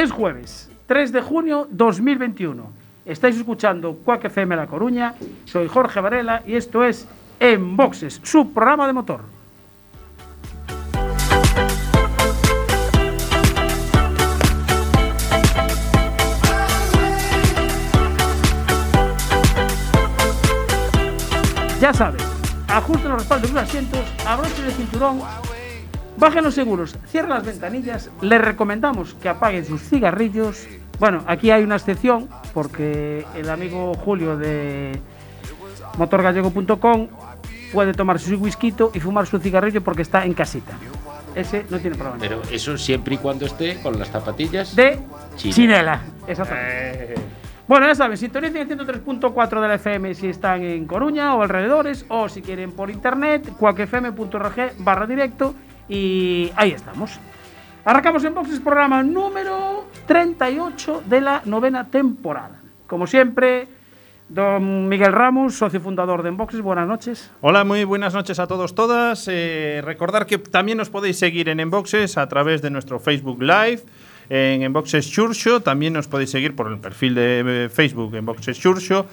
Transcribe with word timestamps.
Es 0.00 0.10
jueves, 0.12 0.70
3 0.86 1.12
de 1.12 1.20
junio 1.20 1.68
2021. 1.70 2.72
Estáis 3.04 3.36
escuchando 3.36 3.96
Cuac 3.96 4.24
FM 4.24 4.56
La 4.56 4.66
Coruña. 4.66 5.14
Soy 5.44 5.68
Jorge 5.68 6.00
Varela 6.00 6.42
y 6.46 6.54
esto 6.54 6.82
es 6.82 7.06
En 7.38 7.76
Boxes, 7.76 8.18
su 8.22 8.50
programa 8.50 8.86
de 8.86 8.94
motor. 8.94 9.20
Ya 21.78 21.92
sabes, 21.92 22.22
ajusten 22.68 23.10
los 23.10 23.18
respaldos 23.18 23.50
de 23.50 23.54
los 23.54 23.64
asientos, 23.64 24.00
abrochen 24.26 24.64
el 24.64 24.72
cinturón, 24.72 25.20
bajen 26.20 26.44
los 26.44 26.54
seguros, 26.54 26.96
cierren 27.08 27.30
las 27.30 27.44
ventanillas. 27.44 28.10
Les 28.20 28.40
recomendamos 28.40 29.14
que 29.14 29.28
apaguen 29.28 29.64
sus 29.64 29.80
cigarrillos. 29.80 30.68
Bueno, 31.00 31.24
aquí 31.26 31.50
hay 31.50 31.64
una 31.64 31.76
excepción 31.76 32.28
porque 32.54 33.26
el 33.34 33.48
amigo 33.50 33.94
Julio 33.94 34.36
de 34.36 35.00
motorgallego.com 35.96 37.08
puede 37.72 37.94
tomarse 37.94 38.28
su 38.28 38.36
whisky 38.36 38.74
y 38.94 39.00
fumar 39.00 39.26
su 39.26 39.38
cigarrillo 39.38 39.82
porque 39.82 40.02
está 40.02 40.24
en 40.24 40.34
casita. 40.34 40.74
Ese 41.34 41.64
no 41.70 41.78
tiene 41.78 41.96
problema. 41.96 42.18
Pero 42.20 42.42
eso 42.50 42.76
siempre 42.76 43.14
y 43.14 43.18
cuando 43.18 43.46
esté 43.46 43.80
con 43.80 43.98
las 43.98 44.10
zapatillas 44.10 44.76
de 44.76 44.98
Chinela. 45.36 45.54
Chinela. 45.54 46.00
Exactamente. 46.26 47.14
Bueno, 47.68 47.86
ya 47.86 47.94
saben, 47.94 48.16
sintonicen 48.16 48.68
el 48.68 48.78
103.4 48.78 49.60
de 49.60 49.68
la 49.68 49.74
FM 49.76 50.12
si 50.14 50.26
están 50.26 50.64
en 50.64 50.86
Coruña 50.86 51.36
o 51.36 51.42
alrededores, 51.42 52.04
o 52.08 52.28
si 52.28 52.42
quieren 52.42 52.72
por 52.72 52.90
internet, 52.90 53.48
cuacfm.org 53.56 54.72
barra 54.78 55.06
directo, 55.06 55.54
y 55.90 56.50
ahí 56.56 56.70
estamos. 56.70 57.18
Arrancamos 57.84 58.24
en 58.24 58.34
Boxes, 58.34 58.60
programa 58.60 59.02
número 59.02 59.86
38 60.06 61.02
de 61.06 61.20
la 61.20 61.42
novena 61.44 61.88
temporada. 61.88 62.60
Como 62.86 63.06
siempre, 63.06 63.68
don 64.28 64.88
Miguel 64.88 65.12
Ramos, 65.12 65.56
socio 65.56 65.80
fundador 65.80 66.22
de 66.22 66.28
Enboxes, 66.28 66.60
buenas 66.60 66.86
noches. 66.86 67.30
Hola, 67.40 67.64
muy 67.64 67.84
buenas 67.84 68.14
noches 68.14 68.38
a 68.38 68.46
todos, 68.46 68.74
todas. 68.74 69.26
Eh, 69.28 69.82
recordar 69.84 70.26
que 70.26 70.38
también 70.38 70.78
nos 70.78 70.88
podéis 70.88 71.18
seguir 71.18 71.48
en 71.48 71.58
Enboxes 71.58 72.16
a 72.16 72.28
través 72.28 72.62
de 72.62 72.70
nuestro 72.70 73.00
Facebook 73.00 73.42
Live, 73.42 73.82
en 74.28 74.62
Enboxes 74.62 75.10
Churcho. 75.10 75.60
También 75.60 75.92
nos 75.92 76.06
podéis 76.06 76.30
seguir 76.30 76.54
por 76.54 76.70
el 76.70 76.78
perfil 76.78 77.16
de 77.16 77.64
eh, 77.64 77.68
Facebook 77.68 78.14
Enboxes 78.14 78.58
Churcho, 78.58 79.06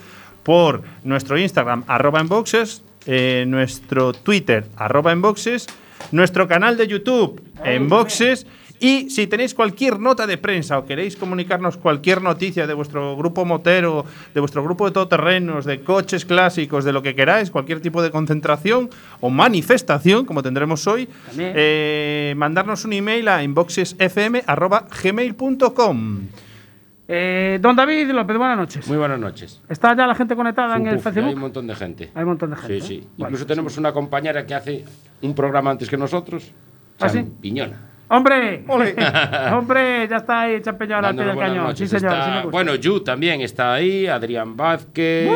por 0.44 0.84
nuestro 1.04 1.38
Instagram, 1.38 1.84
arroba 1.88 2.20
Enboxes, 2.20 2.84
eh, 3.08 3.46
nuestro 3.48 4.14
Twitter, 4.14 4.66
arroba 4.76 5.12
Enboxes, 5.12 5.68
nuestro 6.12 6.48
canal 6.48 6.78
de 6.78 6.88
YouTube, 6.88 7.42
Enboxes. 7.64 8.46
Y 8.80 9.10
si 9.10 9.26
tenéis 9.26 9.56
cualquier 9.56 10.00
nota 10.00 10.28
de 10.28 10.38
prensa 10.38 10.78
o 10.78 10.86
queréis 10.86 11.16
comunicarnos 11.16 11.78
cualquier 11.78 12.22
noticia 12.22 12.68
de 12.68 12.76
vuestro 12.76 13.18
grupo 13.18 13.44
motero, 13.44 14.06
de 14.36 14.40
vuestro 14.40 14.64
grupo 14.64 14.86
de 14.86 14.92
todoterrenos, 14.92 15.66
de 15.66 15.82
coches 15.82 16.26
clásicos, 16.26 16.86
de 16.86 16.94
lo 16.94 17.02
que 17.02 17.16
queráis, 17.16 17.50
cualquier 17.50 17.80
tipo 17.80 18.04
de 18.04 18.12
concentración 18.12 18.92
o 19.20 19.32
manifestación, 19.32 20.26
como 20.26 20.44
tendremos 20.44 20.86
hoy, 20.86 21.10
eh, 21.40 22.36
mandarnos 22.38 22.86
un 22.86 22.94
email 22.94 23.28
a 23.30 23.42
inboxesfm.gmail.com. 23.42 26.20
Eh, 27.10 27.60
don 27.62 27.76
David 27.76 28.12
López, 28.12 28.38
buenas 28.38 28.58
noches. 28.58 28.88
Muy 28.88 28.98
buenas 28.98 29.20
noches. 29.20 29.62
¿Está 29.70 29.96
ya 29.96 30.06
la 30.06 30.16
gente 30.16 30.36
conectada 30.36 30.76
en 30.76 30.88
el 30.88 31.00
Facebook? 31.00 31.28
Hay 31.28 31.34
un 31.36 31.40
montón 31.40 31.68
de 31.68 31.76
gente. 31.76 32.12
Hay 32.14 32.24
un 32.24 32.30
montón 32.30 32.50
de 32.50 32.56
gente. 32.58 32.82
Sí, 32.82 32.88
sí. 32.88 32.96
¿eh? 32.96 33.10
Incluso 33.18 33.46
tenemos 33.46 33.78
una 33.78 33.94
compañera 33.94 34.46
que 34.46 34.54
hace 34.54 34.86
un 35.22 35.34
programa 35.34 35.72
antes 35.72 35.90
que 35.90 35.96
nosotros. 35.96 36.52
¿Ah, 37.00 37.08
sí? 37.08 37.26
¡Hombre! 38.10 38.64
¡Hombre! 39.54 40.08
Ya 40.10 40.18
está 40.18 40.42
ahí, 40.42 40.62
champiñón 40.62 41.04
al 41.04 41.16
pie 41.16 41.26
del 41.26 41.38
cañón. 41.38 41.64
noches. 41.66 41.90
Sí, 41.90 42.00
señor. 42.00 42.14
Está- 42.14 42.26
sí 42.26 42.30
me 42.32 42.36
gusta. 42.38 42.50
bueno, 42.52 42.76
Yu 42.76 43.00
también 43.02 43.42
está 43.42 43.74
ahí, 43.74 44.08
Adrián 44.08 44.56
Vázquez, 44.56 45.30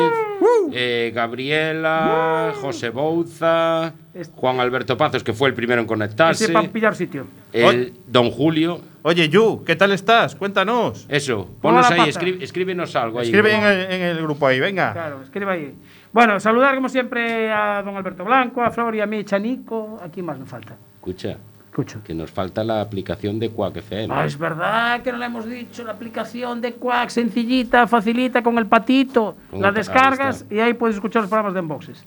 eh, 0.72 1.12
Gabriela, 1.14 2.54
José 2.62 2.90
Bouza, 2.90 3.94
Este- 4.14 4.34
Juan 4.40 4.60
Alberto 4.60 4.96
Pazos, 4.98 5.24
que 5.24 5.34
fue 5.34 5.50
el 5.50 5.54
primero 5.54 5.82
en 5.82 5.88
conectarse, 5.88 6.46
Ese 6.46 6.54
para 6.54 6.68
pillar 6.70 6.96
sitio. 6.96 7.26
el 7.52 7.94
Don 8.08 8.32
Julio. 8.32 8.80
Oye, 9.04 9.28
Yu, 9.30 9.64
¿qué 9.66 9.76
tal 9.76 9.92
estás? 9.92 10.36
Cuéntanos. 10.36 11.06
Eso, 11.10 11.50
ponnos 11.62 11.90
ahí, 11.90 12.02
escri- 12.10 12.42
escríbenos 12.42 12.96
algo 12.96 13.20
ahí. 13.20 13.26
Escribe 13.26 13.54
en 13.56 13.64
el, 13.64 13.92
en 13.92 14.02
el 14.02 14.22
grupo 14.22 14.46
ahí, 14.48 14.60
venga. 14.60 14.94
Claro, 14.94 15.22
escribe 15.24 15.52
ahí. 15.52 15.76
Bueno, 16.14 16.40
saludar 16.40 16.76
como 16.76 16.88
siempre 16.88 17.52
a 17.52 17.82
don 17.84 17.96
Alberto 17.98 18.24
Blanco, 18.24 18.62
a 18.62 18.70
Flor 18.70 18.96
y 18.96 19.02
a 19.02 19.06
mí, 19.08 19.24
Chanico. 19.24 20.00
Aquí 20.04 20.22
más 20.22 20.38
me 20.38 20.46
falta. 20.46 20.76
Escucha, 20.96 21.38
Escucho. 21.72 22.02
que 22.04 22.14
nos 22.14 22.30
falta 22.30 22.66
la 22.66 22.82
aplicación 22.82 23.40
de 23.40 23.50
Quack 23.50 23.78
FM. 23.78 24.14
Ah, 24.14 24.26
es 24.26 24.38
verdad 24.38 25.02
que 25.02 25.10
no 25.14 25.18
le 25.18 25.26
hemos 25.26 25.50
dicho 25.50 25.86
la 25.86 25.94
aplicación 25.94 26.60
de 26.60 26.74
Quack, 26.74 27.08
sencillita, 27.10 27.88
facilita 27.88 28.44
con 28.44 28.58
el 28.58 28.66
patito. 28.68 29.38
Con 29.50 29.62
la 29.62 29.70
el- 29.70 29.76
descargas 29.76 30.46
ahí 30.52 30.58
y 30.58 30.60
ahí 30.60 30.74
puedes 30.74 30.98
escuchar 30.98 31.22
los 31.22 31.30
programas 31.30 31.54
de 31.54 31.60
Enboxes. 31.62 32.06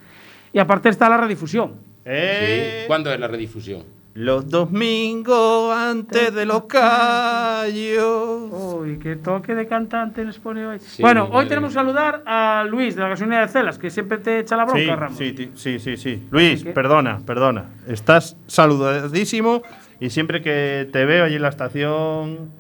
Y 0.53 0.59
aparte 0.59 0.91
está 0.91 1.09
la 1.09 1.17
redifusión. 1.17 1.77
Eh, 2.05 2.81
Sí. 2.83 2.87
¿Cuándo 2.89 3.11
es 3.11 3.19
la 3.19 3.27
redifusión? 3.27 3.85
Los 4.15 4.49
domingos 4.49 5.77
antes 5.77 6.33
de 6.33 6.47
los 6.47 6.65
callos. 6.67 8.49
Uy, 8.53 8.99
qué 9.01 9.17
toque 9.17 9.57
de 9.57 9.67
cantante 9.67 10.25
nos 10.25 10.39
pone 10.39 10.65
hoy. 10.65 10.79
Sí, 10.79 11.03
bueno, 11.03 11.29
hoy 11.33 11.47
tenemos 11.49 11.71
que 11.71 11.75
saludar 11.75 12.23
a 12.25 12.65
Luis 12.69 12.95
de 12.95 13.03
la 13.03 13.09
gasolinera 13.09 13.43
de 13.47 13.49
Celas, 13.49 13.77
que 13.77 13.91
siempre 13.91 14.19
te 14.19 14.39
echa 14.39 14.57
la 14.57 14.67
bronca, 14.67 14.81
Sí, 14.81 14.91
Ramos. 14.91 15.19
sí, 15.19 15.51
sí, 15.57 15.79
sí, 15.81 15.97
sí. 15.97 16.23
Luis, 16.31 16.63
¿Qué? 16.63 16.71
perdona, 16.71 17.23
perdona. 17.27 17.65
Estás 17.89 18.37
saludadísimo 18.47 19.63
y 19.99 20.11
siempre 20.11 20.43
que 20.43 20.89
te 20.93 21.05
veo 21.07 21.25
allí 21.25 21.35
en 21.35 21.43
la 21.43 21.49
estación 21.49 22.51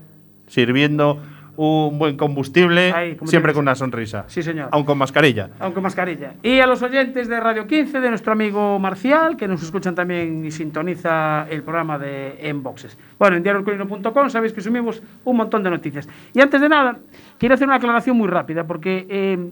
sirviendo 0.48 1.22
un 1.56 1.98
buen 1.98 2.16
combustible, 2.16 2.92
Ahí, 2.92 3.16
siempre 3.24 3.52
con 3.52 3.62
una 3.62 3.74
sonrisa. 3.74 4.24
Sí, 4.26 4.42
señor. 4.42 4.68
Aun 4.72 4.84
con 4.84 4.98
mascarilla. 4.98 5.50
aunque 5.60 5.80
mascarilla. 5.80 6.34
Y 6.42 6.60
a 6.60 6.66
los 6.66 6.82
oyentes 6.82 7.28
de 7.28 7.38
Radio 7.40 7.66
15, 7.66 8.00
de 8.00 8.08
nuestro 8.08 8.32
amigo 8.32 8.78
Marcial, 8.78 9.36
que 9.36 9.46
nos 9.46 9.62
escuchan 9.62 9.94
también 9.94 10.44
y 10.44 10.50
sintoniza 10.50 11.46
el 11.48 11.62
programa 11.62 11.98
de 11.98 12.36
Enboxes. 12.48 12.98
Bueno, 13.18 13.36
en 13.36 13.42
diariocolino.com 13.42 14.30
sabéis 14.30 14.52
que 14.52 14.60
subimos 14.60 15.02
un 15.24 15.36
montón 15.36 15.62
de 15.62 15.70
noticias. 15.70 16.08
Y 16.32 16.40
antes 16.40 16.60
de 16.60 16.68
nada, 16.68 16.98
quiero 17.38 17.54
hacer 17.54 17.66
una 17.66 17.76
aclaración 17.76 18.16
muy 18.16 18.28
rápida, 18.28 18.66
porque 18.66 19.06
eh, 19.08 19.50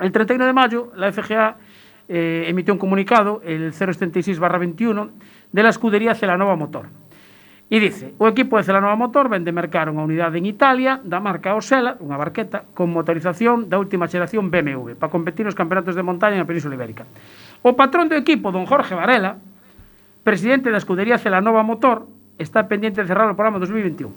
el 0.00 0.12
31 0.12 0.46
de 0.46 0.52
mayo 0.52 0.92
la 0.96 1.12
FGA 1.12 1.56
eh, 2.08 2.44
emitió 2.46 2.72
un 2.72 2.78
comunicado, 2.78 3.40
el 3.44 3.72
076-21, 3.72 5.10
de 5.52 5.62
la 5.62 5.68
escudería 5.68 6.14
Celanova 6.14 6.56
Motor. 6.56 6.88
E 7.68 7.76
dice, 7.84 8.16
o 8.16 8.24
equipo 8.24 8.56
de 8.56 8.64
Celanova 8.64 8.96
Motor 8.96 9.28
vende 9.28 9.52
mercar 9.52 9.92
unha 9.92 10.00
unidade 10.00 10.40
en 10.40 10.48
Italia 10.48 11.04
da 11.04 11.20
marca 11.20 11.52
Osela, 11.52 12.00
unha 12.00 12.16
barqueta, 12.16 12.64
con 12.72 12.88
motorización 12.88 13.68
da 13.68 13.76
última 13.76 14.08
xeración 14.08 14.48
BMW, 14.48 14.96
para 14.96 15.12
competir 15.12 15.44
nos 15.44 15.52
campeonatos 15.52 15.92
de 15.92 16.00
montaña 16.00 16.40
na 16.40 16.48
Península 16.48 16.80
Ibérica. 16.80 17.04
O 17.60 17.76
patrón 17.76 18.08
do 18.08 18.16
equipo, 18.16 18.48
don 18.48 18.64
Jorge 18.64 18.96
Varela, 18.96 19.36
presidente 20.24 20.72
da 20.72 20.80
escudería 20.80 21.20
Celanova 21.20 21.60
Motor, 21.60 22.08
está 22.40 22.64
pendiente 22.64 23.04
de 23.04 23.08
cerrar 23.12 23.28
o 23.28 23.36
programa 23.36 23.60
2021. 23.60 24.16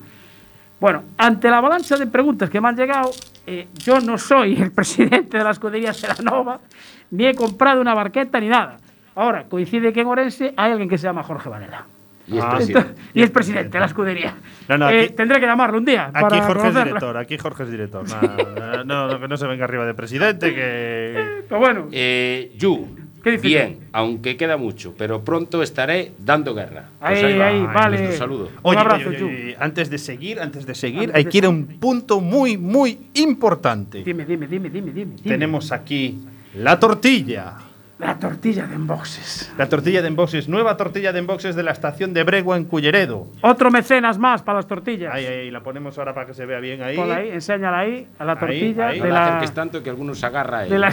Bueno, 0.80 1.04
ante 1.20 1.52
la 1.52 1.60
avalancha 1.60 2.00
de 2.00 2.08
preguntas 2.08 2.48
que 2.48 2.64
me 2.64 2.72
han 2.72 2.80
llegado, 2.80 3.12
eh, 3.44 3.68
yo 3.84 4.00
no 4.00 4.16
soy 4.16 4.64
el 4.64 4.72
presidente 4.80 5.36
de 5.36 5.44
la 5.44 5.52
escudería 5.52 5.92
Celanova, 5.92 6.64
ni 7.12 7.28
he 7.28 7.36
comprado 7.36 7.84
una 7.84 7.92
barqueta 7.92 8.40
ni 8.40 8.48
nada. 8.48 8.80
Ahora, 9.12 9.44
coincide 9.52 9.92
que 9.92 10.02
en 10.02 10.08
Orense 10.08 10.54
hay 10.56 10.72
alguien 10.72 10.88
que 10.88 10.98
se 10.98 11.04
llama 11.04 11.20
Jorge 11.20 11.52
Varela. 11.52 11.84
Y 12.32 12.38
es 12.38 12.44
Ah. 12.44 12.56
presidente. 12.56 13.02
Y 13.14 13.22
es 13.24 13.30
presidente 13.30 13.70
de 13.70 13.80
la 13.80 13.86
escudería. 13.88 14.36
No, 14.70 14.78
no, 14.78 14.90
Eh, 14.90 15.10
tendré 15.10 15.40
que 15.40 15.46
llamarlo 15.46 15.78
un 15.78 15.86
día. 15.86 16.06
Aquí 16.14 16.22
para 16.22 16.42
Jorge 16.44 16.68
es 16.70 16.76
director, 16.76 17.18
aquí 17.18 17.38
Jorge 17.38 17.64
es 17.64 17.72
director. 17.72 18.06
No, 18.08 18.84
no, 18.86 19.08
no, 19.10 19.20
que 19.20 19.28
no 19.28 19.38
se 19.38 19.48
venga 19.48 19.66
arriba 19.66 19.86
de 19.86 19.94
presidente, 19.94 20.54
que... 20.56 21.42
Pero 21.50 21.60
bueno, 21.60 21.88
Eh, 21.92 22.54
Yu, 22.58 22.88
¿Qué 23.24 23.38
bien, 23.38 23.82
aunque 23.92 24.36
queda 24.36 24.58
mucho, 24.58 24.96
pero 24.98 25.24
pronto 25.24 25.62
estaré 25.62 26.14
dando 26.18 26.56
guerra. 26.56 26.86
Pues 27.00 27.24
ahí, 27.24 27.38
va, 27.38 27.48
ahí, 27.50 27.62
vale. 27.72 27.98
nuestro 28.00 28.18
saludo. 28.18 28.50
Oye, 28.64 28.78
un 28.78 28.82
abrazo, 28.82 29.10
oye, 29.10 29.20
Yu. 29.20 29.26
oye, 29.28 29.56
antes 29.60 29.92
de 29.92 30.00
seguir, 30.00 30.40
antes 30.40 30.66
de 30.66 30.74
seguir, 30.74 31.02
Antes 31.02 31.16
hay 31.18 31.24
de 31.26 31.30
que 31.30 31.38
ir 31.38 31.46
a 31.46 31.50
un 31.50 31.68
punto 31.80 32.20
muy, 32.20 32.58
muy 32.58 32.98
importante. 33.14 34.02
Dime, 34.04 34.26
dime, 34.26 34.48
dime, 34.48 34.72
dime, 34.72 34.90
dime. 34.92 35.16
dime. 35.18 35.30
Tenemos 35.30 35.72
aquí 35.72 36.20
la 36.56 36.80
tortilla, 36.80 37.58
La 38.02 38.18
tortilla 38.18 38.66
de 38.66 38.74
enboxes. 38.74 39.54
La 39.60 39.70
tortilla 39.70 40.02
de 40.02 40.08
enboxes, 40.08 40.50
nueva 40.50 40.76
tortilla 40.76 41.14
de 41.14 41.20
enboxes 41.20 41.56
de 41.56 41.62
la 41.62 41.70
estación 41.70 42.16
de 42.16 42.24
Bregua 42.24 42.58
en 42.58 42.66
Culleredo. 42.66 43.28
Otro 43.42 43.70
mecenas 43.70 44.18
más 44.18 44.42
para 44.42 44.58
las 44.58 44.66
tortillas. 44.66 45.14
Ahí, 45.14 45.24
ahí, 45.26 45.52
la 45.52 45.62
ponemos 45.62 45.96
ahora 46.00 46.12
para 46.16 46.26
que 46.26 46.34
se 46.34 46.48
vea 46.48 46.60
bien 46.60 46.82
ahí. 46.82 46.96
Ponla 46.96 47.18
ahí, 47.18 47.30
enséñala 47.30 47.78
ahí, 47.78 48.08
a 48.18 48.26
la 48.26 48.32
Ahí, 48.34 48.40
tortilla 48.40 48.88
ahí. 48.88 48.98
No 49.00 49.06
de 49.06 49.12
la 49.12 49.16
la. 49.20 49.28
acerques 49.28 49.52
tanto 49.54 49.84
que 49.84 49.92
algunos 49.92 50.24
agarra 50.24 50.60
a 50.60 50.64
él. 50.64 50.72
De 50.72 50.80
la 50.80 50.92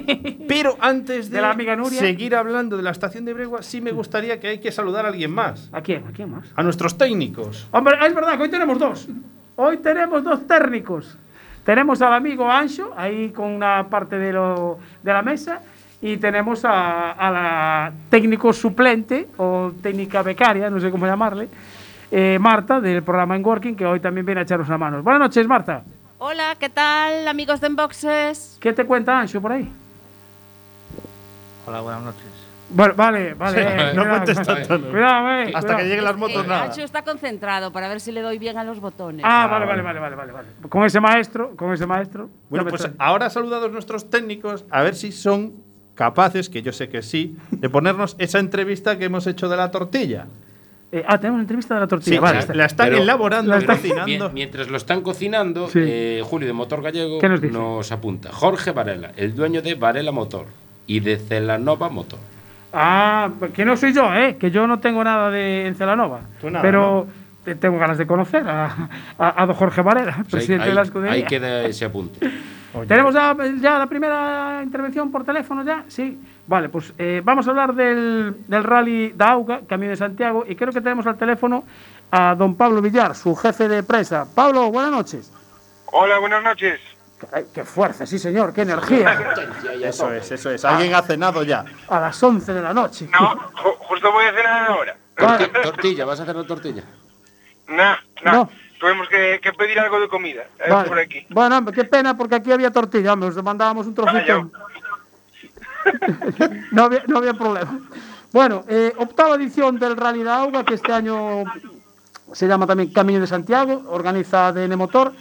Pero 0.48 0.76
antes 0.80 1.30
de, 1.30 1.36
De 1.36 1.42
la 1.42 1.50
amiga 1.52 1.76
Nuria. 1.76 1.98
seguir 1.98 2.36
hablando 2.36 2.76
de 2.76 2.82
la 2.82 2.90
estación 2.90 3.24
de 3.24 3.32
Bregua, 3.32 3.62
sí 3.62 3.80
me 3.80 3.92
gustaría 3.92 4.38
que 4.38 4.48
hay 4.48 4.58
que 4.58 4.70
saludar 4.70 5.06
a 5.06 5.08
alguien 5.08 5.30
más. 5.30 5.70
¿A 5.72 5.80
quién? 5.80 6.04
¿A 6.06 6.12
quién 6.12 6.30
más? 6.30 6.52
A 6.54 6.62
nuestros 6.62 6.98
técnicos. 6.98 7.68
Hombre, 7.70 7.96
es 8.06 8.14
verdad 8.14 8.36
que 8.36 8.42
hoy 8.42 8.50
tenemos 8.50 8.78
dos. 8.78 9.08
Hoy 9.56 9.78
tenemos 9.78 10.22
dos 10.22 10.46
técnicos. 10.46 11.16
Tenemos 11.64 12.02
al 12.02 12.12
amigo 12.14 12.50
Ancho, 12.50 12.92
ahí 12.96 13.30
con 13.30 13.46
una 13.50 13.88
parte 13.88 14.18
de, 14.18 14.32
lo, 14.32 14.78
de 15.02 15.12
la 15.12 15.22
mesa, 15.22 15.60
y 16.02 16.16
tenemos 16.16 16.64
a, 16.64 17.12
a 17.12 17.30
la 17.30 17.92
técnico 18.08 18.52
suplente 18.52 19.28
o 19.36 19.72
técnica 19.82 20.22
becaria, 20.22 20.70
no 20.70 20.80
sé 20.80 20.90
cómo 20.90 21.06
llamarle, 21.06 21.48
eh, 22.10 22.38
Marta, 22.40 22.80
del 22.80 23.02
programa 23.02 23.36
En 23.36 23.44
Working, 23.44 23.76
que 23.76 23.86
hoy 23.86 24.00
también 24.00 24.24
viene 24.26 24.40
a 24.40 24.44
echarnos 24.44 24.68
una 24.68 24.78
mano. 24.78 25.02
Buenas 25.02 25.20
noches, 25.20 25.46
Marta. 25.46 25.82
Hola, 26.18 26.54
¿qué 26.58 26.68
tal, 26.68 27.26
amigos 27.28 27.60
de 27.60 27.66
Enboxes? 27.68 28.58
¿Qué 28.60 28.72
te 28.72 28.84
cuenta 28.84 29.18
Ancho 29.20 29.40
por 29.40 29.52
ahí? 29.52 29.70
Hola, 31.66 31.80
buenas 31.80 32.02
noches. 32.02 32.24
Bueno, 32.72 32.94
vale, 32.94 33.34
vale. 33.34 33.62
eh, 33.62 33.92
no 33.94 34.02
cuidado, 34.02 34.08
cuentes 34.24 34.36
cuidado. 34.38 34.56
tanto, 34.68 34.78
no. 34.78 34.90
Cuidado, 34.92 35.28
eh, 35.30 35.42
Hasta 35.46 35.60
cuidado. 35.60 35.76
que 35.78 35.84
lleguen 35.88 36.04
las 36.04 36.16
motos, 36.16 36.44
Eh, 36.44 36.48
nada. 36.48 36.66
Nacho 36.68 36.82
está 36.82 37.02
concentrado 37.02 37.72
para 37.72 37.88
ver 37.88 38.00
si 38.00 38.12
le 38.12 38.20
doy 38.22 38.38
bien 38.38 38.58
a 38.58 38.64
los 38.64 38.80
botones. 38.80 39.24
Ah, 39.28 39.48
vale, 39.50 39.66
vale, 39.66 39.82
vale, 39.82 39.98
vale, 39.98 40.14
vale, 40.16 40.32
vale. 40.32 40.48
Con 40.68 40.84
ese 40.84 41.00
maestro, 41.00 41.56
con 41.56 41.72
ese 41.72 41.86
maestro. 41.86 42.30
Bueno, 42.48 42.66
pues 42.70 42.88
ahora 42.98 43.28
saludados 43.28 43.72
nuestros 43.72 44.08
técnicos, 44.08 44.64
a 44.70 44.82
ver 44.82 44.94
si 44.94 45.10
son 45.10 45.52
capaces, 46.04 46.48
que 46.48 46.62
yo 46.62 46.72
sé 46.72 46.88
que 46.88 47.02
sí, 47.02 47.36
de 47.50 47.68
ponernos 47.68 48.16
esa 48.18 48.38
entrevista 48.38 48.98
que 48.98 49.04
hemos 49.04 49.26
hecho 49.26 49.48
de 49.50 49.56
la 49.58 49.70
tortilla. 49.70 50.26
Eh, 50.92 51.04
ah, 51.06 51.18
tenemos 51.18 51.34
una 51.36 51.42
entrevista 51.42 51.74
de 51.74 51.80
la 51.80 51.86
tortilla. 51.86 52.16
Sí, 52.16 52.18
vale, 52.20 52.34
la- 52.34 52.40
está- 52.40 52.54
la 52.54 52.64
están 52.64 52.88
Pero- 52.88 53.02
elaborando, 53.02 53.50
la 53.52 53.58
están- 53.58 53.76
cocinando. 53.76 54.06
Mien- 54.06 54.32
Mientras 54.34 54.68
lo 54.68 54.76
están 54.78 55.02
cocinando, 55.02 55.68
Sí. 55.68 55.78
eh, 55.82 56.22
Julio 56.24 56.46
de 56.48 56.52
Motor 56.54 56.82
Gallego 56.82 57.18
¿Qué 57.20 57.28
nos 57.28 57.42
nos 57.42 57.92
apunta. 57.92 58.30
Jorge 58.32 58.72
Varela, 58.72 59.12
el 59.16 59.34
dueño 59.34 59.60
de 59.62 59.74
Varela 59.74 60.10
Motor 60.10 60.46
y 60.86 61.00
de 61.00 61.18
Celanova 61.18 61.90
Motor. 61.90 62.18
Ah, 62.72 63.30
que 63.54 63.64
no 63.64 63.76
soy 63.76 63.92
yo, 63.92 64.12
¿eh? 64.14 64.36
Que 64.40 64.50
yo 64.50 64.66
no 64.66 64.78
tengo 64.80 65.04
nada 65.04 65.30
de 65.30 65.66
en 65.66 65.74
Celanova. 65.74 66.20
Tú 66.40 66.48
nada, 66.50 66.62
pero 66.62 67.06
te- 67.44 67.54
tengo 67.56 67.78
ganas 67.78 67.98
de 67.98 68.06
conocer 68.06 68.42
a, 68.48 68.88
a, 69.18 69.42
a 69.42 69.46
don 69.46 69.54
Jorge 69.54 69.82
Varela, 69.82 70.12
O 70.12 70.14
sea, 70.14 70.24
presidente 70.24 70.64
ahí, 70.64 70.70
de 70.70 70.74
la 70.74 70.82
escudería. 70.82 71.14
ahí 71.14 71.22
queda 71.24 71.64
ese 71.66 71.84
apunte. 71.84 72.18
¿Tenemos 72.86 73.12
ya, 73.14 73.36
ya 73.60 73.78
la 73.78 73.86
primera 73.86 74.60
intervención 74.62 75.10
por 75.10 75.24
teléfono 75.24 75.64
ya? 75.64 75.84
Sí. 75.88 76.18
Vale, 76.46 76.68
pues 76.68 76.92
eh, 76.98 77.20
vamos 77.24 77.46
a 77.46 77.50
hablar 77.50 77.74
del, 77.74 78.44
del 78.46 78.64
rally 78.64 79.12
da 79.14 79.30
Auga, 79.32 79.60
Camino 79.68 79.90
de 79.90 79.96
Santiago, 79.96 80.44
y 80.46 80.54
creo 80.56 80.72
que 80.72 80.80
tenemos 80.80 81.06
al 81.06 81.16
teléfono 81.16 81.64
a 82.10 82.34
don 82.36 82.54
Pablo 82.56 82.80
Villar, 82.80 83.14
su 83.14 83.34
jefe 83.36 83.68
de 83.68 83.82
prensa. 83.82 84.26
Pablo, 84.34 84.70
buenas 84.70 84.92
noches. 84.92 85.32
Hola, 85.86 86.18
buenas 86.18 86.42
noches. 86.44 86.80
Ay, 87.32 87.44
¡Qué 87.52 87.64
fuerza, 87.64 88.06
sí 88.06 88.18
señor! 88.18 88.52
¡Qué 88.54 88.62
energía! 88.62 89.18
Eso 89.82 90.10
es, 90.12 90.30
eso 90.32 90.50
es. 90.50 90.64
Alguien 90.64 90.94
ha 90.94 91.02
cenado 91.02 91.42
ya. 91.42 91.64
A 91.88 92.00
las 92.00 92.22
11 92.22 92.52
de 92.54 92.62
la 92.62 92.72
noche. 92.72 93.08
No, 93.12 93.36
ju- 93.52 93.76
justo 93.78 94.10
voy 94.12 94.24
a 94.24 94.32
cenar 94.32 94.70
ahora. 94.70 94.96
Torti- 95.16 95.62
tortilla, 95.62 96.04
¿vas 96.06 96.18
a 96.20 96.22
hacer 96.22 96.34
la 96.36 96.44
tortilla? 96.46 96.82
Nah, 97.68 97.96
nah. 98.24 98.32
No. 98.32 98.50
Tuvimos 98.80 99.08
que, 99.08 99.38
que 99.42 99.52
pedir 99.52 99.78
algo 99.78 100.00
de 100.00 100.08
comida 100.08 100.44
eh, 100.58 100.70
Vale. 100.70 100.88
por 100.88 100.98
aquí. 100.98 101.26
Bueno, 101.28 101.58
hombre, 101.58 101.74
qué 101.74 101.84
pena 101.84 102.16
porque 102.16 102.36
aquí 102.36 102.50
había 102.50 102.70
tortilla, 102.70 103.12
hombre, 103.12 103.28
os 103.28 103.42
mandábamos 103.42 103.86
un 103.86 103.94
trocito. 103.94 104.50
no, 106.72 106.84
había, 106.84 107.04
no 107.06 107.18
había 107.18 107.34
problema. 107.34 107.78
Bueno, 108.32 108.64
eh, 108.68 108.92
octava 108.96 109.34
edición 109.34 109.78
del 109.78 109.98
Rally 109.98 110.22
de 110.22 110.30
Auga, 110.30 110.64
que 110.64 110.74
este 110.74 110.92
año 110.92 111.44
se 112.32 112.48
llama 112.48 112.66
también 112.66 112.90
Camino 112.90 113.20
de 113.20 113.26
Santiago, 113.26 113.82
organiza 113.88 114.50
DN 114.52 114.76
Motor. 114.76 115.12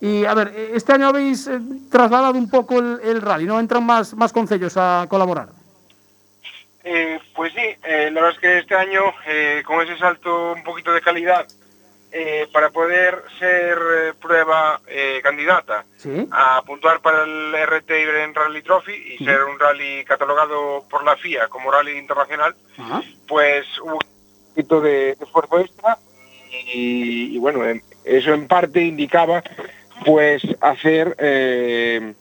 Y 0.00 0.24
a 0.24 0.32
ver, 0.32 0.52
eh, 0.54 0.70
este 0.74 0.94
año 0.94 1.08
habéis 1.08 1.46
eh, 1.46 1.60
trasladado 1.90 2.38
un 2.38 2.48
poco 2.48 2.78
el, 2.78 3.00
el 3.02 3.20
rally, 3.20 3.44
¿no? 3.44 3.60
Entran 3.60 3.84
más, 3.84 4.14
más 4.14 4.32
concellos 4.32 4.76
a 4.76 5.06
colaborar. 5.10 5.48
Eh, 6.84 7.18
pues 7.34 7.52
sí, 7.54 7.60
eh, 7.82 8.10
la 8.12 8.20
verdad 8.20 8.30
es 8.32 8.38
que 8.38 8.58
este 8.58 8.74
año, 8.74 9.00
eh, 9.26 9.62
con 9.66 9.80
ese 9.80 9.96
salto 9.98 10.52
un 10.52 10.62
poquito 10.62 10.92
de 10.92 11.00
calidad, 11.00 11.46
eh, 12.16 12.46
para 12.52 12.70
poder 12.70 13.22
ser 13.40 13.76
eh, 13.76 14.12
prueba 14.20 14.80
eh, 14.86 15.20
candidata. 15.22 15.84
Sí. 15.96 16.28
a 16.30 16.62
puntuar 16.62 17.00
para 17.00 17.24
el 17.24 17.54
RT 17.66 17.90
Iberian 17.90 18.34
Rally 18.34 18.62
Trophy 18.62 18.92
y 18.92 19.24
ser 19.24 19.42
un 19.44 19.58
rally 19.58 20.04
catalogado 20.04 20.84
por 20.90 21.02
la 21.02 21.16
FIA 21.16 21.48
como 21.48 21.70
rally 21.70 21.98
internacional, 21.98 22.54
pues 23.26 23.66
hubo 23.80 23.94
un 23.94 24.48
poquito 24.50 24.80
de 24.82 25.16
esfuerzo 25.18 25.60
extra 25.60 25.98
y, 26.72 27.34
y 27.34 27.38
bueno, 27.38 27.62
eso 28.04 28.34
en 28.34 28.46
parte 28.46 28.82
indicaba 28.82 29.42
pues 30.04 30.42
hacer 30.60 31.16
eh, 31.18 32.14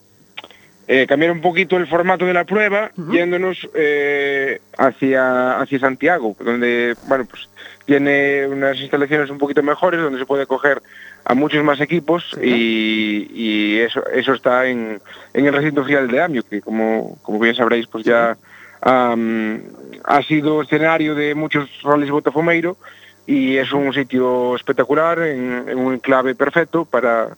eh, 0.88 1.06
cambiar 1.08 1.32
un 1.32 1.42
poquito 1.42 1.78
el 1.78 1.88
formato 1.88 2.26
de 2.26 2.34
la 2.34 2.46
prueba 2.46 2.92
yéndonos 3.12 3.70
eh, 3.74 4.60
hacia 4.78 5.60
hacia 5.60 5.80
Santiago 5.80 6.36
donde 6.40 6.96
bueno 7.08 7.26
pues 7.26 7.50
tiene 7.86 8.48
unas 8.48 8.78
instalaciones 8.80 9.30
un 9.30 9.38
poquito 9.38 9.62
mejores 9.62 10.02
donde 10.02 10.20
se 10.20 10.26
puede 10.26 10.46
coger 10.46 10.82
a 11.26 11.34
muchos 11.34 11.64
más 11.64 11.80
equipos 11.80 12.32
sí, 12.34 12.40
y, 12.44 13.32
y, 13.34 13.80
eso, 13.80 14.06
eso 14.08 14.34
está 14.34 14.66
en, 14.68 15.02
en 15.34 15.46
el 15.46 15.54
recinto 15.54 15.82
oficial 15.82 16.08
de 16.08 16.22
AMIO, 16.22 16.44
que 16.44 16.62
como, 16.62 17.18
como 17.22 17.40
bien 17.40 17.56
sabréis 17.56 17.88
pues 17.88 18.06
ya 18.06 18.38
um, 18.86 19.60
ha 20.04 20.22
sido 20.24 20.62
escenario 20.62 21.16
de 21.16 21.36
muchos 21.36 21.70
roles 21.82 22.10
Botafumeiro 22.10 22.78
y 23.26 23.58
es 23.58 23.72
un 23.72 23.94
sitio 23.94 24.56
espectacular, 24.56 25.20
en, 25.20 25.70
en 25.70 25.78
un 25.78 25.94
enclave 25.94 26.36
perfecto 26.36 26.84
para, 26.84 27.30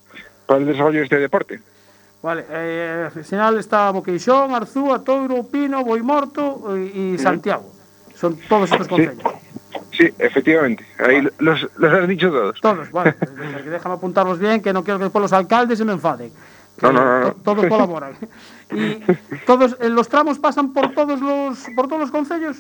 para 0.48 0.60
el 0.60 0.66
desarrollo 0.66 1.00
de 1.00 1.04
este 1.04 1.20
deporte. 1.20 1.60
Vale, 2.24 2.44
eh, 2.50 3.10
al 3.16 3.24
final 3.24 3.60
está 3.60 3.92
Boqueixón, 3.92 4.56
Arzúa, 4.56 5.04
Touro, 5.04 5.44
Pino, 5.44 5.84
Boimorto 5.84 6.76
eh, 6.76 6.92
y, 6.92 7.14
y 7.14 7.18
Santiago. 7.20 7.72
Son 8.16 8.36
todos 8.50 8.72
estos 8.72 8.88
concellos. 8.88 9.22
Sí. 9.22 9.45
Efectivamente, 10.20 10.86
ahí 11.00 11.28
los, 11.40 11.68
los 11.78 11.94
has 11.94 12.08
dicho 12.08 12.30
todos. 12.30 12.60
Todos, 12.62 12.92
vale. 12.92 13.16
Déjame 13.70 13.96
apuntarlos 13.96 14.40
bien, 14.40 14.62
que 14.62 14.74
no 14.74 14.84
quiero 14.84 14.98
que 15.00 15.06
después 15.06 15.22
los 15.22 15.34
alcaldes 15.34 15.78
se 15.78 15.86
me 15.86 15.94
enfaden. 15.94 16.32
Que 16.80 16.86
No, 16.88 16.92
no, 16.94 17.06
no, 17.06 17.20
no. 17.22 17.32
to- 17.34 17.42
Todos 17.44 17.66
colaboran. 17.68 18.14
Y 18.72 19.00
todos, 19.46 19.78
eh, 19.80 19.90
los 19.90 20.10
tramos 20.10 20.40
pasan 20.40 20.74
por 20.74 20.92
todos 20.94 21.22
los, 21.22 21.68
por 21.76 21.88
todos 21.88 22.02
los 22.02 22.12
concellos. 22.12 22.58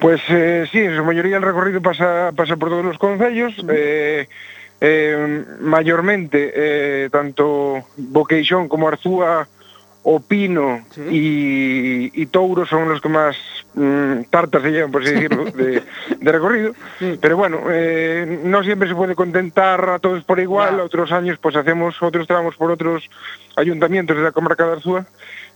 Pues 0.00 0.20
eh, 0.30 0.66
sí, 0.72 0.78
en 0.78 0.96
su 0.96 1.04
mayoría 1.04 1.36
el 1.36 1.42
recorrido 1.42 1.80
pasa, 1.82 2.32
pasa 2.34 2.56
por 2.56 2.68
todos 2.70 2.84
los 2.84 2.98
concellos. 2.98 3.54
eh, 3.68 4.28
eh, 4.80 5.44
mayormente, 5.60 7.08
tanto 7.10 7.84
Boqueixón 7.96 8.68
como 8.68 8.88
Arzúa 8.88 9.46
o 10.08 10.20
Pino 10.20 10.84
Sí. 10.92 11.00
y, 11.10 12.22
y 12.22 12.26
Touro 12.26 12.64
son 12.64 12.88
los 12.88 13.00
que 13.00 13.08
más 13.08 13.36
mm, 13.74 14.22
tartas 14.30 14.62
se 14.62 14.70
llevan, 14.70 14.92
por 14.92 15.02
así 15.02 15.12
decirlo, 15.14 15.44
de, 15.50 15.82
de 16.20 16.32
recorrido. 16.32 16.74
Sí. 17.00 17.18
Pero 17.20 17.36
bueno, 17.36 17.62
eh, 17.70 18.40
no 18.44 18.62
siempre 18.62 18.88
se 18.88 18.94
puede 18.94 19.16
contentar 19.16 19.88
a 19.90 19.98
todos 19.98 20.22
por 20.22 20.38
igual. 20.38 20.78
Otros 20.78 21.10
años 21.10 21.38
pues 21.42 21.56
hacemos 21.56 22.00
otros 22.00 22.28
tramos 22.28 22.54
por 22.54 22.70
otros 22.70 23.10
ayuntamientos 23.56 24.16
de 24.16 24.22
la 24.22 24.30
comarca 24.30 24.64
de 24.64 24.72
Arzúa 24.74 25.06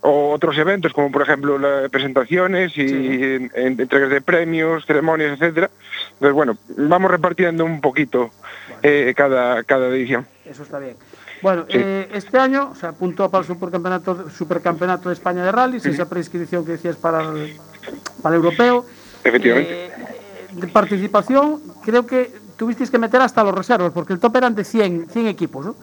o 0.00 0.30
otros 0.32 0.56
eventos 0.58 0.92
como 0.94 1.12
por 1.12 1.22
ejemplo 1.22 1.58
las 1.58 1.88
presentaciones 1.90 2.76
y 2.76 2.80
en- 2.82 3.52
en- 3.54 3.80
entregas 3.80 4.10
de 4.10 4.20
premios, 4.20 4.84
ceremonias, 4.84 5.32
etcétera. 5.34 5.70
Entonces 6.14 6.34
bueno, 6.34 6.56
vamos 6.76 7.10
repartiendo 7.10 7.64
un 7.64 7.80
poquito 7.80 8.30
eh, 8.82 9.12
cada, 9.16 9.62
cada 9.62 9.86
edición. 9.88 10.26
Eso 10.44 10.62
está 10.64 10.78
bien. 10.80 10.96
Bueno, 11.42 11.62
Sí. 11.68 11.78
eh, 11.78 12.08
este 12.12 12.38
año 12.38 12.74
se 12.74 12.86
apuntó 12.86 13.30
para 13.30 13.42
el 13.42 13.46
supercampeonato, 13.46 14.28
supercampeonato 14.30 15.08
de 15.08 15.14
España 15.14 15.44
de 15.44 15.52
rallies, 15.52 15.86
esa 15.86 16.08
prescripción 16.08 16.64
que 16.64 16.72
decías 16.72 16.96
para 16.96 17.22
el, 17.22 17.56
para 18.22 18.34
el 18.36 18.42
europeo. 18.42 18.84
Efectivamente. 19.24 19.86
Eh, 19.86 19.90
de 20.52 20.66
participación, 20.68 21.60
creo 21.84 22.04
que 22.06 22.30
tuvisteis 22.56 22.90
que 22.90 22.98
meter 22.98 23.20
hasta 23.22 23.42
los 23.44 23.54
reservas, 23.54 23.92
porque 23.92 24.12
el 24.12 24.18
top 24.20 24.36
eran 24.36 24.54
de 24.54 24.64
100, 24.64 25.08
100 25.10 25.26
equipos, 25.28 25.64
¿no? 25.66 25.74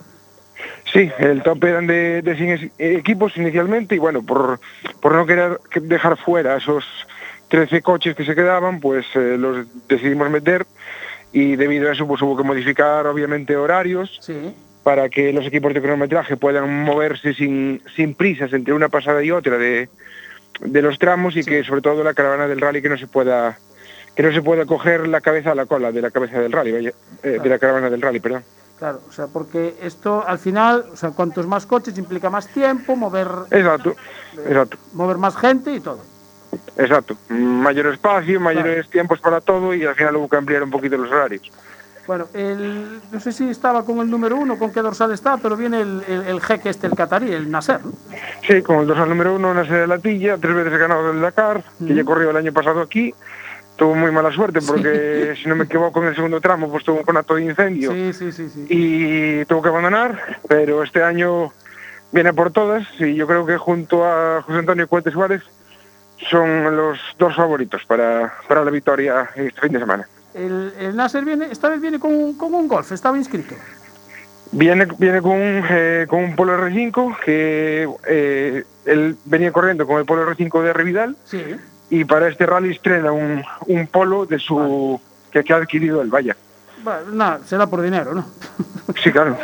Sí, 0.92 1.10
el 1.20 1.42
top 1.44 1.64
eran 1.64 1.88
de, 1.88 2.22
de 2.22 2.36
100 2.36 2.50
es- 2.50 2.72
equipos 2.78 3.36
inicialmente 3.38 3.96
y 3.96 4.00
bueno, 4.00 4.24
por, 4.24 4.60
por 5.02 5.14
no 5.14 5.26
querer 5.26 5.60
que- 5.72 5.80
dejar 5.80 6.18
fuera 6.18 6.58
esos 6.58 6.84
13 7.50 7.82
coches 7.82 8.16
que 8.16 8.26
se 8.26 8.36
quedaban, 8.36 8.80
pues 8.80 9.06
eh, 9.16 9.38
los 9.40 9.66
decidimos 9.88 10.30
meter 10.30 10.66
y 11.32 11.56
debido 11.56 11.90
a 11.90 11.94
eso 11.94 12.08
pues 12.08 12.22
hubo 12.22 12.36
que 12.36 12.44
modificar 12.44 13.06
obviamente 13.08 13.56
horarios 13.56 14.18
Sí. 14.22 14.54
Para 14.88 15.10
que 15.10 15.34
los 15.34 15.46
equipos 15.46 15.74
de 15.74 15.82
cronometraje 15.82 16.38
puedan 16.38 16.86
moverse 16.86 17.34
sin, 17.34 17.84
sin 17.94 18.16
prisas 18.16 18.54
entre 18.54 18.74
una 18.74 18.88
pasada 18.88 19.22
y 19.22 19.32
otra 19.32 19.58
de, 19.58 19.90
de 20.62 20.82
los 20.82 20.98
tramos 20.98 21.36
y 21.36 21.44
que 21.44 21.62
sobre 21.66 21.82
todo 21.82 22.06
la 22.06 22.14
caravana 22.14 22.48
del 22.48 22.62
rally 22.62 22.82
que 22.82 22.88
no 22.88 22.98
se 22.98 23.06
pueda 23.06 23.60
que 24.16 24.24
no 24.24 24.32
se 24.32 24.42
pueda 24.42 24.66
coger 24.66 25.10
la 25.10 25.20
cabeza 25.20 25.52
a 25.52 25.56
la 25.56 25.66
cola 25.66 25.92
de 25.92 26.02
la 26.02 26.10
cabeza 26.10 26.40
del 26.40 26.54
rally, 26.54 26.72
vaya, 26.72 26.92
eh, 27.22 27.38
de 27.44 27.50
la 27.50 27.60
caravana 27.60 27.90
del 27.90 28.02
rally, 28.02 28.22
perdón. 28.22 28.46
Claro, 28.80 29.02
o 29.10 29.12
sea, 29.12 29.28
porque 29.28 29.76
esto 29.82 30.24
al 30.26 30.40
final, 30.40 30.86
o 30.94 30.96
sea, 30.96 31.12
cuantos 31.12 31.46
más 31.46 31.66
coches 31.66 31.98
implica 31.98 32.30
más 32.30 32.48
tiempo, 32.48 32.96
mover, 32.96 33.28
Exacto, 33.52 33.94
exacto, 34.48 34.78
mover 34.94 35.18
más 35.18 35.36
gente 35.36 35.74
y 35.76 35.82
todo. 35.82 36.00
exacto. 36.78 37.18
Mayor 37.28 37.88
espacio, 37.88 38.40
mayores 38.40 38.90
tiempos 38.90 39.20
para 39.20 39.42
todo 39.42 39.74
y 39.76 39.84
al 39.84 39.96
final 39.96 40.16
hubo 40.16 40.30
que 40.30 40.38
ampliar 40.38 40.64
un 40.64 40.72
poquito 40.72 40.96
los 40.96 41.12
horarios. 41.12 41.52
Bueno, 42.08 42.26
el, 42.34 43.02
no 43.12 43.20
sé 43.20 43.34
si 43.34 43.50
estaba 43.50 43.84
con 43.84 44.00
el 44.00 44.10
número 44.10 44.38
uno, 44.38 44.58
con 44.58 44.72
qué 44.72 44.82
dorsal 44.82 45.12
está, 45.12 45.38
pero 45.38 45.58
viene 45.58 45.82
el, 45.82 46.02
el, 46.08 46.22
el 46.24 46.42
jeque 46.42 46.70
este, 46.70 46.88
el 46.88 46.96
catarí, 46.96 47.34
el 47.34 47.52
Nasser, 47.52 47.84
¿no? 47.84 47.92
Sí, 48.48 48.62
con 48.62 48.78
el 48.80 48.88
dorsal 48.88 49.10
número 49.10 49.36
uno, 49.36 49.52
una 49.52 49.64
serie 49.66 49.82
de 49.82 49.88
latilla, 49.88 50.38
tres 50.38 50.56
veces 50.56 50.80
ganado 50.80 51.12
del 51.12 51.20
Dakar, 51.22 51.64
que 51.86 51.94
ya 51.94 52.06
corrió 52.06 52.30
el 52.30 52.38
año 52.38 52.54
pasado 52.54 52.82
aquí. 52.82 53.14
Tuvo 53.76 53.94
muy 53.94 54.10
mala 54.10 54.32
suerte 54.32 54.60
porque, 54.66 55.36
si 55.42 55.48
no 55.48 55.56
me 55.56 55.66
equivoco, 55.66 56.02
en 56.02 56.08
el 56.08 56.16
segundo 56.16 56.42
tramo 56.42 56.72
pues 56.72 56.84
tuvo 56.84 56.98
un 56.98 57.04
conato 57.04 57.36
de 57.36 57.44
incendio 57.44 57.92
Sí, 57.92 58.12
sí, 58.12 58.32
sí, 58.32 58.50
sí. 58.50 58.66
y 58.70 59.46
tuvo 59.46 59.62
que 59.62 59.70
abandonar, 59.70 60.40
pero 60.48 60.82
este 60.82 61.04
año 61.04 61.52
viene 62.12 62.34
por 62.34 62.52
todas 62.52 62.88
y 62.98 63.14
yo 63.14 63.28
creo 63.28 63.46
que 63.46 63.58
junto 63.58 64.04
a 64.04 64.42
José 64.42 64.58
Antonio 64.60 64.88
Cuete 64.88 65.12
Suárez 65.12 65.44
son 66.28 66.76
los 66.76 66.98
dos 67.20 67.36
favoritos 67.36 67.84
para, 67.86 68.34
para 68.48 68.64
la 68.66 68.72
victoria 68.72 69.30
este 69.36 69.62
fin 69.62 69.74
de 69.74 69.80
semana. 69.80 70.08
El, 70.38 70.74
el 70.80 70.96
Nasser 70.96 71.26
viene, 71.26 71.48
esta 71.52 71.70
vez 71.70 71.82
viene 71.82 72.00
con, 72.00 72.14
un- 72.14 72.38
con 72.38 72.54
un 72.54 72.68
golf, 72.68 72.92
estaba 72.92 73.18
inscrito. 73.18 73.56
Viene, 74.52 74.88
viene 74.98 75.22
con, 75.22 75.32
un, 75.34 75.64
eh, 75.70 76.06
con 76.08 76.24
un 76.24 76.36
Polo 76.36 76.58
R5 76.58 77.18
que 77.26 77.90
eh, 78.08 78.64
él 78.86 79.18
venía 79.26 79.52
corriendo 79.52 79.86
con 79.86 79.98
el 80.00 80.06
Polo 80.06 80.26
R5 80.32 80.62
de 80.64 80.74
Revidal 80.74 81.18
Sí. 81.26 81.44
y 81.90 82.06
para 82.06 82.30
este 82.30 82.46
rally 82.46 82.72
estrena 82.72 83.12
un, 83.12 83.44
un 83.66 83.88
Polo 83.88 84.26
de 84.26 84.40
su 84.40 85.02
que, 85.32 85.44
que 85.44 85.52
ha 85.54 85.58
adquirido 85.58 86.02
el 86.02 86.10
Vaya. 86.10 86.38
Bueno, 86.88 87.12
nada, 87.12 87.40
será 87.46 87.68
por 87.68 87.82
dinero, 87.82 88.14
¿no? 88.14 88.26
Sí, 89.04 89.12
claro. 89.12 89.38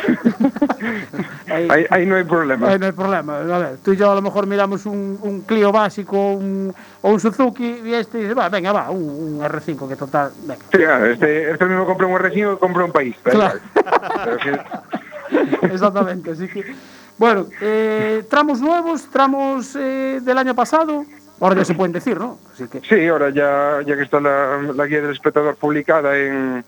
Ahí, 1.52 1.68
ahí, 1.70 1.86
ahí 1.90 2.06
no 2.06 2.16
hay 2.16 2.24
problema. 2.24 2.66
ahí 2.70 2.78
no 2.78 2.86
hay 2.86 2.92
problema. 2.92 3.36
A 3.40 3.58
ver, 3.58 3.76
tú 3.84 3.92
y 3.92 3.96
yo 3.98 4.10
a 4.10 4.14
lo 4.14 4.22
mejor 4.22 4.46
miramos 4.46 4.86
un, 4.86 5.18
un 5.20 5.42
Clio 5.42 5.70
básico 5.70 6.16
un- 6.32 6.74
o 7.02 7.10
un 7.10 7.20
Suzuki 7.20 7.82
y 7.84 7.92
este 7.92 8.18
dice, 8.20 8.32
va, 8.32 8.48
venga, 8.48 8.72
va, 8.72 8.88
un, 8.90 9.02
un 9.02 9.40
R5 9.42 9.86
que 9.86 9.96
total, 9.96 10.32
venga. 10.44 10.64
Sí, 10.72 10.78
claro, 10.78 11.04
este, 11.04 11.50
este 11.50 11.64
mismo 11.66 11.84
compra 11.84 12.06
un 12.06 12.14
R5 12.14 12.54
que 12.54 12.58
compra 12.58 12.84
un 12.86 12.92
país. 12.92 13.14
Claro. 13.22 13.58
Exactamente, 15.62 16.30
así 16.30 16.48
que... 16.48 16.74
Bueno, 17.18 17.46
eh, 17.60 18.24
tramos 18.30 18.60
nuevos, 18.62 19.08
tramos 19.10 19.76
eh, 19.76 20.20
del 20.22 20.38
año 20.38 20.54
pasado, 20.54 21.04
ahora 21.38 21.56
ya 21.56 21.64
se 21.66 21.74
pueden 21.74 21.92
decir, 21.92 22.18
¿no? 22.18 22.38
Así 22.52 22.66
que... 22.66 22.80
Sí, 22.80 23.06
ahora 23.08 23.28
ya, 23.28 23.80
ya 23.86 23.94
que 23.94 24.02
está 24.02 24.20
la, 24.20 24.58
la 24.74 24.86
guía 24.86 25.02
del 25.02 25.12
espectador 25.12 25.54
publicada 25.56 26.16
en, 26.16 26.64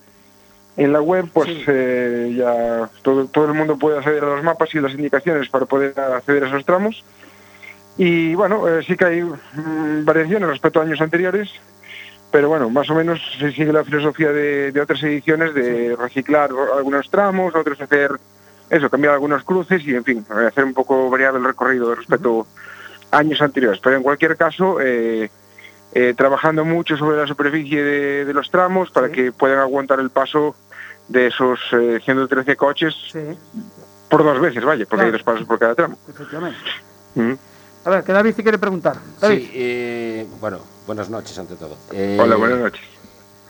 en 0.77 0.93
la 0.93 1.01
web, 1.01 1.25
pues 1.33 1.47
Sí. 1.49 1.63
eh, 1.67 2.33
ya 2.37 2.89
todo, 3.01 3.25
todo 3.27 3.45
el 3.45 3.53
mundo 3.53 3.77
puede 3.77 3.97
acceder 3.97 4.23
a 4.23 4.27
los 4.35 4.43
mapas 4.43 4.73
y 4.75 4.79
las 4.79 4.93
indicaciones 4.93 5.49
para 5.49 5.65
poder 5.65 5.99
acceder 5.99 6.43
a 6.43 6.47
esos 6.47 6.63
tramos. 6.65 7.03
Y 7.97 8.35
bueno, 8.35 8.67
eh, 8.67 8.83
sí 8.85 8.95
que 8.95 9.05
hay 9.05 9.21
mm, 9.23 10.05
variaciones 10.05 10.47
respecto 10.49 10.79
a 10.79 10.83
años 10.83 11.01
anteriores, 11.01 11.49
pero 12.31 12.47
bueno, 12.49 12.69
más 12.69 12.89
o 12.91 12.95
menos 12.95 13.19
se 13.39 13.51
sigue 13.53 13.73
la 13.73 13.83
filosofía 13.83 14.31
de, 14.31 14.71
de 14.71 14.81
otras 14.81 15.01
ediciones 15.01 15.53
de 15.55 15.95
reciclar 15.99 16.51
algunos 16.75 17.09
tramos, 17.09 17.55
otros 17.55 17.81
hacer 17.81 18.11
eso, 18.69 18.89
cambiar 18.89 19.13
algunos 19.13 19.43
cruces 19.43 19.81
y 19.87 19.95
en 19.95 20.03
fin, 20.03 20.25
hacer 20.47 20.63
un 20.65 20.73
poco 20.75 21.09
variado 21.09 21.37
el 21.37 21.43
recorrido 21.45 21.95
respecto 21.95 22.45
a 23.11 23.17
años 23.17 23.41
anteriores. 23.41 23.79
Pero 23.81 23.95
en 23.95 24.03
cualquier 24.03 24.35
caso, 24.37 24.77
eh, 24.81 25.31
eh, 25.93 26.13
trabajando 26.15 26.65
mucho 26.65 26.97
sobre 26.97 27.17
la 27.17 27.25
superficie 27.25 27.81
de, 27.81 28.25
de 28.25 28.33
los 28.33 28.51
tramos 28.51 28.91
para 28.91 29.07
Sí. 29.07 29.13
que 29.13 29.31
puedan 29.31 29.57
aguantar 29.59 29.99
el 30.01 30.09
paso 30.11 30.53
de 31.07 31.27
esos 31.27 31.59
eh, 31.73 31.99
113 32.03 32.55
coches 32.55 32.93
Sí, 33.11 33.19
por 34.09 34.23
dos 34.23 34.39
veces, 34.39 34.63
vaya, 34.63 34.85
porque 34.89 35.05
hay 35.05 35.11
dos 35.11 35.23
pasos 35.23 35.45
por 35.45 35.59
cada 35.59 35.75
tramo. 35.75 35.97
efectivamente. 36.09 36.57
Mm. 37.15 37.33
A 37.85 37.89
ver, 37.89 38.03
que 38.03 38.11
David 38.11 38.33
te 38.35 38.43
quiere 38.43 38.57
preguntar. 38.57 38.97
David. 39.21 39.37
Sí, 39.39 39.51
eh, 39.53 40.27
bueno, 40.41 40.59
buenas 40.85 41.09
noches 41.09 41.37
ante 41.39 41.55
todo. 41.55 41.77
Eh, 41.93 42.17
Hola, 42.19 42.35
buenas 42.35 42.59
noches. 42.59 42.81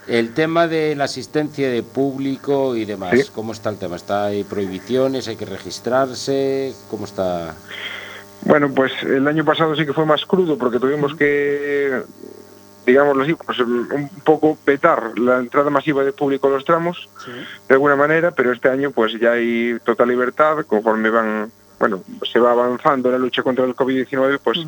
El 0.07 0.33
tema 0.33 0.67
de 0.67 0.95
la 0.95 1.03
asistencia 1.05 1.69
de 1.69 1.83
público 1.83 2.75
y 2.75 2.85
demás, 2.85 3.11
Sí. 3.19 3.29
¿cómo 3.35 3.51
está 3.51 3.69
el 3.71 3.77
tema? 3.77 3.95
¿Está 3.97 4.25
hay 4.25 4.43
prohibiciones? 4.43 5.27
¿Hay 5.27 5.35
que 5.35 5.45
registrarse? 5.45 6.73
¿Cómo 6.89 7.05
está? 7.05 7.55
Bueno, 8.43 8.69
pues 8.73 8.91
el 9.03 9.27
año 9.27 9.43
pasado 9.43 9.75
sí 9.75 9.85
que 9.85 9.91
fue 9.93 10.05
más 10.05 10.25
crudo 10.25 10.57
porque 10.57 10.79
tuvimos 10.79 11.15
que, 11.15 12.03
digámoslo 12.87 13.23
así, 13.23 13.35
pues 13.35 13.59
un 13.59 14.09
poco 14.23 14.57
petar 14.65 15.19
la 15.19 15.37
entrada 15.37 15.69
masiva 15.69 16.03
de 16.03 16.13
público 16.13 16.47
a 16.47 16.51
los 16.51 16.65
tramos, 16.65 17.09
Sí. 17.23 17.31
de 17.67 17.73
alguna 17.75 17.95
manera, 17.95 18.31
pero 18.31 18.51
este 18.51 18.69
año 18.69 18.91
pues 18.91 19.13
ya 19.19 19.33
hay 19.33 19.77
total 19.83 20.07
libertad, 20.07 20.65
conforme 20.65 21.09
van, 21.09 21.51
bueno, 21.79 22.01
se 22.31 22.39
va 22.39 22.51
avanzando 22.53 23.11
la 23.11 23.17
lucha 23.19 23.43
contra 23.43 23.65
el 23.65 23.75
COVID-19, 23.75 24.39
pues 24.43 24.59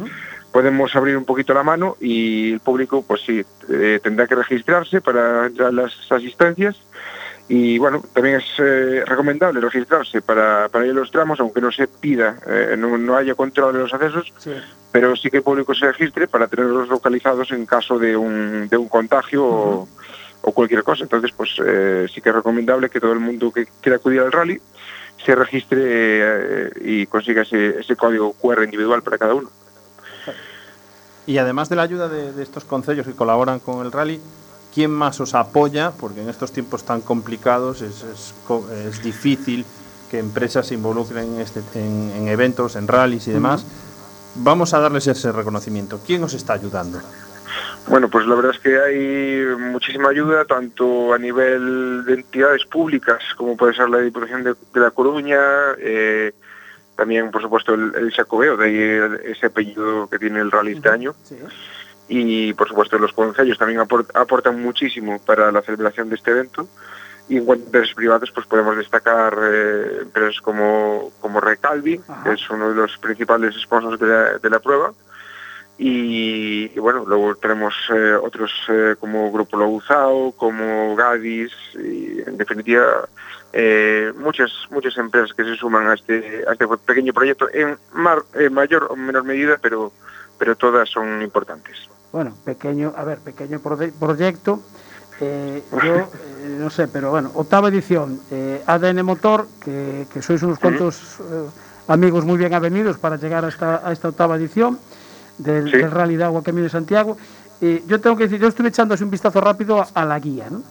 podemos 0.51 0.95
abrir 0.95 1.15
un 1.15 1.25
poquito 1.25 1.53
la 1.53 1.63
mano 1.63 1.95
y 2.01 2.53
el 2.53 2.59
público 2.59 3.03
pues 3.07 3.21
sí, 3.25 3.43
eh, 3.69 3.99
tendrá 4.03 4.27
que 4.27 4.35
registrarse 4.35 4.99
para 4.99 5.45
entrar 5.47 5.73
las 5.73 5.93
asistencias 6.11 6.75
y 7.49 7.77
bueno, 7.79 8.01
también 8.13 8.35
es 8.37 8.45
eh, 8.59 9.03
recomendable 9.05 9.59
registrarse 9.59 10.21
para, 10.21 10.69
para 10.69 10.85
ir 10.85 10.91
a 10.91 10.93
los 10.93 11.09
tramos, 11.11 11.39
aunque 11.39 11.59
no 11.59 11.71
se 11.71 11.87
pida, 11.87 12.37
eh, 12.47 12.75
no, 12.77 12.95
no 12.97 13.17
haya 13.17 13.33
control 13.35 13.73
de 13.73 13.79
los 13.79 13.93
accesos, 13.93 14.31
Sí. 14.37 14.51
pero 14.91 15.15
sí 15.15 15.29
que 15.31 15.37
el 15.37 15.43
público 15.43 15.73
se 15.73 15.87
registre 15.87 16.27
para 16.27 16.47
tenerlos 16.47 16.87
localizados 16.89 17.51
en 17.51 17.65
caso 17.65 17.97
de 17.99 18.15
un, 18.15 18.69
de 18.69 18.77
un 18.77 18.87
contagio 18.87 19.43
o, 19.45 19.87
o 20.41 20.51
cualquier 20.53 20.83
cosa. 20.83 21.03
Entonces, 21.03 21.31
pues 21.35 21.49
eh, 21.65 22.05
sí 22.13 22.21
que 22.21 22.29
es 22.29 22.35
recomendable 22.35 22.89
que 22.89 22.99
todo 22.99 23.13
el 23.13 23.19
mundo 23.19 23.51
que 23.51 23.65
quiera 23.81 23.95
acudir 23.97 24.19
al 24.21 24.31
rally 24.31 24.61
se 25.25 25.33
registre 25.35 25.79
eh, 25.83 26.69
y 26.81 27.05
consiga 27.07 27.41
ese, 27.41 27.79
ese 27.79 27.95
código 27.95 28.33
QR 28.33 28.63
individual 28.63 29.01
para 29.01 29.17
cada 29.17 29.33
uno. 29.33 29.49
Y 31.25 31.37
además 31.37 31.67
de 31.69 31.75
la 31.75 31.81
ayuda 31.83 32.07
de, 32.09 32.31
de 32.31 32.41
estos 32.43 32.63
concellos 32.63 33.05
que 33.05 33.13
colaboran 33.13 33.59
con 33.59 33.85
el 33.85 33.91
rally, 33.91 34.19
¿quién 34.73 34.91
más 34.91 35.19
os 35.19 35.35
apoya? 35.35 35.91
Porque 35.91 36.21
en 36.21 36.29
estos 36.29 36.51
tiempos 36.51 36.83
tan 36.83 37.01
complicados 37.01 37.81
es, 37.81 38.03
es 38.03 38.33
es 38.85 39.03
difícil 39.03 39.65
que 40.09 40.19
empresas 40.19 40.67
se 40.67 40.73
involucren 40.73 41.35
en, 41.35 41.39
este, 41.41 41.61
en, 41.75 42.11
en 42.15 42.27
eventos, 42.27 42.75
en 42.75 42.87
rallies 42.87 43.27
y 43.27 43.31
demás. 43.31 43.65
Vamos 44.35 44.73
a 44.73 44.79
darles 44.79 45.07
ese 45.07 45.31
reconocimiento. 45.31 45.99
¿Quién 46.05 46.23
os 46.23 46.33
está 46.33 46.53
ayudando? 46.53 46.99
Bueno, 47.87 48.09
pues 48.09 48.25
la 48.27 48.35
verdad 48.35 48.51
es 48.53 48.59
que 48.59 48.79
hay 48.79 49.57
muchísima 49.57 50.09
ayuda, 50.09 50.45
tanto 50.45 51.13
a 51.13 51.17
nivel 51.17 52.05
de 52.05 52.13
entidades 52.13 52.65
públicas, 52.65 53.19
como 53.35 53.57
puede 53.57 53.73
ser 53.73 53.89
la 53.89 53.97
Diputación 53.99 54.43
de, 54.43 54.53
de 54.73 54.79
La 54.79 54.91
Coruña, 54.91 55.39
eh, 55.79 56.31
también, 56.95 57.31
por 57.31 57.41
supuesto, 57.41 57.73
el, 57.73 57.93
el 57.95 58.11
Xacobeo, 58.11 58.57
de 58.57 58.65
ahí 58.65 59.31
ese 59.31 59.47
apellido 59.47 60.07
que 60.07 60.19
tiene 60.19 60.39
el 60.39 60.51
rally 60.51 60.73
este 60.73 60.89
año, 60.89 61.15
Sí. 61.23 61.37
Y 62.09 62.53
por 62.53 62.67
supuesto 62.67 62.97
los 62.97 63.13
concellos 63.13 63.57
también 63.57 63.79
apor- 63.79 64.09
aportan 64.13 64.61
muchísimo 64.61 65.19
para 65.25 65.51
la 65.51 65.61
celebración 65.61 66.09
de 66.09 66.15
este 66.15 66.31
evento. 66.31 66.67
Y 67.29 67.37
en 67.37 67.45
cuanto 67.45 67.63
a 67.63 67.65
empresas 67.67 67.93
privadas, 67.95 68.31
pues 68.33 68.47
podemos 68.47 68.75
destacar 68.75 69.37
eh, 69.39 69.99
empresas 70.01 70.41
como, 70.41 71.11
como 71.21 71.39
Recalvi, 71.39 72.01
Ajá. 72.07 72.23
que 72.23 72.33
es 72.33 72.49
uno 72.49 72.69
de 72.69 72.75
los 72.75 72.97
principales 72.97 73.53
sponsors 73.61 73.99
de 73.99 74.07
la, 74.07 74.37
de 74.39 74.49
la 74.49 74.59
prueba. 74.59 74.91
Y, 75.77 76.71
y 76.75 76.79
bueno, 76.79 77.05
luego 77.07 77.35
tenemos 77.35 77.73
eh, 77.93 78.13
otros 78.21 78.51
eh, 78.67 78.95
como 78.99 79.31
Grupo 79.31 79.55
Lobuzao, 79.57 80.33
como 80.33 80.95
Gadis, 80.95 81.51
y 81.75 82.19
en 82.27 82.35
definitiva 82.37 83.07
eh, 83.53 84.11
muchas 84.17 84.51
muchas 84.71 84.97
empresas 84.97 85.31
que 85.33 85.43
se 85.45 85.55
suman 85.55 85.87
a 85.87 85.93
este, 85.93 86.43
a 86.47 86.51
este 86.53 86.67
pequeño 86.85 87.13
proyecto 87.13 87.47
en 87.53 87.77
mar- 87.93 88.23
en 88.33 88.53
mayor 88.53 88.87
o 88.89 88.95
menor 88.97 89.23
medida, 89.23 89.57
pero, 89.61 89.93
pero 90.37 90.55
todas 90.57 90.89
son 90.89 91.21
importantes. 91.21 91.77
Bueno, 92.11 92.33
pequeño, 92.43 92.93
a 92.97 93.03
ver, 93.03 93.19
pequeño 93.19 93.59
proyecto. 93.59 94.61
Eh, 95.21 95.63
yo 95.83 95.95
eh, 95.95 96.57
no 96.59 96.69
sé, 96.69 96.87
pero 96.87 97.11
bueno, 97.11 97.29
octava 97.35 97.67
edición, 97.67 98.19
eh, 98.31 98.63
ADN 98.65 99.03
Motor, 99.03 99.47
que, 99.59 100.07
que 100.11 100.21
sois 100.21 100.41
unos 100.43 100.59
cuantos 100.59 101.17
eh, 101.19 101.45
amigos 101.89 102.23
muy 102.23 102.37
bien 102.37 102.53
avenidos 102.53 102.97
para 102.97 103.17
llegar 103.17 103.43
a 103.43 103.49
esta, 103.49 103.85
a 103.85 103.91
esta 103.91 104.07
octava 104.07 104.37
edición 104.37 104.79
del, 105.37 105.69
Sí. 105.69 105.77
del 105.77 105.91
Rally 105.91 106.15
de 106.15 106.23
Agua 106.23 106.41
Camino 106.41 106.63
de 106.63 106.69
Santiago. 106.69 107.17
Yo 107.61 107.99
tengo 107.99 108.15
que 108.15 108.23
decir, 108.23 108.39
yo 108.39 108.47
estuve 108.47 108.69
echando 108.69 108.93
así 108.93 109.03
un 109.03 109.11
vistazo 109.11 109.41
rápido 109.41 109.81
a, 109.81 109.87
a 109.93 110.05
la 110.05 110.17
guía. 110.17 110.47
¿no? 110.49 110.63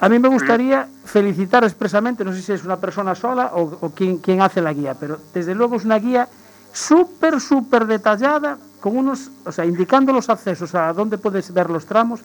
A 0.00 0.08
mí 0.08 0.18
me 0.18 0.26
gustaría 0.28 0.88
felicitar 1.04 1.62
expresamente, 1.62 2.24
no 2.24 2.32
sé 2.32 2.42
si 2.42 2.52
es 2.52 2.64
una 2.64 2.78
persona 2.78 3.14
sola 3.14 3.52
o, 3.54 3.78
o 3.80 3.90
quién, 3.90 4.18
quién 4.18 4.42
hace 4.42 4.60
la 4.60 4.72
guía, 4.72 4.94
pero 4.98 5.18
desde 5.32 5.54
luego 5.54 5.76
es 5.76 5.84
una 5.84 6.00
guía 6.00 6.26
súper, 6.72 7.40
súper 7.40 7.86
detallada, 7.86 8.58
con 8.80 8.96
unos, 8.96 9.30
o 9.44 9.52
sea, 9.52 9.64
indicando 9.64 10.12
los 10.12 10.28
accesos 10.30 10.74
a 10.74 10.92
dónde 10.92 11.18
puedes 11.18 11.52
ver 11.52 11.70
los 11.70 11.86
tramos, 11.86 12.20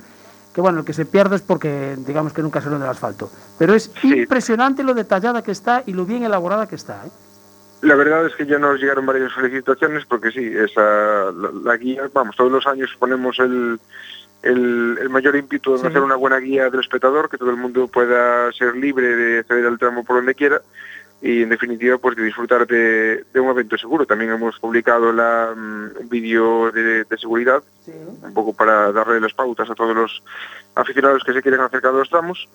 que 0.53 0.61
bueno, 0.61 0.79
el 0.79 0.85
que 0.85 0.93
se 0.93 1.05
pierde 1.05 1.35
es 1.35 1.41
porque 1.41 1.95
digamos 1.97 2.31
que 2.33 2.41
nunca 2.41 2.61
se 2.61 2.69
lo 2.69 2.79
del 2.79 2.87
asfalto. 2.89 3.29
Pero 3.59 3.73
es 3.73 3.91
Sí. 4.01 4.19
impresionante 4.21 4.83
lo 4.83 4.93
detallada 4.93 5.41
que 5.43 5.51
está 5.51 5.83
y 5.85 5.93
lo 5.93 6.05
bien 6.05 6.23
elaborada 6.23 6.67
que 6.67 6.75
está. 6.75 7.05
¿eh? 7.05 7.09
La 7.81 7.95
verdad 7.95 8.25
es 8.25 8.33
que 8.35 8.45
ya 8.45 8.57
nos 8.57 8.79
llegaron 8.79 9.05
varias 9.05 9.33
felicitaciones 9.33 10.05
porque 10.05 10.31
sí, 10.31 10.45
esa, 10.55 11.31
la, 11.31 11.51
la 11.63 11.77
guía, 11.77 12.09
vamos, 12.13 12.35
todos 12.37 12.51
los 12.51 12.65
años 12.67 12.89
ponemos 12.97 13.37
el, 13.39 13.79
el, 14.43 14.97
el 15.01 15.09
mayor 15.09 15.35
ímpetu 15.35 15.77
Sí. 15.77 15.85
hacer 15.87 16.01
una 16.01 16.15
buena 16.15 16.37
guía 16.37 16.69
del 16.69 16.79
espectador, 16.79 17.29
que 17.29 17.37
todo 17.37 17.49
el 17.49 17.57
mundo 17.57 17.87
pueda 17.87 18.49
ser 18.53 18.75
libre 18.77 19.13
de 19.15 19.39
acceder 19.39 19.65
al 19.65 19.77
tramo 19.77 20.03
por 20.05 20.15
donde 20.15 20.35
quiera 20.35 20.61
y 21.21 21.43
en 21.43 21.49
definitiva 21.49 21.97
pues 21.97 22.15
de 22.15 22.23
disfrutar 22.23 22.67
de, 22.67 23.23
de 23.33 23.39
un 23.39 23.49
evento 23.49 23.77
seguro. 23.77 24.05
También 24.05 24.31
hemos 24.31 24.59
publicado 24.59 25.11
la, 25.11 25.53
mm, 25.55 26.01
un 26.01 26.09
vídeo 26.09 26.71
de, 26.71 27.03
de 27.03 27.17
seguridad, 27.17 27.63
un 27.87 28.33
poco 28.33 28.53
para 28.53 28.91
darle 28.91 29.19
las 29.19 29.33
pautas 29.33 29.69
a 29.69 29.75
todos 29.75 29.95
los 29.95 30.23
aficionados 30.75 31.23
que 31.23 31.33
se 31.33 31.41
quieren 31.41 31.61
acercar 31.61 31.93
a 31.93 31.97
los 31.97 32.09
tramos. 32.09 32.47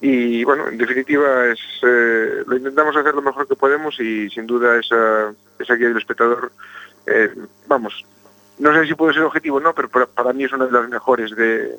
Y 0.00 0.44
bueno, 0.44 0.68
en 0.68 0.76
definitiva 0.76 1.46
es 1.46 1.60
eh, 1.82 2.42
lo 2.46 2.56
intentamos 2.56 2.96
hacer 2.96 3.14
lo 3.14 3.22
mejor 3.22 3.48
que 3.48 3.56
podemos 3.56 3.98
y 4.00 4.28
sin 4.28 4.46
duda 4.46 4.78
esa, 4.78 5.32
esa 5.58 5.74
guía 5.74 5.88
del 5.88 5.98
espectador, 5.98 6.52
eh, 7.06 7.32
vamos, 7.66 8.04
no 8.58 8.74
sé 8.74 8.86
si 8.86 8.94
puede 8.94 9.14
ser 9.14 9.22
objetivo 9.22 9.56
o 9.56 9.60
no, 9.60 9.74
pero 9.74 9.88
para, 9.88 10.06
para 10.06 10.32
mí 10.32 10.44
es 10.44 10.52
una 10.52 10.66
de 10.66 10.72
las 10.72 10.88
mejores 10.88 11.34
de, 11.34 11.78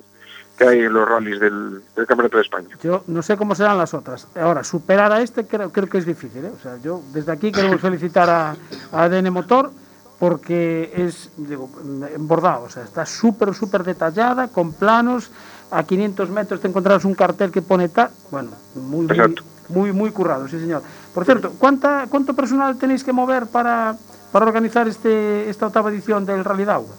que 0.58 0.64
hay 0.64 0.80
en 0.80 0.94
los 0.94 1.08
rallies 1.08 1.40
del, 1.40 1.82
del 1.96 2.08
Campeonato 2.08 2.38
de 2.38 2.44
España. 2.44 2.70
Yo 2.82 3.04
no 3.08 3.22
sé 3.22 3.38
cómo 3.38 3.56
serán 3.56 3.78
las 3.78 3.94
otras. 3.94 4.28
Ahora, 4.36 4.64
superar 4.64 5.12
a 5.12 5.22
este 5.22 5.46
creo, 5.46 5.72
creo 5.72 5.88
que 5.88 5.98
es 5.98 6.06
difícil. 6.06 6.46
¿eh? 6.46 6.52
O 6.58 6.62
sea, 6.62 6.78
yo 6.78 7.02
desde 7.14 7.32
aquí 7.32 7.52
queremos 7.52 7.82
felicitar 7.82 8.30
a, 8.30 8.56
a 8.92 9.04
ADN 9.04 9.32
Motor 9.32 9.72
porque 10.20 10.92
es, 10.96 11.32
digo, 11.38 11.70
embordado. 12.14 12.64
O 12.64 12.70
sea, 12.70 12.84
está 12.84 13.06
súper, 13.06 13.54
súper 13.54 13.84
detallada, 13.84 14.48
con 14.48 14.74
planos. 14.74 15.32
A 15.72 15.84
500 15.84 16.30
metros 16.30 16.62
te 16.62 16.68
encontrarás 16.68 17.06
un 17.06 17.16
cartel 17.16 17.52
que 17.52 17.62
pone 17.62 17.90
tal. 17.90 18.10
Bueno, 18.32 18.52
muy, 18.76 19.08
muy, 19.08 19.36
muy, 19.68 19.92
muy 19.92 20.12
currado, 20.12 20.48
sí, 20.48 20.60
señor. 20.60 20.84
Por 21.14 21.26
cierto, 21.26 21.54
¿cuánta, 21.58 22.06
¿cuánto 22.10 22.34
personal 22.34 22.78
tenéis 22.78 23.04
que 23.04 23.12
mover 23.12 23.48
para, 23.48 23.96
para 24.32 24.46
organizar 24.46 24.88
este, 24.88 25.50
esta 25.50 25.68
octava 25.68 25.90
edición 25.90 26.26
del 26.26 26.46
Rally 26.46 26.64
Agua? 26.64 26.94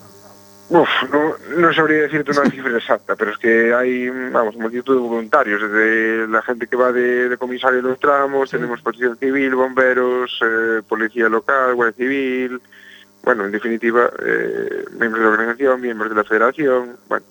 Uf, 0.69 0.89
no, 1.13 1.35
no 1.59 1.73
sabría 1.73 2.03
decirte 2.03 2.33
una 2.33 2.51
cifra 2.51 2.77
exacta, 2.77 3.15
pero 3.15 3.31
es 3.31 3.39
que 3.39 3.73
hay, 3.73 4.09
vamos, 4.33 4.57
multitud 4.57 4.95
de 4.95 5.01
voluntarios, 5.01 5.63
desde 5.63 6.27
la 6.27 6.43
gente 6.43 6.67
que 6.67 6.75
va 6.75 6.91
de, 6.91 7.29
de 7.29 7.37
comisario 7.37 7.77
de 7.83 7.89
los 7.89 8.01
tramos, 8.01 8.51
tenemos 8.51 8.83
protección 8.83 9.17
civil, 9.17 9.55
bomberos, 9.55 10.41
eh, 10.45 10.83
policía 10.89 11.29
local, 11.29 11.75
guardia 11.77 11.97
civil, 11.97 12.61
bueno, 13.23 13.45
en 13.45 13.53
definitiva, 13.53 14.11
eh, 14.25 14.85
miembros 14.99 15.21
de 15.21 15.25
la 15.25 15.29
organización, 15.35 15.81
miembros 15.81 16.11
de 16.11 16.17
la 16.17 16.25
federación, 16.25 16.97
bueno, 17.09 17.25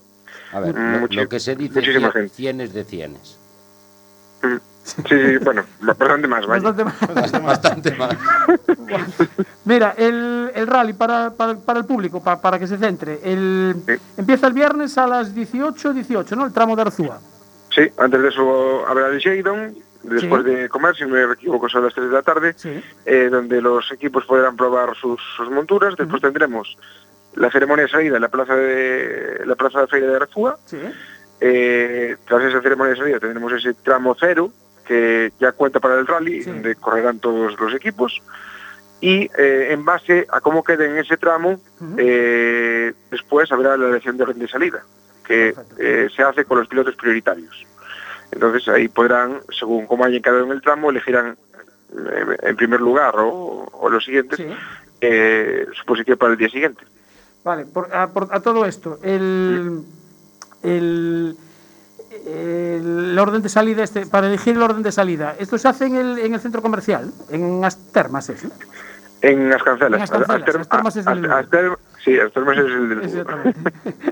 A 0.54 0.60
ver, 0.62 0.74
Mm, 0.74 1.08
lo, 1.14 1.28
que 1.28 1.40
se 1.42 1.56
dice 1.58 1.80
muchísima 1.82 2.08
cien- 2.10 2.14
gente. 2.14 2.30
cienes 2.36 2.74
de 2.74 2.84
cienes. 2.86 3.38
mm, 4.44 4.56
sí, 4.84 5.02
sí, 5.10 5.38
bueno, 5.44 5.66
bastante 5.82 6.28
más, 6.30 6.46
vaya. 6.48 6.72
Bastante 6.72 6.84
más. 6.86 7.44
Bastante 7.44 7.92
más. 7.96 8.16
Mira, 9.66 9.94
el, 9.98 10.35
el 10.56 10.68
rally 10.68 10.94
para, 10.94 11.32
para, 11.32 11.56
para 11.56 11.80
el 11.80 11.86
público, 11.86 12.24
pa- 12.24 12.42
para, 12.42 12.58
que 12.58 12.66
se 12.68 12.78
centre, 12.78 13.20
el, 13.24 13.76
Sí. 13.86 13.94
empieza 14.18 14.48
el 14.48 14.54
viernes 14.54 14.98
a 14.98 15.06
las 15.08 15.36
18, 15.36 15.94
18, 15.94 16.36
¿no? 16.36 16.46
El 16.46 16.54
tramo 16.54 16.76
de 16.76 16.82
Arzúa. 16.84 17.20
Sí, 17.74 17.82
antes 17.98 18.22
de 18.22 18.30
eso 18.30 18.86
habrá 18.88 19.08
el 19.10 19.20
Shadon, 19.20 19.76
después 20.04 20.44
Sí. 20.44 20.50
de 20.52 20.70
comer, 20.70 20.96
si 20.96 21.04
no 21.04 21.10
me 21.10 21.34
equivoco, 21.34 21.68
son 21.68 21.84
las 21.84 21.94
3 21.94 22.08
de 22.08 22.14
la 22.14 22.22
tarde, 22.22 22.54
Sí. 22.56 22.82
eh, 23.06 23.28
donde 23.30 23.62
los 23.62 23.92
equipos 23.92 24.26
podrán 24.26 24.56
probar 24.56 24.96
sus, 24.96 25.20
sus 25.36 25.50
monturas. 25.52 25.96
Después 25.98 26.22
tendremos 26.22 26.78
la 27.36 27.52
ceremonia 27.52 27.84
de 27.86 27.92
salida 27.92 28.16
en 28.16 28.22
la 28.22 28.30
plaza 28.30 28.56
de 28.56 29.42
la 29.46 29.56
plaza 29.56 29.82
de 29.82 29.88
feria 29.88 30.08
de 30.10 30.16
Arzúa. 30.16 30.58
Sí. 30.66 30.78
Eh, 31.42 32.16
tras 32.26 32.44
esa 32.44 32.62
ceremonia 32.62 32.94
de 32.94 33.00
salida 33.00 33.20
tendremos 33.20 33.52
ese 33.52 33.74
tramo 33.74 34.16
cero 34.18 34.52
que 34.88 35.34
ya 35.40 35.52
cuenta 35.52 35.80
para 35.82 35.96
el 35.96 36.08
rally, 36.08 36.44
donde 36.44 36.76
correrán 36.76 37.20
todos 37.20 37.60
los 37.60 37.74
equipos. 37.74 38.22
Y 39.06 39.30
eh, 39.38 39.68
en 39.72 39.86
base 39.86 40.26
a 40.32 40.42
cómo 40.42 40.64
quede 40.64 40.86
en 40.88 40.98
ese 40.98 41.16
tramo, 41.18 41.60
eh, 41.98 42.92
después 43.12 43.52
habrá 43.52 43.78
la 43.78 43.90
elección 43.90 44.18
de 44.18 44.24
orden 44.24 44.40
de 44.40 44.48
salida, 44.48 44.82
que 45.28 45.54
eh, 45.78 46.08
se 46.16 46.24
hace 46.24 46.44
con 46.46 46.58
los 46.58 46.68
pilotos 46.68 46.96
prioritarios. 46.96 47.56
Entonces 48.32 48.68
ahí 48.68 48.88
podrán, 48.88 49.42
según 49.60 49.86
cómo 49.86 50.06
hayan 50.06 50.24
quedado 50.24 50.44
en 50.46 50.52
el 50.52 50.62
tramo, 50.62 50.90
elegirán 50.90 51.38
eh, 51.96 52.38
en 52.50 52.56
primer 52.56 52.82
lugar 52.82 53.14
o, 53.20 53.70
o 53.72 53.90
los 53.90 54.04
siguientes 54.04 54.38
Sí. 54.40 54.48
su 55.78 55.86
posición 55.86 56.18
para 56.18 56.32
el 56.32 56.38
día 56.40 56.50
siguiente. 56.50 56.84
Vale, 57.44 57.66
por- 57.66 57.94
a, 57.96 58.08
por- 58.12 58.30
a 58.32 58.40
todo 58.40 58.66
esto, 58.66 58.98
el, 59.04 59.84
el, 60.64 61.38
el 62.26 63.20
orden 63.20 63.44
de 63.44 63.50
salida, 63.50 63.84
este, 63.84 64.08
para 64.08 64.26
elegir 64.28 64.56
el 64.56 64.64
orden 64.64 64.82
de 64.82 64.92
salida, 64.92 65.36
¿esto 65.38 65.60
se 65.60 65.68
hace 65.68 65.86
en 65.86 65.96
el, 65.96 66.18
en 66.18 66.34
el 66.34 66.40
centro 66.40 66.64
comercial? 66.64 67.12
En 67.30 67.62
las 67.62 67.78
termas, 67.92 68.30
¿es? 68.30 68.48
En 69.28 69.50
las 69.50 69.64
cancelas. 69.64 69.98
En 69.98 70.04
As 70.04 70.12
Cancelas, 70.12 70.46
As 70.60 70.68
Termas 70.70 70.96
es 70.98 71.08
el 71.08 71.22
del- 71.22 71.32
Aster- 71.32 71.78
sí, 72.04 72.20
As 72.20 72.32
Termas 72.32 72.58
es 72.58 72.66
el 72.66 72.90
del 72.90 73.02
Exactamente. 73.04 73.60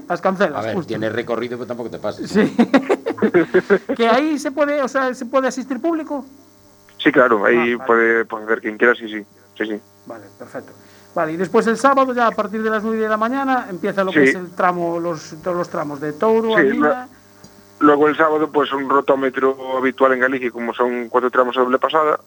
Las 0.10 0.22
cancelas, 0.28 0.58
A 0.60 0.62
ver, 0.68 0.76
justo. 0.76 0.88
tiene 0.88 1.10
recorrido, 1.10 1.58
pero 1.58 1.68
tampoco 1.68 1.90
te 1.90 2.00
pases. 2.00 2.30
Sí. 2.32 2.56
que 3.96 4.08
ahí 4.08 4.40
se 4.40 4.52
puede, 4.52 4.82
o 4.82 4.88
sea, 4.88 5.14
se 5.14 5.26
puede 5.26 5.48
asistir 5.48 5.80
público. 5.80 6.26
Sí, 6.98 7.12
claro, 7.12 7.46
ahí 7.46 7.56
Ah, 7.74 7.78
vale. 7.78 7.88
puede, 7.88 8.26
puede 8.26 8.46
ver 8.46 8.62
quien 8.62 8.78
quiera, 8.78 8.96
sí, 8.96 9.08
sí. 9.08 9.24
sí, 9.58 9.66
sí. 9.66 9.82
Vale, 10.06 10.26
perfecto. 10.40 10.72
Vale, 11.14 11.34
y 11.34 11.38
después 11.38 11.68
el 11.68 11.78
sábado, 11.78 12.12
ya 12.14 12.28
a 12.28 12.32
partir 12.32 12.64
de 12.64 12.70
las 12.72 12.84
9 12.84 12.98
de 12.98 13.10
la 13.10 13.18
mañana, 13.18 13.68
empieza 13.70 14.04
lo 14.04 14.12
que 14.12 14.24
es 14.24 14.34
el 14.36 14.50
tramo, 14.56 15.00
los, 15.00 15.36
todos 15.44 15.56
los 15.56 15.70
tramos 15.70 16.02
de 16.02 16.14
Touro, 16.14 16.50
Sí, 16.56 16.62
Aguila. 16.62 17.08
Luego 17.80 18.08
el 18.08 18.16
sábado, 18.18 18.50
pues 18.52 18.72
un 18.74 18.90
rotómetro 18.90 19.78
habitual 19.78 20.14
en 20.14 20.22
Galicia, 20.22 20.50
como 20.50 20.74
son 20.74 21.10
cuatro 21.10 21.30
tramos 21.30 21.56
a 21.58 21.60
doble 21.60 21.78
pasada, 21.78 22.20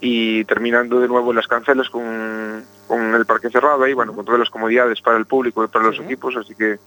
y 0.00 0.44
terminando 0.44 1.00
de 1.00 1.08
nuevo 1.08 1.30
en 1.30 1.36
las 1.36 1.46
cancelas 1.48 1.88
con, 1.90 2.62
con 2.86 3.14
el 3.14 3.26
parque 3.26 3.50
cerrado 3.50 3.82
ahí, 3.82 3.92
bueno, 3.94 4.12
con 4.14 4.24
todas 4.24 4.38
las 4.40 4.50
comodidades 4.50 5.00
para 5.00 5.16
el 5.18 5.26
público 5.26 5.64
y 5.64 5.68
para 5.68 5.86
los 5.86 5.96
Sí. 5.96 6.02
equipos, 6.02 6.36
así 6.36 6.54
que 6.54 6.78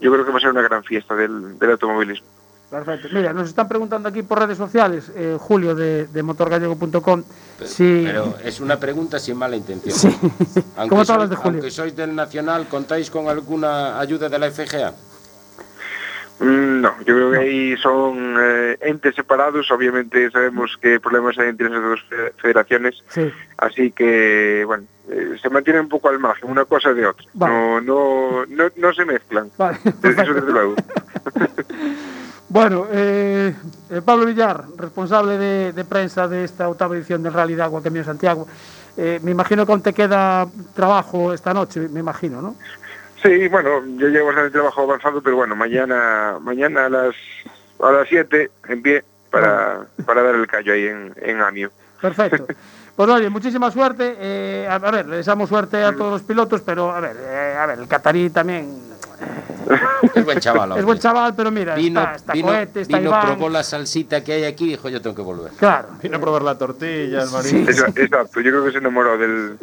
yo 0.00 0.12
creo 0.12 0.24
que 0.24 0.30
va 0.32 0.38
a 0.38 0.40
ser 0.40 0.50
una 0.50 0.62
gran 0.62 0.82
fiesta 0.84 1.14
del, 1.14 1.58
del 1.58 1.70
automovilismo. 1.72 2.26
Perfecto. 2.70 3.08
Mira, 3.12 3.34
nos 3.34 3.48
están 3.50 3.68
preguntando 3.68 4.08
aquí 4.08 4.22
por 4.22 4.38
redes 4.38 4.56
sociales, 4.56 5.12
eh, 5.14 5.36
Julio 5.38 5.74
de, 5.74 6.06
de 6.06 6.22
motorgallego.com, 6.22 7.22
si... 7.64 8.02
Pero 8.06 8.34
es 8.42 8.60
una 8.60 8.78
pregunta 8.80 9.18
sin 9.18 9.36
mala 9.36 9.56
intención. 9.56 9.94
Sí. 10.00 10.62
Como 10.88 11.04
todas 11.04 11.18
las 11.20 11.30
de 11.30 11.36
Julio. 11.36 11.58
aunque 11.58 11.70
sois 11.70 11.94
del 11.94 12.14
Nacional, 12.14 12.66
¿contáis 12.68 13.10
con 13.10 13.28
alguna 13.28 14.00
ayuda 14.00 14.28
de 14.30 14.38
la 14.38 14.50
FGA? 14.50 14.94
Mm, 16.40 16.80
No, 16.80 16.96
yo 17.00 17.14
creo 17.14 17.30
que 17.30 17.38
ahí 17.38 17.76
son 17.76 18.36
eh, 18.40 18.76
entes 18.80 19.14
separados, 19.14 19.70
obviamente 19.70 20.30
sabemos 20.30 20.76
qué 20.80 20.98
problemas 20.98 21.38
hay 21.38 21.48
entre 21.50 21.66
esas 21.68 21.82
dos 21.82 22.00
fe- 22.08 22.32
federaciones, 22.38 23.02
Sí. 23.08 23.30
así 23.58 23.92
que, 23.92 24.64
bueno, 24.66 24.84
eh, 25.08 25.36
se 25.40 25.48
mantienen 25.50 25.82
un 25.82 25.88
poco 25.88 26.08
al 26.08 26.18
margen, 26.18 26.50
una 26.50 26.64
cosa 26.64 26.92
de 26.92 27.06
otra, 27.06 27.24
Vale. 27.34 27.52
no, 27.54 27.80
no, 27.80 28.46
no, 28.46 28.64
no 28.76 28.92
se 28.92 29.04
mezclan, 29.04 29.50
Vale, 29.56 29.78
eso 30.02 30.34
desde 30.34 30.50
luego. 30.52 30.74
Bueno, 32.48 32.86
eh, 32.92 33.54
eh, 33.88 34.02
Pablo 34.04 34.26
Villar, 34.26 34.64
responsable 34.76 35.38
de, 35.38 35.72
de 35.72 35.84
prensa 35.86 36.28
de 36.28 36.44
esta 36.44 36.68
octava 36.68 36.94
edición 36.94 37.22
del 37.22 37.32
Rally 37.32 37.54
de 37.54 37.62
Agua 37.62 37.82
Camino 37.82 38.04
Santiago, 38.04 38.46
eh, 38.98 39.20
me 39.22 39.30
imagino 39.30 39.64
que 39.64 39.72
aún 39.72 39.80
te 39.82 39.94
queda 39.94 40.46
trabajo 40.74 41.32
esta 41.32 41.54
noche, 41.54 41.88
me 41.88 42.00
imagino, 42.00 42.42
¿no? 42.42 42.56
Sí, 43.22 43.48
bueno, 43.48 43.82
yo 43.98 44.08
llevo 44.08 44.26
bastante 44.28 44.50
trabajo 44.50 44.82
avanzado, 44.82 45.22
pero 45.22 45.36
bueno, 45.36 45.54
mañana 45.54 46.38
mañana 46.40 46.86
a 46.86 46.88
las 46.88 47.14
a 47.80 47.90
las 47.92 48.08
7 48.08 48.50
en 48.68 48.82
pie 48.82 49.04
para, 49.30 49.86
para 50.04 50.22
dar 50.22 50.34
el 50.34 50.46
callo 50.46 50.72
ahí 50.72 50.86
en, 50.86 51.14
en 51.20 51.40
Amio. 51.40 51.70
Perfecto. 52.00 52.46
Pues 52.94 53.08
oye, 53.08 53.30
muchísima 53.30 53.70
suerte. 53.70 54.16
eh, 54.18 54.68
a, 54.70 54.74
a 54.74 54.90
ver, 54.90 55.06
le 55.08 55.16
deseamos 55.16 55.48
suerte 55.48 55.82
a 55.82 55.92
todos 55.96 56.12
los 56.12 56.22
pilotos, 56.22 56.60
pero 56.60 56.90
a 56.90 57.00
ver, 57.00 57.16
eh, 57.18 57.56
a 57.58 57.64
ver, 57.64 57.78
el 57.78 57.88
catarí 57.88 58.28
también 58.28 58.68
Es 60.14 60.22
buen 60.26 60.38
chaval. 60.40 60.76
es 60.76 60.84
buen 60.84 60.98
chaval, 60.98 61.34
pero 61.34 61.50
mira, 61.50 61.74
Vino, 61.74 62.00
está, 62.02 62.16
está 62.16 62.32
vino, 62.34 62.48
Cohete, 62.48 62.82
está 62.82 62.98
vino, 62.98 63.08
Iván. 63.08 63.26
probó 63.28 63.48
la 63.48 63.62
salsita 63.62 64.22
que 64.22 64.34
hay 64.34 64.44
aquí 64.44 64.64
y 64.66 64.68
dijo, 64.72 64.90
yo 64.90 65.00
tengo 65.00 65.16
que 65.16 65.22
volver. 65.22 65.52
Claro. 65.52 65.88
Vino 66.02 66.18
a 66.18 66.20
probar 66.20 66.42
la 66.42 66.58
tortilla, 66.58 67.22
el 67.22 67.28
Sí. 67.28 67.32
marisco. 67.34 67.70
Esa- 67.70 67.86
Exacto, 68.02 68.40
yo 68.42 68.50
creo 68.50 68.64
que 68.66 68.72
se 68.72 68.78
enamoró 68.78 69.16
del, 69.16 69.56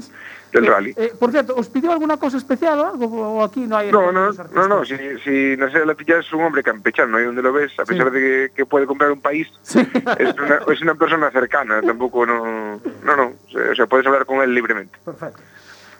del 0.52 0.66
rally. 0.66 0.94
Eh, 0.98 1.14
por 1.20 1.32
cierto, 1.32 1.56
¿os 1.56 1.68
pidió 1.70 1.92
alguna 1.92 2.18
cosa 2.18 2.38
especial 2.38 2.80
o 2.80 2.86
algo? 2.88 3.06
¿O 3.06 3.44
aquí 3.44 3.62
no 3.62 3.78
hay? 3.78 3.92
No, 3.92 4.12
no, 4.12 4.32
no, 4.32 4.68
no, 4.68 4.86
si, 4.86 4.96
si 5.24 5.56
no 5.58 5.70
sé, 5.72 5.86
la 5.86 5.94
pilla 5.96 6.20
es 6.20 6.32
un 6.34 6.42
hombre 6.42 6.64
campechano, 6.64 7.18
ahí 7.18 7.26
donde 7.26 7.42
lo 7.42 7.54
ves, 7.54 7.72
a 7.80 7.86
pesar 7.86 8.10
de 8.12 8.20
que, 8.20 8.52
que 8.56 8.66
puede 8.66 8.86
comprar 8.86 9.12
un 9.12 9.22
país, 9.22 9.48
es, 9.64 9.76
una, 9.76 10.60
es 10.74 10.82
una 10.82 10.96
persona 10.96 11.32
cercana, 11.32 11.82
tampoco, 11.82 12.26
no, 12.26 12.80
no, 13.04 13.16
no, 13.16 13.34
o 13.72 13.76
sea, 13.76 13.86
puedes 13.88 14.06
hablar 14.08 14.26
con 14.26 14.42
él 14.42 14.54
libremente. 14.54 14.98
Perfecto. 15.06 15.40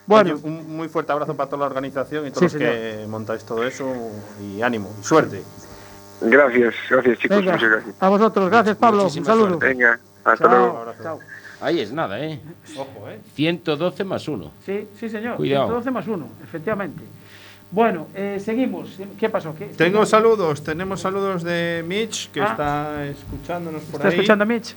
Bueno, 0.08 0.40
un 0.42 0.76
muy 0.76 0.90
fuerte 0.90 1.12
abrazo 1.12 1.36
para 1.38 1.48
toda 1.52 1.60
la 1.60 1.66
organización 1.68 2.26
y 2.26 2.30
Sí, 2.30 2.34
todos 2.34 2.54
los 2.54 2.62
que 2.62 3.06
montáis 3.08 3.46
todo 3.46 3.64
eso. 3.64 3.86
Y 4.42 4.60
ánimo, 4.64 4.92
y 5.00 5.04
suerte. 5.04 5.44
Gracias, 6.22 6.74
gracias 6.90 7.20
chicos, 7.20 7.38
venga, 7.38 7.52
muchas 7.54 7.70
gracias. 7.70 7.96
a 8.00 8.10
vosotros. 8.10 8.50
Gracias, 8.50 8.76
Pablo. 8.78 9.04
Muchísima 9.04 9.22
un 9.22 9.26
saludo. 9.28 9.48
suerte. 9.50 9.68
Venga, 9.68 10.00
hasta 10.26 10.48
luego. 10.48 10.94
Chao. 11.04 11.20
Ahí 11.62 11.80
es 11.82 11.92
nada, 11.92 12.20
¿eh? 12.20 12.40
Ojo, 12.78 13.10
¿eh? 13.10 13.20
112 13.36 14.04
más 14.04 14.28
1. 14.28 14.52
Sí, 14.66 14.88
sí, 15.00 15.10
señor. 15.10 15.36
Cuidado. 15.36 15.66
112 15.68 15.92
más 15.92 16.08
1, 16.08 16.28
efectivamente. 16.44 17.04
Bueno, 17.72 18.08
eh, 18.16 18.40
seguimos. 18.44 18.98
¿Qué 19.20 19.30
pasó? 19.30 19.54
¿Qué? 19.56 19.66
Tengo 19.66 20.06
saludos, 20.06 20.64
tenemos 20.64 21.02
saludos 21.02 21.44
de 21.44 21.84
Mitch, 21.88 22.32
que 22.32 22.42
Ah. 22.42 22.48
está 22.52 23.06
escuchándonos 23.06 23.82
por 23.84 23.96
¿Está 24.00 24.08
ahí. 24.08 24.14
escuchando 24.16 24.44
a 24.44 24.48
Mitch? 24.48 24.76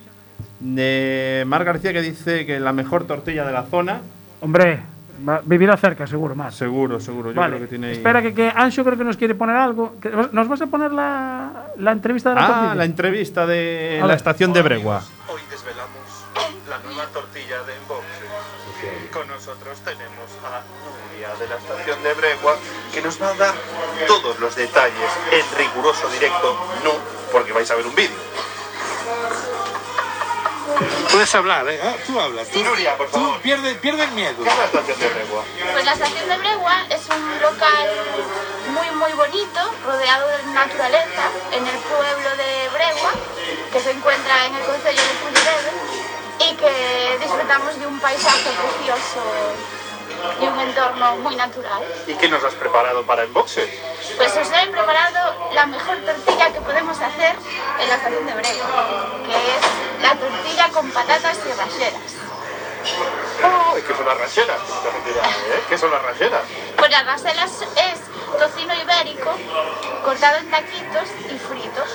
De 0.60 1.44
Mar 1.46 1.64
García, 1.64 1.92
que 1.92 2.02
dice 2.02 2.44
que 2.46 2.60
la 2.60 2.72
mejor 2.72 3.04
tortilla 3.06 3.44
de 3.46 3.52
la 3.52 3.62
zona. 3.64 4.00
Hombre, 4.40 4.80
vivirá 5.44 5.76
cerca, 5.76 6.06
seguro, 6.06 6.34
más. 6.34 6.54
Seguro, 6.54 7.00
seguro. 7.00 7.30
Yo 7.32 7.40
vale. 7.40 7.56
creo 7.56 7.66
que 7.66 7.70
tiene 7.70 7.86
ahí. 7.88 7.92
Espera 7.94 8.20
que, 8.22 8.34
que 8.34 8.48
Anxo 8.54 8.84
creo 8.84 8.98
que 8.98 9.04
nos 9.04 9.16
quiere 9.16 9.34
poner 9.34 9.56
algo. 9.56 9.96
Que- 10.00 10.10
¿Nos 10.32 10.48
vas 10.48 10.60
a 10.60 10.66
poner 10.66 10.92
la, 10.92 11.68
la 11.78 11.92
entrevista 11.92 12.30
de 12.30 12.34
la 12.36 12.44
Ah, 12.44 12.48
tortilla? 12.48 12.74
la 12.74 12.84
entrevista 12.84 13.46
de 13.46 13.98
A 13.98 14.00
la 14.02 14.06
ver. 14.08 14.16
estación 14.16 14.52
de 14.52 14.62
Bregua. 14.62 15.02
Nosotros 19.72 19.96
tenemos 19.96 20.30
a 20.44 20.61
Nuria 20.85 21.35
de 21.37 21.48
la 21.48 21.56
estación 21.56 22.02
de 22.02 22.12
Bregua 22.12 22.56
que 22.92 23.00
nos 23.00 23.20
va 23.20 23.28
a 23.28 23.35
dar 23.35 23.54
todos 24.06 24.38
los 24.38 24.54
detalles 24.54 25.11
en 25.30 25.56
riguroso 25.56 26.08
directo, 26.11 26.58
no 26.85 26.92
porque 27.32 27.52
vais 27.52 27.70
a 27.70 27.76
ver 27.76 27.87
un 27.87 27.94
vídeo. 27.94 28.16
Puedes 31.11 31.35
hablar, 31.35 31.66
¿eh? 31.68 31.80
Ah, 31.82 31.94
tú 32.06 32.20
hablas. 32.20 32.48
Tú, 32.48 32.62
Nuria, 32.62 32.96
por 32.98 33.08
favor. 33.08 33.37
tú 33.37 33.40
pierde, 33.40 33.74
pierde 33.76 34.04
el 34.04 34.11
miedo. 34.12 34.44
¿Qué 34.44 34.50
es 34.50 34.58
la 34.58 34.64
estación 34.64 34.98
de 34.98 35.08
Bregua? 35.08 35.44
Pues 35.72 35.85
la 35.85 35.92
estación 35.92 36.28
de 36.28 36.37
Bregua 36.37 36.87
es 36.90 37.08
un 37.08 37.40
local 37.40 37.90
muy 38.74 38.90
muy 38.90 39.12
bonito, 39.12 39.61
rodeado 39.87 40.28
de 40.28 40.44
naturaleza, 40.52 41.30
en 41.52 41.66
el 41.66 41.78
pueblo 41.78 42.30
de 42.37 42.68
Bregua, 42.74 43.12
que 43.72 43.80
se 43.80 43.90
encuentra 43.90 44.46
en 44.46 44.54
el 44.54 44.62
concello 44.64 45.00
de 45.00 46.01
y 46.52 46.54
que 46.54 47.18
disfrutamos 47.18 47.78
de 47.78 47.86
un 47.86 47.98
paisaje 47.98 48.50
precioso 48.50 49.20
y 50.40 50.46
un 50.46 50.60
entorno 50.60 51.16
muy 51.16 51.34
natural. 51.36 51.82
¿Y 52.06 52.14
qué 52.14 52.28
nos 52.28 52.44
has 52.44 52.54
preparado 52.54 53.02
para 53.04 53.24
Enboxe? 53.24 53.66
Pues 54.16 54.36
os 54.36 54.48
he 54.48 54.66
preparado 54.68 55.50
la 55.54 55.66
mejor 55.66 55.96
tortilla 55.98 56.52
que 56.52 56.60
podemos 56.60 57.00
hacer 57.00 57.34
en 57.80 57.88
la 57.88 57.94
estación 57.94 58.26
de 58.26 58.34
Bregua, 58.34 59.08
que 59.26 59.34
es 59.34 60.02
la 60.02 60.14
tortilla 60.16 60.68
con 60.68 60.90
patatas 60.90 61.38
y 61.46 61.52
raseras. 61.52 62.12
Oh, 63.44 63.78
¿y 63.78 63.82
qué 63.82 63.94
son 63.94 64.06
las 64.06 64.34
dirá, 64.34 64.54
¿eh? 64.54 65.62
¿Qué 65.68 65.78
son 65.78 65.90
las 65.90 66.02
rancheras? 66.02 66.42
Pues 66.76 66.90
las 66.90 67.06
raselas 67.06 67.62
es 67.62 68.38
tocino 68.38 68.74
ibérico 68.74 69.30
cortado 70.04 70.38
en 70.38 70.50
taquitos 70.50 71.08
y 71.30 71.38
fritos. 71.38 71.88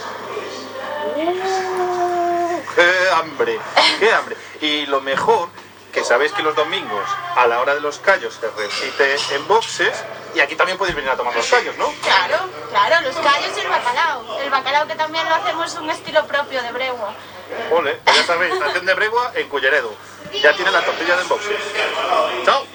¡Qué 2.76 3.10
hambre! 3.14 3.60
¡Qué 4.00 4.14
hambre! 4.14 4.36
Y 4.62 4.86
lo 4.88 5.02
mejor, 5.02 5.50
que 5.92 6.04
sabéis 6.04 6.32
que 6.34 6.44
los 6.44 6.56
domingos, 6.56 7.10
a 7.36 7.48
la 7.48 7.60
hora 7.60 7.76
de 7.76 7.82
los 7.82 8.00
callos, 8.00 8.38
se 8.40 8.50
repite 8.50 9.16
en 9.36 9.48
boxes. 9.48 10.04
Y 10.36 10.40
aquí 10.40 10.56
también 10.56 10.78
podéis 10.78 10.96
venir 10.96 11.10
a 11.10 11.16
tomar 11.16 11.36
los 11.36 11.48
callos, 11.48 11.76
¿no? 11.78 11.92
Claro, 12.04 12.38
claro, 12.70 13.02
los 13.02 13.16
callos 13.16 13.52
y 13.58 13.60
el 13.60 13.68
bacalao. 13.68 14.40
El 14.40 14.50
bacalao 14.50 14.88
que 14.88 14.96
también 14.96 15.28
lo 15.28 15.36
hacemos 15.36 15.74
un 15.76 15.90
estilo 15.90 16.26
propio 16.28 16.62
de 16.62 16.72
Bregua. 16.72 17.14
Ole, 17.72 17.96
pues 18.04 18.18
ya 18.18 18.24
sabéis, 18.24 18.54
estación 18.54 18.86
de 18.86 18.94
Bregua 18.94 19.32
en 19.36 19.48
Culleredo. 19.50 19.94
Ya 20.34 20.54
tiene 20.54 20.72
la 20.72 20.82
tortilla 20.84 21.18
de 21.18 21.24
boxes. 21.24 21.58
¡Chao! 22.46 22.66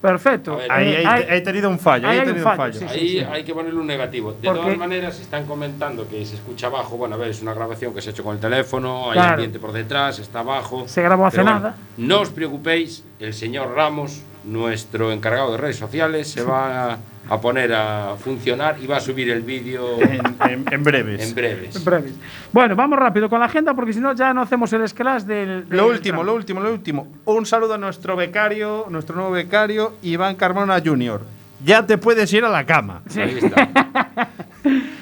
Perfecto. 0.00 0.56
Ver, 0.56 0.72
Ahí 0.72 0.88
Eh, 0.88 1.02
he, 1.02 1.06
hay- 1.06 1.24
he 1.28 1.40
tenido 1.42 1.68
un 1.68 1.78
fallo. 1.78 2.08
ahí 2.08 2.12
Ahí 2.12 2.16
he 2.18 2.20
hay 2.22 2.26
un 2.28 2.32
tenido 2.34 2.50
un 2.50 2.56
fallo, 2.56 2.72
fallo. 2.72 2.88
sí, 2.92 3.18
Ahí 3.18 3.18
hay 3.30 3.44
que 3.44 3.52
ponerle 3.54 3.78
un 3.80 3.86
negativo. 3.86 4.32
De 4.32 4.38
Porque- 4.48 4.62
todas 4.62 4.78
maneras, 4.78 5.20
están 5.20 5.44
comentando 5.46 6.08
que 6.08 6.24
se 6.24 6.36
escucha 6.36 6.68
abajo. 6.68 6.96
Bueno, 6.96 7.16
a 7.16 7.18
ver, 7.18 7.28
es 7.28 7.42
una 7.42 7.52
grabación 7.52 7.92
que 7.94 8.00
se 8.00 8.08
ha 8.10 8.12
hecho 8.12 8.24
con 8.24 8.34
el 8.34 8.40
teléfono, 8.40 9.08
hay 9.10 9.14
Claro. 9.18 9.32
ambiente 9.34 9.58
por 9.58 9.72
detrás, 9.72 10.18
está 10.18 10.40
abajo. 10.40 10.84
Se 10.88 11.02
grabó 11.02 11.26
hace 11.26 11.38
bueno, 11.42 11.52
nada. 11.58 11.76
no 11.98 12.20
os 12.20 12.30
preocupéis, 12.30 13.04
el 13.18 13.34
señor 13.34 13.74
Ramos, 13.74 14.22
nuestro 14.44 15.12
encargado 15.12 15.52
de 15.52 15.58
redes 15.58 15.76
sociales, 15.76 16.28
se 16.28 16.42
va 16.42 16.92
a, 16.94 16.98
a 17.28 17.40
poner 17.40 17.72
a 17.74 18.16
funcionar 18.18 18.76
y 18.82 18.86
va 18.86 18.96
a 18.96 19.00
subir 19.00 19.30
el 19.30 19.42
vídeo 19.42 20.00
En, 20.02 20.20
en- 20.50 20.64
en 20.72 20.82
breves. 20.82 21.28
en 21.28 21.34
breves. 21.34 21.76
En 21.76 21.84
breves. 21.84 22.14
Bueno, 22.52 22.74
vamos 22.76 22.98
rápido 22.98 23.28
con 23.28 23.40
la 23.40 23.46
agenda 23.46 23.74
porque 23.74 23.92
si 23.92 24.00
no 24.00 24.14
ya 24.14 24.32
no 24.34 24.42
hacemos 24.42 24.72
el 24.72 24.82
esclash 24.82 25.22
del. 25.22 25.68
del 25.68 25.76
Lo 25.78 25.86
último, 25.88 26.18
tramo. 26.18 26.22
lo 26.24 26.34
último, 26.34 26.60
lo 26.60 26.72
último. 26.72 27.08
Un 27.26 27.46
saludo 27.46 27.74
a 27.74 27.78
nuestro 27.78 28.16
becario, 28.16 28.86
nuestro 28.90 29.14
nuevo 29.16 29.30
becario, 29.32 29.94
Iván 30.02 30.36
Carmona 30.36 30.80
Jr. 30.84 31.20
Ya 31.64 31.84
te 31.84 31.98
puedes 31.98 32.32
ir 32.32 32.44
a 32.44 32.48
la 32.48 32.64
cama. 32.64 33.02
Ahí 33.16 33.38
está. 33.42 34.28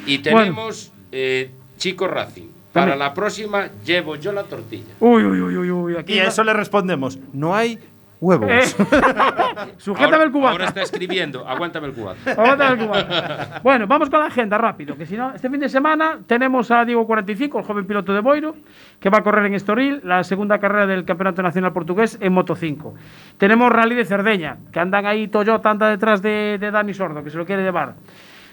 Y 0.06 0.18
tenemos 0.18 0.92
eh, 1.12 1.50
Chico 1.76 2.06
Racing. 2.06 2.48
Para 2.72 2.94
la 2.96 3.12
próxima 3.12 3.68
llevo 3.84 4.14
yo 4.16 4.30
la 4.30 4.44
tortilla. 4.44 4.84
Uy, 5.00 5.24
uy, 5.24 5.40
uy, 5.40 5.56
uy, 5.56 5.70
uy. 5.70 5.96
Aquí 5.96 6.14
Y 6.14 6.18
a 6.20 6.28
eso 6.28 6.44
le 6.44 6.52
respondemos, 6.52 7.18
no 7.32 7.54
hay 7.56 7.78
huevos. 8.20 8.50
Eh, 8.50 8.62
Sujétame 9.76 10.14
Ahora, 10.14 10.24
el 10.24 10.32
cubata. 10.32 10.52
ahora 10.52 10.64
está 10.66 10.82
escribiendo, 10.82 11.46
aguántame 11.46 11.88
el 11.88 11.92
cubata. 11.94 12.32
Aguántame 12.32 12.80
el 12.82 12.86
cubata. 12.88 13.60
Bueno, 13.62 13.86
vamos 13.86 14.10
con 14.10 14.20
la 14.20 14.26
agenda 14.26 14.58
rápido, 14.58 14.96
que 14.96 15.06
si 15.06 15.16
no, 15.16 15.32
este 15.34 15.48
fin 15.50 15.60
de 15.60 15.68
semana 15.68 16.18
tenemos 16.26 16.70
a 16.70 16.84
Diego 16.84 17.06
45, 17.06 17.58
el 17.60 17.64
joven 17.64 17.86
piloto 17.86 18.12
de 18.12 18.20
Boiro, 18.20 18.56
que 19.00 19.10
va 19.10 19.18
a 19.18 19.22
correr 19.22 19.46
en 19.46 19.54
Estoril, 19.54 20.00
la 20.04 20.24
segunda 20.24 20.58
carrera 20.58 20.86
del 20.86 21.04
Campeonato 21.04 21.42
Nacional 21.42 21.72
Portugués 21.72 22.18
en 22.20 22.32
Moto 22.32 22.54
5. 22.54 22.94
Tenemos 23.36 23.70
Rally 23.70 23.94
de 23.94 24.04
Cerdeña, 24.04 24.56
que 24.72 24.80
andan 24.80 25.06
ahí 25.06 25.28
Toyota, 25.28 25.70
anda 25.70 25.88
detrás 25.88 26.22
de, 26.22 26.58
de 26.58 26.70
Dani 26.70 26.94
Sordo, 26.94 27.22
que 27.22 27.30
se 27.30 27.38
lo 27.38 27.46
quiere 27.46 27.62
llevar. 27.62 27.94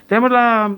Tenemos 0.08 0.32
la 0.32 0.76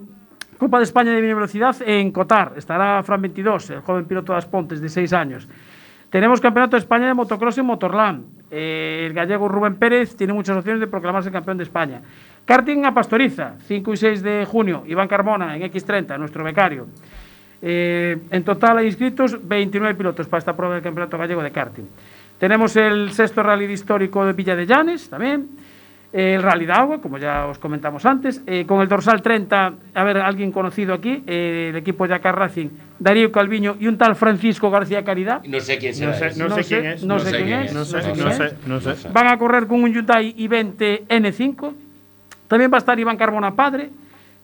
Copa 0.58 0.78
de 0.80 0.86
España 0.86 1.12
de 1.12 1.21
Mini 1.21 1.34
Velocidad 1.34 1.76
en 1.86 2.12
Cotar, 2.12 2.54
estará 2.56 3.04
Fran 3.04 3.21
22, 3.21 3.69
el 3.69 3.82
joven 3.82 4.06
piloto 4.06 4.32
de 4.32 4.39
Aspontes 4.39 4.82
de 4.82 4.89
6 4.89 5.13
años. 5.13 5.47
Tenemos 6.10 6.39
Campeonato 6.39 6.78
de 6.78 6.80
España 6.80 7.08
de 7.08 7.13
Motocross 7.13 7.58
en 7.58 7.65
Motorland. 7.65 8.26
Eh, 8.50 9.04
el 9.06 9.13
gallego 9.13 9.50
Rubén 9.50 9.76
Pérez 9.76 10.15
tiene 10.15 10.32
muchas 10.32 10.56
opciones 10.56 10.80
de 10.80 10.88
proclamarse 10.88 11.32
campeón 11.32 11.58
de 11.58 11.65
España. 11.65 12.02
Karting 12.46 12.86
a 12.86 12.93
Pastoriza, 12.93 13.56
5 13.60 13.93
y 13.93 13.98
6 13.98 14.24
de 14.24 14.46
junio. 14.46 14.84
Iván 14.88 15.10
Carmona 15.10 15.58
en 15.58 15.63
X30, 15.63 16.17
nuestro 16.17 16.46
becario. 16.46 16.88
Eh, 17.62 18.17
en 18.30 18.43
total 18.43 18.78
hay 18.78 18.86
inscritos 18.86 19.38
29 19.46 19.96
pilotos 19.96 20.28
para 20.28 20.39
esta 20.39 20.56
prueba 20.56 20.76
del 20.76 20.84
Campeonato 20.84 21.17
Gallego 21.17 21.43
de 21.43 21.52
Karting. 21.52 21.89
Tenemos 22.38 22.76
el 22.78 23.12
sexto 23.12 23.43
rally 23.43 23.65
histórico 23.65 24.24
de 24.26 24.32
Villa 24.32 24.56
de 24.56 24.65
Llanes 24.65 25.10
también. 25.10 25.50
El 26.13 26.41
Rally 26.41 26.65
de 26.65 26.72
Agua, 26.72 27.02
como 27.02 27.17
ya 27.17 27.46
os 27.48 27.60
comentamos 27.60 28.06
antes, 28.06 28.41
eh, 28.48 28.65
con 28.65 28.82
el 28.82 28.88
dorsal 28.88 29.22
30, 29.22 29.74
a 29.93 30.04
ver, 30.04 30.17
alguien 30.17 30.52
conocido 30.54 30.93
aquí, 30.93 31.22
eh, 31.28 31.67
el 31.70 31.76
equipo 31.76 32.06
Yacar 32.06 32.38
Racing, 32.38 32.70
Darío 32.98 33.32
Calviño 33.32 33.76
y 33.80 33.88
un 33.88 33.98
tal 33.98 34.15
Francisco 34.15 34.72
García 34.72 35.04
Caridad. 35.04 35.43
No 35.43 35.60
sé 35.60 35.78
quién 35.78 35.93
será. 35.93 36.12
No 36.12 36.17
sé, 36.17 36.39
no 36.39 36.48
No 36.48 36.56
sé 36.56 36.63
quién 36.63 36.86
es. 36.86 37.04
no 37.04 37.20
sé 37.20 37.32
quién 37.32 37.74
No 37.74 38.32
sé, 38.32 38.46
es. 38.46 38.67
no 38.67 38.80
sé. 38.80 39.10
Van 39.10 39.28
a 39.28 39.38
correr 39.38 39.67
con 39.67 39.84
un 39.84 39.91
Hyundai 39.93 40.34
i20 40.36 41.08
N5. 41.10 41.74
También 42.48 42.72
va 42.72 42.78
a 42.78 42.80
estar 42.80 42.98
Iván 42.98 43.17
Carbona 43.17 43.54
Padre, 43.54 43.89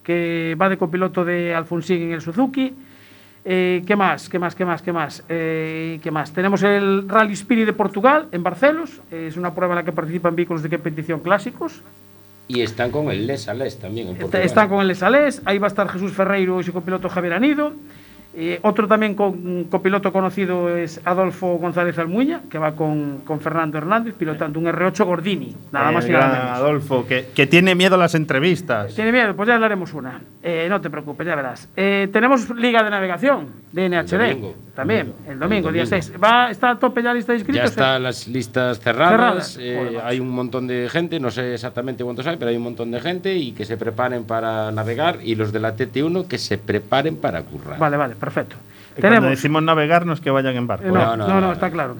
que 0.03 0.57
va 0.61 0.67
de 0.67 0.77
copiloto 0.77 1.23
de 1.23 1.55
Alfonsín 1.55 2.01
en 2.01 2.11
el 2.11 2.21
Suzuki. 2.21 2.73
Eh, 3.45 3.83
¿Qué 3.85 3.95
más? 3.95 4.29
¿Qué 4.29 4.39
más? 4.39 4.55
¿Qué 4.55 4.65
más? 4.65 4.81
¿Qué 4.81 4.93
más? 4.93 5.23
Eh, 5.27 5.99
¿Qué 6.01 6.11
más? 6.11 6.31
Tenemos 6.31 6.63
el 6.63 7.07
Rally 7.09 7.33
Spirit 7.33 7.65
de 7.65 7.73
Portugal 7.73 8.27
en 8.31 8.41
Barcelos. 8.43 9.01
Es 9.11 9.35
una 9.35 9.53
prueba 9.53 9.73
en 9.73 9.77
la 9.77 9.83
que 9.83 9.91
participan 9.91 10.35
vehículos 10.35 10.63
de 10.63 10.69
competición 10.69 11.19
clásicos. 11.19 11.81
Y 12.47 12.61
están 12.61 12.91
con 12.91 13.09
el 13.09 13.25
Les 13.25 13.47
a 13.47 13.53
Les 13.53 13.79
también 13.79 14.09
en 14.09 14.15
Portugal. 14.15 14.45
Están 14.45 14.69
con 14.69 14.81
el 14.81 14.87
Lesalés, 14.87 15.41
ahí 15.45 15.57
va 15.59 15.67
a 15.67 15.69
estar 15.69 15.87
Jesús 15.89 16.11
Ferreiro 16.11 16.59
y 16.59 16.63
su 16.63 16.73
copiloto 16.73 17.09
Javier 17.09 17.33
Anido. 17.33 17.73
Eh, 18.35 18.59
otro 18.63 18.87
también 18.87 19.13
con, 19.15 19.65
copiloto 19.65 20.11
conocido 20.11 20.75
es 20.75 20.99
Adolfo 21.05 21.57
González 21.57 21.97
Almuña, 21.99 22.41
que 22.49 22.57
va 22.57 22.73
con, 22.73 23.19
con 23.19 23.39
Fernando 23.39 23.77
Hernández 23.77 24.15
pilotando 24.15 24.59
un 24.59 24.65
R8 24.65 25.05
Gordini, 25.05 25.55
nada 25.71 25.91
más 25.91 26.07
y 26.07 26.11
nada 26.11 26.27
menos. 26.27 26.57
Adolfo, 26.57 27.05
que, 27.05 27.27
que 27.35 27.45
tiene 27.47 27.75
miedo 27.75 27.95
a 27.95 27.97
las 27.97 28.15
entrevistas. 28.15 28.95
¿Tiene 28.95 29.11
miedo? 29.11 29.35
Pues 29.35 29.47
ya 29.47 29.57
le 29.59 29.65
haremos 29.65 29.93
una. 29.93 30.21
Eh, 30.41 30.67
no 30.69 30.81
te 30.81 30.89
preocupes, 30.89 31.27
ya 31.27 31.35
verás. 31.35 31.69
Eh, 31.75 32.09
tenemos 32.11 32.49
Liga 32.55 32.83
de 32.83 32.89
Navegación 32.89 33.49
de 33.71 33.89
NHD. 33.89 34.13
El 34.13 34.19
domingo. 34.19 34.55
También, 34.73 35.13
el 35.27 35.37
domingo, 35.37 35.67
El 35.69 35.75
día 35.75 35.83
domingo. 35.85 36.01
6. 36.01 36.13
Va, 36.23 36.49
¿Está 36.49 36.71
a 36.71 36.79
tope 36.79 37.03
ya 37.03 37.09
la 37.09 37.13
lista 37.13 37.31
de 37.33 37.37
inscritos? 37.37 37.61
Ya 37.61 37.69
están 37.69 38.01
las 38.01 38.27
listas 38.27 38.79
cerradas. 38.79 39.53
Cerradas. 39.53 39.57
eh, 39.61 39.99
hay 40.03 40.19
un 40.19 40.29
montón 40.29 40.65
de 40.65 40.89
gente, 40.89 41.19
no 41.19 41.29
sé 41.29 41.53
exactamente 41.53 42.03
cuántos 42.03 42.25
hay, 42.25 42.37
pero 42.37 42.49
hay 42.49 42.57
un 42.57 42.63
montón 42.63 42.89
de 42.89 42.99
gente 42.99 43.35
y 43.35 43.51
que 43.51 43.65
se 43.65 43.77
preparen 43.77 44.23
para 44.23 44.71
navegar 44.71 45.19
y 45.23 45.35
los 45.35 45.51
de 45.53 45.59
la 45.59 45.75
TT1 45.75 46.27
que 46.27 46.39
se 46.39 46.57
preparen 46.57 47.17
para 47.17 47.43
currar. 47.43 47.77
Vale, 47.77 47.97
vale, 47.97 48.15
perfecto. 48.23 48.55
Y 48.55 49.01
Cuando 49.01 49.09
Tenemos. 49.17 49.29
decimos 49.31 49.63
navegar, 49.63 50.05
no 50.05 50.13
es 50.13 50.21
que 50.21 50.29
vayan 50.31 50.55
en 50.55 50.67
barco. 50.67 50.85
Eh, 50.85 50.91
no, 50.91 50.93
No, 50.93 51.17
no, 51.17 51.27
no, 51.27 51.33
no, 51.35 51.41
no, 51.41 51.51
está 51.53 51.67
no. 51.67 51.73
claro. 51.73 51.95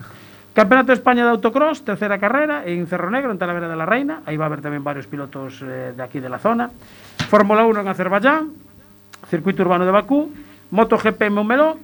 Campeonato 0.54 0.88
de 0.88 0.94
España 0.94 1.24
de 1.24 1.32
Autocross, 1.32 1.84
tercera 1.84 2.20
carrera 2.20 2.64
en 2.66 2.86
Cerro 2.86 3.10
Negro, 3.10 3.32
en 3.32 3.40
Talavera 3.40 3.68
de 3.68 3.76
la 3.76 3.86
Reina. 3.88 4.22
Ahí 4.28 4.38
va 4.38 4.46
a 4.46 4.48
haber 4.48 4.62
también 4.62 4.84
varios 4.84 5.08
pilotos 5.08 5.62
eh, 5.64 5.94
de 5.98 6.04
aquí 6.04 6.20
de 6.20 6.30
la 6.30 6.38
zona. 6.38 6.70
Fórmula 7.28 7.66
1 7.66 7.80
en 7.82 7.88
Azerbaiyán, 7.88 8.50
circuito 9.30 9.64
urbano 9.64 9.84
de 9.86 9.92
Bakú, 9.92 10.32
MotoGP 10.72 11.22
en 11.24 11.34
Montmeló 11.34 11.80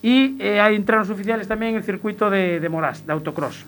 y 0.00 0.36
eh, 0.42 0.58
hay 0.60 0.74
entrenos 0.76 1.10
oficiales 1.10 1.46
también 1.46 1.72
en 1.72 1.76
el 1.78 1.82
circuito 1.84 2.30
de, 2.30 2.60
de 2.60 2.68
Morás, 2.70 3.06
de 3.06 3.12
autocross. 3.12 3.66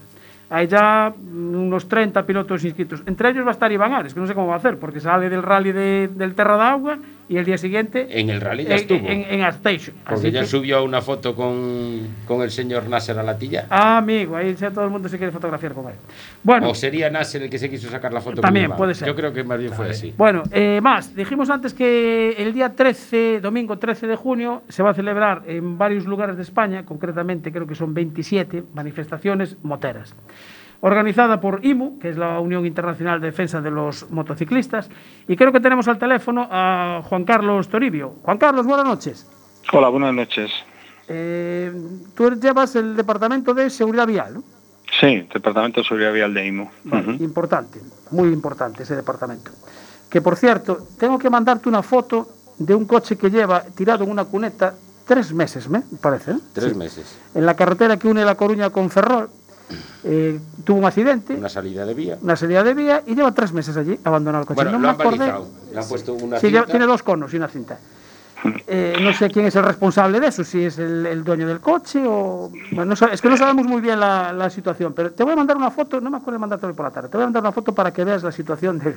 Hay 0.48 0.68
ya 0.68 1.12
unos 1.18 1.88
30 1.88 2.22
pilotos 2.24 2.64
inscritos. 2.64 3.02
Entre 3.04 3.28
ellos 3.30 3.44
va 3.44 3.50
a 3.50 3.52
estar 3.52 3.70
Iván 3.72 3.92
Ares, 3.92 4.14
que 4.14 4.20
no 4.20 4.26
sé 4.26 4.34
cómo 4.34 4.46
va 4.46 4.54
a 4.54 4.58
hacer, 4.58 4.78
porque 4.78 5.00
sale 5.00 5.28
del 5.28 5.42
rally 5.42 5.72
de- 5.72 6.08
del 6.14 6.34
Terra 6.34 6.56
de 6.56 6.62
Agua 6.62 6.98
y 7.28 7.36
el 7.38 7.44
día 7.44 7.58
siguiente 7.58 8.06
En 8.20 8.30
el 8.30 8.40
rally 8.40 8.64
ya 8.64 8.76
estuvo. 8.76 8.98
en, 8.98 9.24
en 9.28 9.40
Artstation. 9.42 9.96
porque 10.04 10.20
Así 10.28 10.30
ya 10.30 10.40
que- 10.42 10.46
subió 10.46 10.84
una 10.84 11.00
foto 11.02 11.34
con, 11.34 12.06
con 12.26 12.42
el 12.42 12.50
señor 12.50 12.88
Nasser 12.88 13.18
Alatilla. 13.18 13.66
Ah, 13.68 13.98
amigo, 13.98 14.36
ahí 14.36 14.54
ya 14.54 14.70
todo 14.70 14.84
el 14.84 14.90
mundo 14.90 15.08
se 15.08 15.18
quiere 15.18 15.32
fotografiar 15.32 15.72
con 15.74 15.86
él. 15.88 15.94
Bueno, 16.42 16.70
O 16.70 16.74
sería 16.74 17.10
Nasser 17.10 17.42
el 17.42 17.50
que 17.50 17.58
se 17.58 17.68
quiso 17.68 17.88
sacar 17.90 18.12
la 18.12 18.20
foto 18.20 18.40
También 18.40 18.68
con 18.68 18.76
puede 18.76 18.94
ser. 18.94 19.08
Yo 19.08 19.16
creo 19.16 19.32
que 19.32 19.42
más 19.42 19.58
bien 19.58 19.72
fue 19.72 19.90
así. 19.90 20.14
bueno 20.16 20.42
eh, 20.52 20.80
más, 20.82 21.14
dijimos 21.16 21.50
antes 21.50 21.74
que 21.74 22.32
el 22.38 22.52
día 22.52 22.74
13, 22.74 23.40
domingo 23.40 23.78
13 23.78 24.06
de 24.06 24.16
junio, 24.16 24.62
se 24.68 24.82
va 24.82 24.90
a 24.90 24.94
celebrar 24.94 25.42
en 25.46 25.78
varios 25.78 26.06
lugares 26.06 26.36
de 26.36 26.42
España, 26.42 26.84
concretamente 26.84 27.50
creo 27.50 27.66
que 27.66 27.74
son 27.74 27.92
27 27.94 28.62
manifestaciones 28.74 29.56
moteras. 29.62 30.14
Organizada 30.80 31.40
por 31.40 31.64
IMU, 31.64 31.98
que 31.98 32.10
es 32.10 32.16
la 32.16 32.38
Unión 32.40 32.66
Internacional 32.66 33.20
de 33.20 33.28
Defensa 33.28 33.60
de 33.60 33.70
los 33.70 34.10
Motociclistas. 34.10 34.88
Y 35.28 35.36
creo 35.36 35.52
que 35.52 35.60
tenemos 35.60 35.88
al 35.88 35.98
teléfono 35.98 36.46
a 36.50 37.02
Juan 37.04 37.24
Carlos 37.24 37.68
Toribio. 37.68 38.14
Juan 38.22 38.38
Carlos, 38.38 38.66
buenas 38.66 38.86
noches. 38.86 39.26
Hola, 39.72 39.88
buenas 39.88 40.14
noches. 40.14 40.50
Eh, 41.08 41.72
tú 42.14 42.30
llevas 42.40 42.74
el 42.76 42.96
Departamento 42.96 43.54
de 43.54 43.70
Seguridad 43.70 44.06
Vial, 44.06 44.34
¿no? 44.34 44.42
Sí, 45.00 45.26
Departamento 45.32 45.80
de 45.80 45.86
Seguridad 45.86 46.12
Vial 46.12 46.34
de 46.34 46.46
IMU. 46.46 46.68
Vale, 46.84 47.12
Importante, 47.20 47.80
muy 48.10 48.28
importante 48.28 48.82
ese 48.84 48.94
departamento. 48.96 49.50
Que 50.10 50.20
por 50.20 50.36
cierto, 50.36 50.78
tengo 50.98 51.18
que 51.18 51.28
mandarte 51.30 51.68
una 51.68 51.82
foto 51.82 52.28
de 52.58 52.74
un 52.74 52.86
coche 52.86 53.16
que 53.16 53.30
lleva 53.30 53.62
tirado 53.62 54.04
en 54.04 54.10
una 54.10 54.24
cuneta 54.24 54.74
tres 55.06 55.32
meses, 55.32 55.68
me 55.68 55.82
parece. 56.00 56.32
¿eh? 56.32 56.36
Tres 56.52 56.72
Sí. 56.72 56.78
meses. 56.78 57.18
En 57.34 57.44
la 57.46 57.54
carretera 57.54 57.96
que 57.96 58.08
une 58.08 58.24
La 58.24 58.34
Coruña 58.36 58.70
con 58.70 58.88
Ferrol, 58.90 59.28
eh, 60.04 60.38
tuvo 60.64 60.78
un 60.78 60.84
accidente, 60.84 61.34
Una 61.34 61.48
salida 61.48 61.84
de 61.84 61.94
vía. 61.94 62.18
una 62.22 62.36
salida 62.36 62.62
de 62.62 62.74
vía 62.74 63.02
y 63.06 63.14
lleva 63.14 63.32
tres 63.32 63.52
meses 63.52 63.76
allí 63.76 63.98
abandonado 64.04 64.42
el 64.42 64.46
coche. 64.46 64.56
Bueno, 64.56 64.70
no 64.72 64.76
lo 64.78 64.82
me 64.82 64.88
han 64.88 64.96
han 65.82 65.88
puesto 65.88 66.14
una 66.14 66.38
Sí, 66.40 66.46
lleva- 66.48 66.60
cinta. 66.64 66.72
tiene 66.72 66.86
dos 66.86 67.02
conos 67.02 67.32
y 67.34 67.36
una 67.36 67.48
cinta. 67.48 67.78
Eh, 68.66 68.96
no 69.00 69.12
sé 69.12 69.30
quién 69.30 69.46
es 69.46 69.56
el 69.56 69.64
responsable 69.64 70.20
de 70.20 70.28
eso, 70.28 70.44
si 70.44 70.64
es 70.64 70.78
el, 70.78 71.06
el 71.06 71.24
dueño 71.24 71.46
del 71.48 71.60
coche 71.60 72.02
o... 72.06 72.50
bueno, 72.72 72.94
no 73.00 73.06
es 73.08 73.20
que 73.22 73.28
no 73.28 73.36
sabemos 73.36 73.66
muy 73.66 73.80
bien 73.80 73.98
la, 73.98 74.32
la 74.32 74.50
situación, 74.50 74.92
pero 74.94 75.10
te 75.12 75.24
voy 75.24 75.32
a 75.32 75.36
mandar 75.36 75.56
una 75.56 75.70
foto, 75.70 76.00
no 76.00 76.10
me 76.10 76.18
acuerdo 76.18 76.32
de 76.34 76.38
mandarte 76.40 76.66
hoy 76.66 76.72
por 76.74 76.84
la 76.84 76.90
tarde, 76.90 77.08
te 77.08 77.16
voy 77.16 77.24
a 77.24 77.26
mandar 77.26 77.42
una 77.42 77.52
foto 77.52 77.74
para 77.74 77.92
que 77.92 78.04
veas 78.04 78.22
la 78.22 78.32
situación 78.32 78.78
del, 78.78 78.94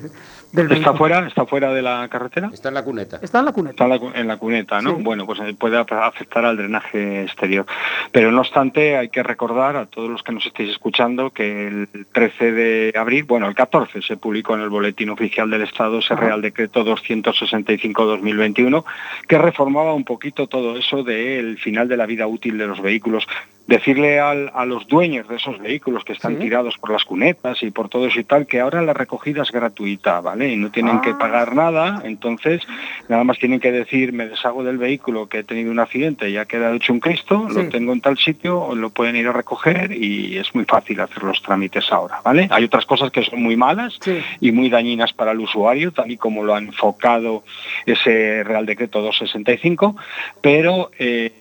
del 0.51 0.65
¿Está 0.65 0.73
vehículo. 0.73 0.97
fuera? 0.97 1.27
¿Está 1.27 1.45
fuera 1.45 1.73
de 1.73 1.81
la 1.81 2.07
carretera? 2.09 2.49
Está 2.53 2.69
en 2.69 2.75
la 2.75 2.83
cuneta. 2.83 3.19
Está 3.21 3.39
en 3.39 3.45
la 3.45 3.51
cuneta. 3.53 3.71
Está 3.71 3.95
en 3.95 4.11
la, 4.11 4.19
en 4.19 4.27
la 4.27 4.37
cuneta, 4.37 4.81
¿no? 4.81 4.97
Sí. 4.97 5.03
Bueno, 5.03 5.25
pues 5.25 5.39
eh, 5.39 5.55
puede 5.57 5.77
afectar 5.77 6.45
al 6.45 6.57
drenaje 6.57 7.23
exterior. 7.23 7.65
Pero 8.11 8.31
no 8.31 8.41
obstante, 8.41 8.97
hay 8.97 9.09
que 9.09 9.23
recordar 9.23 9.75
a 9.77 9.85
todos 9.85 10.09
los 10.09 10.21
que 10.23 10.31
nos 10.31 10.45
estéis 10.45 10.71
escuchando 10.71 11.29
que 11.31 11.67
el 11.67 11.87
13 12.11 12.51
de 12.51 12.93
abril, 12.97 13.23
bueno, 13.23 13.47
el 13.47 13.55
14 13.55 14.01
se 14.01 14.17
publicó 14.17 14.55
en 14.55 14.61
el 14.61 14.69
Boletín 14.69 15.09
Oficial 15.09 15.49
del 15.49 15.61
Estado 15.61 15.99
ese 15.99 16.13
Ajá. 16.13 16.25
Real 16.25 16.41
Decreto 16.41 16.83
265-2021 16.85 18.83
que 19.29 19.37
reformaba 19.37 19.93
un 19.93 20.03
poquito 20.03 20.47
todo 20.47 20.75
eso 20.75 21.03
del 21.03 21.57
final 21.59 21.87
de 21.87 21.95
la 21.97 22.07
vida 22.07 22.25
útil 22.25 22.57
de 22.57 22.65
los 22.67 22.81
vehículos. 22.81 23.27
Decirle 23.67 24.19
al- 24.19 24.51
a 24.55 24.65
los 24.65 24.87
dueños 24.87 25.27
de 25.27 25.35
esos 25.35 25.59
vehículos 25.59 26.03
que 26.03 26.13
están 26.13 26.37
Sí. 26.37 26.41
tirados 26.41 26.75
por 26.79 26.89
las 26.89 27.03
cunetas 27.05 27.61
y 27.61 27.69
por 27.69 27.87
todo 27.87 28.07
eso 28.07 28.19
y 28.19 28.23
tal, 28.23 28.47
que 28.47 28.59
ahora 28.59 28.81
la 28.81 28.93
recogida 28.95 29.43
es 29.43 29.51
gratuita, 29.51 30.21
¿vale? 30.21 30.51
Y 30.51 30.55
no 30.57 30.71
tienen 30.71 30.99
que 31.01 31.11
Ah. 31.11 31.17
pagar 31.19 31.53
nada, 31.53 32.01
entonces 32.03 32.63
nada 33.09 33.23
más 33.23 33.37
tienen 33.37 33.59
que 33.59 33.71
decir, 33.71 34.11
me 34.11 34.25
deshago 34.27 34.63
del 34.63 34.79
vehículo 34.79 35.27
que 35.29 35.39
he 35.39 35.43
tenido 35.43 35.69
un 35.69 35.77
accidente 35.77 36.27
y 36.31 36.37
ha 36.37 36.45
quedado 36.45 36.73
hecho 36.73 36.91
un 36.93 36.99
Cristo, 36.99 37.45
Sí. 37.49 37.53
lo 37.61 37.69
tengo 37.69 37.93
en 37.93 38.01
tal 38.01 38.17
sitio, 38.17 38.73
lo 38.73 38.89
pueden 38.89 39.15
ir 39.15 39.27
a 39.27 39.33
recoger 39.33 39.91
y 39.91 40.37
es 40.37 40.55
muy 40.55 40.65
fácil 40.65 40.99
hacer 41.01 41.21
los 41.21 41.39
trámites 41.43 41.91
ahora, 41.91 42.21
¿vale? 42.25 42.47
Hay 42.49 42.63
otras 42.63 42.87
cosas 42.87 43.11
que 43.11 43.21
son 43.23 43.43
muy 43.43 43.55
malas 43.55 43.99
Sí. 44.01 44.17
y 44.39 44.51
muy 44.51 44.69
dañinas 44.69 45.13
para 45.13 45.33
el 45.33 45.39
usuario, 45.41 45.91
tal 45.91 46.09
y 46.09 46.17
como 46.17 46.43
lo 46.43 46.55
ha 46.55 46.57
enfocado 46.59 47.43
ese 47.85 48.43
Real 48.43 48.65
Decreto 48.65 48.99
265, 49.19 49.95
pero 50.41 50.91
eh, 50.97 51.31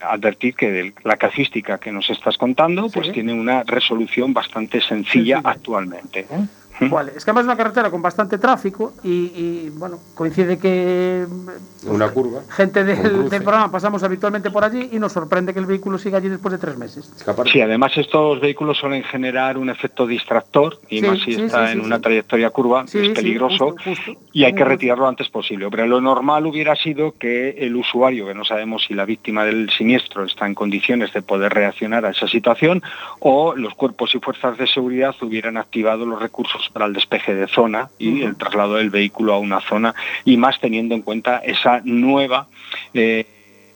advertir 0.00 0.54
que 0.54 0.92
la 1.04 1.16
casuística 1.16 1.78
que 1.78 1.92
nos 1.92 2.10
estás 2.10 2.36
contando 2.36 2.88
pues 2.88 3.06
Sí. 3.06 3.12
tiene 3.12 3.32
una 3.32 3.62
resolución 3.62 4.32
bastante 4.34 4.80
sencilla, 4.80 5.36
Sencilla. 5.36 5.42
actualmente. 5.44 6.20
¿eh? 6.30 6.46
Vale, 6.90 7.12
es 7.16 7.24
que 7.24 7.30
además 7.30 7.42
es 7.42 7.46
una 7.48 7.56
carretera 7.56 7.90
con 7.90 8.02
bastante 8.02 8.38
tráfico 8.38 8.92
y, 9.02 9.08
y, 9.10 9.72
bueno, 9.76 9.98
coincide 10.14 10.58
que 10.58 11.26
mm, 11.28 11.90
Una 11.90 12.08
curva. 12.10 12.40
gente 12.50 12.84
del, 12.84 13.28
programa 13.42 13.70
pasamos 13.70 14.02
habitualmente 14.02 14.50
por 14.50 14.64
allí 14.64 14.88
y 14.92 14.98
nos 14.98 15.12
sorprende 15.12 15.52
que 15.52 15.58
el 15.60 15.66
vehículo 15.66 15.98
siga 15.98 16.18
allí 16.18 16.28
después 16.28 16.52
de 16.52 16.58
tres 16.58 16.76
meses. 16.78 17.12
Sí, 17.52 17.60
además 17.60 17.92
estos 17.96 18.40
vehículos 18.40 18.78
suelen 18.78 19.02
generar 19.04 19.58
un 19.58 19.70
efecto 19.70 20.06
distractor 20.06 20.78
y 20.88 21.00
Sí, 21.00 21.06
más 21.06 21.18
si 21.20 21.32
sí, 21.34 21.42
está 21.42 21.66
sí, 21.66 21.72
en 21.72 21.80
sí, 21.80 21.86
una 21.86 21.96
sí. 21.96 22.02
trayectoria 22.02 22.50
curva, 22.50 22.86
Sí, 22.86 22.98
es 22.98 23.08
sí, 23.08 23.12
peligroso 23.14 23.72
justo, 23.72 23.82
justo. 23.90 24.12
y 24.32 24.44
hay 24.44 24.54
que 24.54 24.64
retirarlo 24.64 25.02
lo 25.04 25.08
antes 25.08 25.28
posible. 25.28 25.68
Pero 25.70 25.86
lo 25.86 26.00
normal 26.00 26.46
hubiera 26.46 26.76
sido 26.76 27.12
que 27.18 27.50
el 27.58 27.74
usuario, 27.76 28.26
que 28.26 28.34
no 28.34 28.44
sabemos 28.44 28.84
si 28.86 28.94
la 28.94 29.04
víctima 29.04 29.44
del 29.44 29.70
siniestro 29.70 30.24
está 30.24 30.46
en 30.46 30.54
condiciones 30.54 31.12
de 31.12 31.22
poder 31.22 31.52
reaccionar 31.52 32.04
a 32.06 32.10
esa 32.10 32.28
situación, 32.28 32.82
o 33.20 33.54
los 33.56 33.74
cuerpos 33.74 34.14
y 34.14 34.18
fuerzas 34.20 34.56
de 34.58 34.66
seguridad 34.66 35.14
hubieran 35.22 35.56
activado 35.56 36.06
los 36.06 36.20
recursos 36.20 36.68
para 36.72 36.86
el 36.86 36.92
despeje 36.92 37.34
de 37.34 37.46
zona 37.48 37.90
y 37.98 38.22
el 38.22 38.36
traslado 38.36 38.74
del 38.74 38.90
vehículo 38.90 39.34
a 39.34 39.38
una 39.38 39.60
zona, 39.60 39.94
y 40.24 40.36
más 40.36 40.58
teniendo 40.60 40.94
en 40.94 41.02
cuenta 41.02 41.38
esa 41.38 41.80
nueva... 41.84 42.46
eh, 42.94 43.26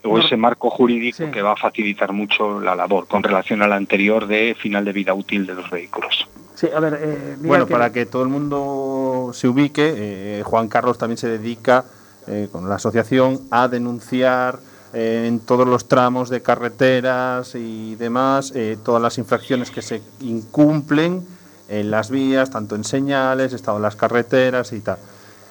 o 0.08 0.20
ese 0.20 0.36
marco 0.36 0.70
jurídico 0.70 1.16
Sí. 1.24 1.30
que 1.32 1.42
va 1.42 1.54
a 1.54 1.56
facilitar 1.56 2.12
mucho 2.12 2.60
la 2.60 2.76
labor 2.76 3.08
con 3.08 3.24
relación 3.24 3.60
al 3.62 3.72
anterior 3.72 4.28
de 4.28 4.54
final 4.56 4.84
de 4.84 4.92
vida 4.92 5.12
útil 5.14 5.46
de 5.46 5.54
los 5.54 5.68
vehículos. 5.68 6.28
Sí, 6.54 6.68
a 6.72 6.78
ver, 6.78 6.96
eh, 7.02 7.36
Bueno, 7.40 7.66
que- 7.66 7.72
para 7.72 7.90
que 7.90 8.06
todo 8.06 8.22
el 8.22 8.28
mundo 8.28 9.32
se 9.34 9.48
ubique, 9.48 9.94
eh, 9.96 10.42
Juan 10.44 10.68
Carlos 10.68 10.96
también 10.96 11.18
se 11.18 11.26
dedica 11.28 11.84
eh, 12.28 12.46
con 12.52 12.68
la 12.68 12.76
asociación 12.76 13.40
a 13.50 13.66
denunciar 13.66 14.60
eh, 14.94 15.24
en 15.26 15.40
todos 15.40 15.66
los 15.66 15.88
tramos 15.88 16.30
de 16.30 16.40
carreteras 16.40 17.56
y 17.56 17.96
demás 17.96 18.52
eh, 18.54 18.76
todas 18.84 19.02
las 19.02 19.18
infracciones 19.18 19.72
que 19.72 19.82
se 19.82 20.02
incumplen 20.20 21.26
en 21.68 21.90
las 21.90 22.10
vías, 22.10 22.50
tanto 22.50 22.74
en 22.76 22.84
señales, 22.84 23.52
estado 23.52 23.76
en 23.78 23.82
las 23.82 23.96
carreteras 23.96 24.72
y 24.72 24.80
tal. 24.80 24.98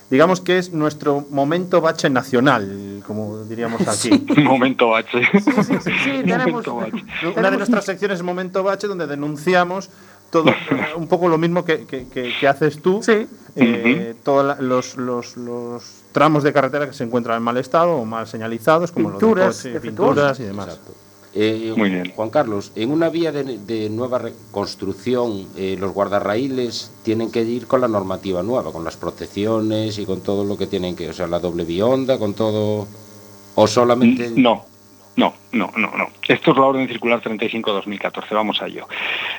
Digamos 0.10 0.40
que 0.40 0.60
es 0.60 0.72
nuestro 0.72 1.26
momento 1.32 1.82
bache 1.82 2.10
nacional, 2.12 3.02
como 3.08 3.40
diríamos 3.44 3.82
aquí. 3.88 4.26
Momento 4.44 4.96
H. 4.96 5.10
Sí, 5.34 5.40
sí, 5.42 5.52
sí, 5.64 5.92
sí, 6.04 6.10
tenemos, 6.26 6.66
Momento 6.68 6.76
bache. 6.76 7.06
Una 7.36 7.50
de 7.52 7.58
nuestras 7.58 7.86
secciones 7.86 8.18
es 8.20 8.24
Momento 8.24 8.62
Bache, 8.64 8.88
donde 8.88 9.08
denunciamos 9.08 9.90
todo 10.30 10.46
un 10.96 11.08
poco 11.08 11.28
lo 11.28 11.38
mismo 11.38 11.66
que, 11.66 11.86
que- 11.86 12.08
que- 12.08 12.34
que 12.40 12.48
haces 12.48 12.82
tú. 12.82 13.02
Sí. 13.02 13.28
Eh, 13.56 14.16
todos 14.24 14.60
los, 14.60 14.98
los- 14.98 15.38
los 15.38 15.84
tramos 16.12 16.44
de 16.44 16.54
carretera 16.54 16.88
que 16.88 16.94
se 16.94 17.04
encuentran 17.04 17.38
en 17.38 17.44
mal 17.44 17.58
estado 17.58 17.92
o 17.96 18.06
mal 18.06 18.28
señalizados, 18.28 18.92
como 18.92 19.10
Pinturas 19.12 19.48
los 19.48 19.64
de 19.64 19.70
coche, 19.72 19.82
pinturas 19.82 20.40
y 20.40 20.44
demás. 20.44 20.68
Exacto. 20.68 20.94
Eh, 21.38 21.74
Muy 21.76 21.90
bien. 21.90 22.14
Juan 22.16 22.30
Carlos, 22.30 22.72
en 22.76 22.92
una 22.92 23.10
vía 23.10 23.34
de, 23.34 23.44
de 23.58 23.90
nueva 23.90 24.20
reconstrucción, 24.20 25.46
eh, 25.58 25.76
los 25.78 25.94
guardarraíles 25.94 26.92
tienen 27.04 27.30
que 27.30 27.44
ir 27.44 27.68
con 27.68 27.82
la 27.82 27.90
normativa 27.90 28.42
nueva, 28.42 28.72
con 28.72 28.86
las 28.86 28.96
protecciones 28.96 30.00
y 30.00 30.06
con 30.06 30.22
todo 30.22 30.46
lo 30.46 30.58
que 30.58 30.66
tienen 30.66 30.96
que, 30.96 31.10
o 31.10 31.14
sea, 31.14 31.28
la 31.28 31.40
doble 31.40 31.66
bionda, 31.66 32.18
con 32.18 32.34
todo, 32.36 32.88
o 33.56 33.68
solamente. 33.68 34.32
No, 34.34 34.64
no, 35.16 35.34
no, 35.54 35.72
no, 35.78 35.92
no. 35.96 36.10
Esto 36.28 36.52
es 36.52 36.58
la 36.58 36.64
orden 36.64 36.88
circular 36.88 37.22
35-2014, 37.22 38.32
vamos 38.32 38.62
a 38.62 38.68
ello. 38.68 38.88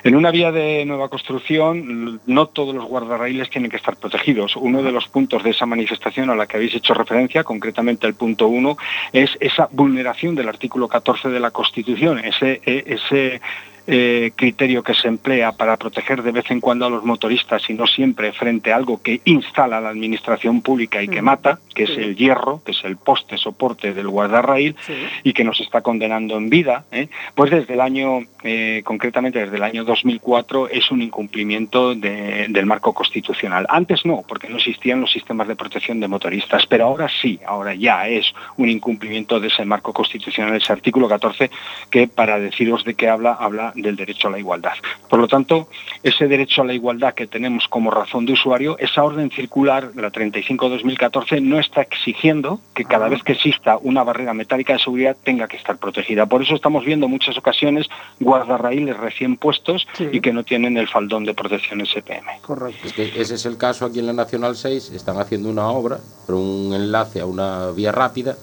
En 0.03 0.15
una 0.15 0.31
vía 0.31 0.51
de 0.51 0.83
nueva 0.85 1.07
construcción, 1.07 2.19
no 2.25 2.47
todos 2.47 2.73
los 2.73 2.85
guardarraíles 2.85 3.49
tienen 3.49 3.69
que 3.69 3.77
estar 3.77 3.95
protegidos. 3.95 4.55
Uno 4.55 4.81
de 4.81 4.91
los 4.91 5.07
puntos 5.07 5.43
de 5.43 5.51
esa 5.51 5.67
manifestación 5.67 6.29
a 6.31 6.35
la 6.35 6.47
que 6.47 6.57
habéis 6.57 6.73
hecho 6.73 6.95
referencia, 6.95 7.43
concretamente 7.43 8.07
el 8.07 8.15
punto 8.15 8.47
1, 8.47 8.77
es 9.13 9.37
esa 9.39 9.69
vulneración 9.71 10.33
del 10.33 10.49
artículo 10.49 10.87
14 10.87 11.29
de 11.29 11.39
la 11.39 11.51
Constitución, 11.51 12.19
ese, 12.19 12.61
eh, 12.65 12.83
ese 12.87 13.39
eh, 13.87 14.31
criterio 14.35 14.83
que 14.83 14.93
se 14.93 15.07
emplea 15.07 15.53
para 15.53 15.77
proteger 15.77 16.21
de 16.21 16.31
vez 16.31 16.51
en 16.51 16.59
cuando 16.59 16.85
a 16.85 16.89
los 16.89 17.03
motoristas 17.05 17.69
y 17.69 17.73
no 17.73 17.87
siempre 17.87 18.33
frente 18.33 18.71
a 18.71 18.75
algo 18.75 19.01
que 19.01 19.21
instala 19.25 19.79
la 19.81 19.89
administración 19.89 20.61
pública 20.61 21.01
y 21.01 21.07
que 21.07 21.21
mata, 21.21 21.59
que 21.73 21.83
es 21.83 21.91
el 21.91 22.15
hierro, 22.15 22.61
que 22.65 22.71
es 22.71 22.83
el 22.83 22.97
poste 22.97 23.37
soporte 23.37 23.93
del 23.93 24.07
guardarraíl 24.09 24.75
y 25.23 25.33
que 25.33 25.43
nos 25.43 25.59
está 25.61 25.81
condenando 25.81 26.37
en 26.37 26.49
vida, 26.49 26.85
¿eh? 26.91 27.07
pues 27.33 27.49
desde 27.51 27.73
el 27.75 27.81
año, 27.81 28.19
eh, 28.43 28.81
concretamente 28.83 29.39
desde 29.39 29.55
el 29.57 29.63
año 29.63 29.83
2004, 29.85 30.69
es 30.69 30.91
un 30.91 31.01
incumplimiento 31.01 31.95
de- 31.95 32.47
del 32.49 32.65
marco 32.65 32.93
constitucional. 32.93 33.65
Antes 33.69 34.05
no, 34.05 34.23
porque 34.27 34.49
no 34.49 34.57
existían 34.57 35.01
los 35.01 35.11
sistemas 35.11 35.47
de 35.47 35.55
protección 35.55 35.99
de 35.99 36.07
motoristas, 36.07 36.65
pero 36.67 36.85
ahora 36.85 37.07
sí, 37.21 37.39
ahora 37.45 37.73
ya 37.73 38.07
es 38.07 38.33
un 38.57 38.69
incumplimiento 38.69 39.39
de 39.39 39.47
ese 39.47 39.63
marco 39.65 39.93
constitucional, 39.93 40.55
ese 40.55 40.73
artículo 40.73 41.07
14, 41.07 41.49
que 41.89 42.07
para 42.07 42.39
deciros 42.39 42.83
de 42.83 42.95
qué 42.95 43.07
habla, 43.09 43.33
habla 43.39 43.73
del 43.81 43.95
derecho 43.95 44.27
a 44.27 44.31
la 44.31 44.39
igualdad. 44.39 44.73
Por 45.09 45.19
lo 45.19 45.27
tanto, 45.27 45.67
ese 46.03 46.27
derecho 46.27 46.61
a 46.61 46.65
la 46.65 46.73
igualdad 46.73 47.13
que 47.13 47.27
tenemos 47.27 47.67
como 47.67 47.91
razón 47.91 48.25
de 48.25 48.33
usuario, 48.33 48.77
esa 48.79 49.03
orden 49.03 49.29
circular, 49.31 49.91
la 49.95 50.11
35-2014, 50.11 51.41
no 51.41 51.59
está 51.59 51.81
exigiendo 51.81 52.59
que 52.73 52.85
cada 52.85 53.07
vez 53.09 53.23
que 53.23 53.33
exista 53.33 53.77
una 53.81 54.03
barrera 54.03 54.33
metálica 54.33 54.73
de 54.73 54.79
seguridad 54.79 55.15
tenga 55.23 55.47
que 55.47 55.57
estar 55.57 55.77
protegida. 55.77 56.25
Por 56.25 56.41
eso 56.41 56.55
estamos 56.55 56.85
viendo 56.85 57.05
en 57.05 57.11
muchas 57.11 57.37
ocasiones 57.37 57.87
guardarraíles 58.19 58.97
recién 58.97 59.37
puestos 59.37 59.87
Sí. 59.93 60.07
y 60.11 60.21
que 60.21 60.33
no 60.33 60.43
tienen 60.43 60.77
el 60.77 60.87
faldón 60.87 61.23
de 61.25 61.33
protección 61.33 61.81
SPM. 61.81 62.41
Correcto. 62.41 62.87
Es 62.87 62.93
que 62.93 63.21
ese 63.21 63.35
es 63.35 63.45
el 63.45 63.57
caso 63.57 63.85
aquí 63.85 63.99
en 63.99 64.07
la 64.07 64.13
Nacional 64.13 64.55
6, 64.55 64.91
están 64.91 65.17
haciendo 65.19 65.49
una 65.49 65.67
obra, 65.67 65.99
pero 66.25 66.39
un 66.39 66.73
enlace 66.73 67.19
a 67.21 67.25
una 67.25 67.71
vía 67.71 67.91
rápida 67.91 68.35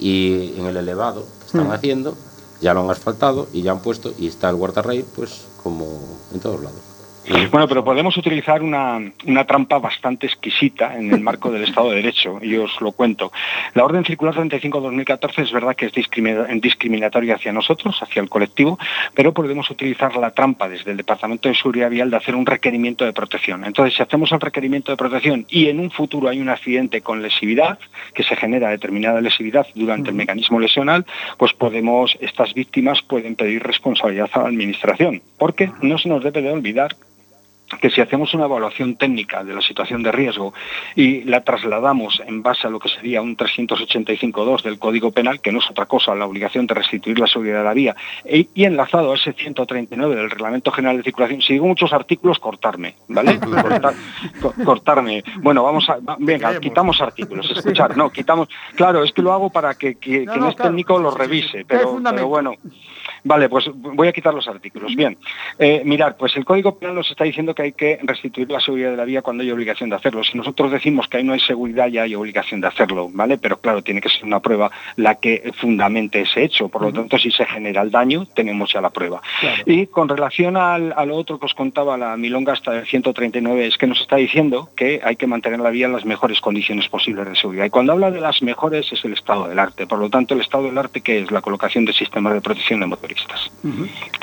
y 0.00 0.52
en 0.58 0.66
el 0.66 0.76
elevado 0.76 1.24
que 1.40 1.46
están 1.46 1.68
Mm. 1.68 1.72
haciendo 1.72 2.16
ya 2.64 2.72
lo 2.72 2.80
han 2.80 2.90
asfaltado 2.90 3.46
y 3.52 3.60
ya 3.60 3.72
han 3.72 3.80
puesto 3.80 4.14
y 4.18 4.26
está 4.26 4.48
el 4.48 4.56
guardarraíl 4.56 5.04
pues 5.14 5.42
como 5.62 5.86
en 6.32 6.40
todos 6.40 6.62
lados. 6.62 6.93
Bueno, 7.50 7.66
pero 7.66 7.82
podemos 7.82 8.16
utilizar 8.18 8.62
una, 8.62 9.00
una, 9.26 9.44
trampa 9.44 9.78
bastante 9.78 10.26
exquisita 10.26 10.94
en 10.98 11.12
el 11.12 11.20
marco 11.20 11.50
del 11.50 11.62
Estado 11.62 11.90
de 11.90 11.96
Derecho, 11.96 12.38
y 12.42 12.56
os 12.56 12.78
lo 12.82 12.92
cuento. 12.92 13.32
La 13.74 13.84
Orden 13.84 14.04
Circular 14.04 14.34
35-2014 14.34 15.42
es 15.42 15.52
verdad 15.52 15.74
que 15.74 15.86
es 15.86 15.92
discriminatoria 16.60 17.36
hacia 17.36 17.52
nosotros, 17.52 17.96
hacia 18.02 18.20
el 18.20 18.28
colectivo, 18.28 18.78
pero 19.14 19.32
podemos 19.32 19.70
utilizar 19.70 20.16
la 20.16 20.32
trampa 20.32 20.68
desde 20.68 20.90
el 20.90 20.98
Departamento 20.98 21.48
de 21.48 21.54
Seguridad 21.54 21.88
Vial 21.88 22.10
de 22.10 22.16
hacer 22.16 22.34
un 22.34 22.44
requerimiento 22.44 23.04
de 23.06 23.14
protección. 23.14 23.64
Entonces, 23.64 23.94
si 23.94 24.02
hacemos 24.02 24.30
el 24.32 24.40
requerimiento 24.40 24.92
de 24.92 24.96
protección 24.96 25.46
y 25.48 25.68
en 25.68 25.80
un 25.80 25.90
futuro 25.90 26.28
hay 26.28 26.40
un 26.40 26.50
accidente 26.50 27.00
con 27.00 27.22
lesividad, 27.22 27.78
que 28.12 28.22
se 28.22 28.36
genera 28.36 28.68
determinada 28.68 29.20
lesividad 29.20 29.66
durante 29.74 30.10
el 30.10 30.16
mecanismo 30.16 30.60
lesional, 30.60 31.06
pues 31.38 31.54
podemos, 31.54 32.18
estas 32.20 32.52
víctimas 32.52 33.00
pueden 33.02 33.34
pedir 33.34 33.62
responsabilidad 33.62 34.28
a 34.34 34.40
la 34.40 34.48
Administración, 34.48 35.22
porque 35.38 35.70
no 35.80 35.96
se 35.96 36.08
nos 36.08 36.22
debe 36.22 36.42
de 36.42 36.50
olvidar 36.50 36.94
que 37.80 37.90
si 37.90 38.00
hacemos 38.00 38.34
una 38.34 38.44
evaluación 38.44 38.96
técnica 38.96 39.44
de 39.44 39.54
la 39.54 39.60
situación 39.60 40.02
de 40.02 40.12
riesgo 40.12 40.54
y 40.94 41.22
la 41.24 41.42
trasladamos 41.42 42.22
en 42.26 42.42
base 42.42 42.66
a 42.66 42.70
lo 42.70 42.78
que 42.78 42.88
sería 42.88 43.22
un 43.22 43.36
385.2 43.36 44.62
del 44.62 44.78
Código 44.78 45.10
Penal, 45.10 45.40
que 45.40 45.52
no 45.52 45.58
es 45.58 45.70
otra 45.70 45.86
cosa 45.86 46.14
la 46.14 46.26
obligación 46.26 46.66
de 46.66 46.74
restituir 46.74 47.18
la 47.18 47.26
seguridad 47.26 47.58
de 47.58 47.64
la 47.64 47.74
vía, 47.74 47.96
e, 48.24 48.48
y 48.54 48.64
enlazado 48.64 49.12
a 49.12 49.16
ese 49.16 49.32
139 49.32 50.16
del 50.16 50.30
Reglamento 50.30 50.70
General 50.70 50.96
de 50.96 51.02
Circulación, 51.02 51.42
si 51.42 51.54
digo 51.54 51.66
muchos 51.66 51.92
artículos, 51.92 52.38
cortarme, 52.38 52.94
¿vale? 53.08 53.38
cortarme. 54.64 55.22
Bueno, 55.38 55.62
vamos 55.62 55.88
a... 55.88 55.98
Venga, 56.18 56.58
quitamos 56.60 57.00
artículos, 57.00 57.50
escuchar, 57.56 57.96
no, 57.96 58.10
quitamos... 58.10 58.48
Claro, 58.74 59.02
es 59.02 59.12
que 59.12 59.22
lo 59.22 59.32
hago 59.32 59.50
para 59.50 59.74
que, 59.74 59.96
quien 59.96 60.28
es 60.28 60.56
técnico 60.56 60.98
lo 60.98 61.10
revise, 61.10 61.64
pero, 61.66 62.00
pero 62.02 62.28
bueno... 62.28 62.54
Vale, 63.24 63.48
pues 63.48 63.70
voy 63.74 64.06
a 64.06 64.12
quitar 64.12 64.34
los 64.34 64.46
artículos. 64.46 64.94
Bien, 64.94 65.16
eh, 65.58 65.82
mirar, 65.84 66.16
pues 66.18 66.36
el 66.36 66.44
Código 66.44 66.78
Penal 66.78 66.94
nos 66.94 67.10
está 67.10 67.24
diciendo 67.24 67.54
que 67.54 67.62
hay 67.62 67.72
que 67.72 67.98
restituir 68.02 68.50
la 68.50 68.60
seguridad 68.60 68.90
de 68.90 68.98
la 68.98 69.04
vía 69.06 69.22
cuando 69.22 69.42
hay 69.42 69.50
obligación 69.50 69.88
de 69.88 69.96
hacerlo. 69.96 70.22
Si 70.22 70.36
nosotros 70.36 70.70
decimos 70.70 71.08
que 71.08 71.16
ahí 71.16 71.24
no 71.24 71.32
hay 71.32 71.40
seguridad, 71.40 71.88
ya 71.88 72.02
hay 72.02 72.14
obligación 72.14 72.60
de 72.60 72.68
hacerlo, 72.68 73.08
¿vale? 73.12 73.38
Pero 73.38 73.56
claro, 73.56 73.82
tiene 73.82 74.02
que 74.02 74.10
ser 74.10 74.24
una 74.24 74.40
prueba 74.40 74.70
la 74.96 75.14
que 75.14 75.52
fundamente 75.56 76.20
ese 76.20 76.44
hecho. 76.44 76.68
Por 76.68 76.82
lo 76.82 76.92
tanto, 76.92 77.18
si 77.18 77.30
se 77.30 77.46
genera 77.46 77.80
el 77.80 77.90
daño, 77.90 78.26
tenemos 78.26 78.70
ya 78.72 78.82
la 78.82 78.90
prueba. 78.90 79.22
Y 79.64 79.86
con 79.86 80.06
relación 80.06 80.58
al, 80.58 80.92
a 80.94 81.06
lo 81.06 81.16
otro 81.16 81.38
que 81.38 81.46
os 81.46 81.54
contaba, 81.54 81.96
la 81.96 82.18
milonga 82.18 82.52
hasta 82.52 82.78
el 82.78 82.86
139, 82.86 83.66
es 83.66 83.78
que 83.78 83.86
nos 83.86 84.02
está 84.02 84.16
diciendo 84.16 84.68
que 84.76 85.00
hay 85.02 85.16
que 85.16 85.26
mantener 85.26 85.60
la 85.60 85.70
vía 85.70 85.86
en 85.86 85.92
las 85.92 86.04
mejores 86.04 86.42
condiciones 86.42 86.88
posibles 86.88 87.26
de 87.26 87.36
seguridad. 87.36 87.64
Y 87.64 87.70
cuando 87.70 87.92
habla 87.92 88.10
de 88.10 88.20
las 88.20 88.42
mejores 88.42 88.92
es 88.92 89.02
el 89.04 89.14
estado 89.14 89.48
del 89.48 89.58
arte. 89.58 89.86
Por 89.86 89.98
lo 89.98 90.10
tanto, 90.10 90.34
el 90.34 90.42
estado 90.42 90.64
del 90.64 90.76
arte, 90.76 91.00
que 91.00 91.20
es 91.20 91.30
la 91.30 91.40
colocación 91.40 91.86
de 91.86 91.94
sistemas 91.94 92.34
de 92.34 92.42
protección 92.42 92.80
de 92.80 92.86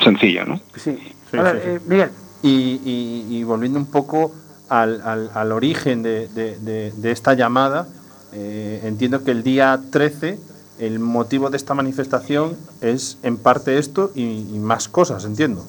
Sencillo, 0.02 0.44
¿no? 0.44 0.60
Sí. 0.76 0.98
A 1.32 1.42
ver, 1.42 1.62
eh, 1.64 1.80
Miguel. 1.86 2.10
Y, 2.42 3.42
volviendo 3.44 3.78
un 3.78 3.86
poco 3.86 4.34
al, 4.68 5.52
origen 5.52 6.02
de, 6.02 6.92
esta 7.04 7.34
llamada, 7.34 7.86
eh, 8.32 8.80
entiendo 8.84 9.24
que 9.24 9.30
el 9.30 9.42
día 9.42 9.80
13 9.90 10.38
el 10.78 10.98
motivo 10.98 11.50
de 11.50 11.56
esta 11.56 11.74
manifestación 11.74 12.56
es 12.80 13.18
en 13.22 13.36
parte 13.36 13.78
esto 13.78 14.10
y 14.14 14.58
más 14.58 14.88
cosas, 14.88 15.24
entiendo. 15.24 15.64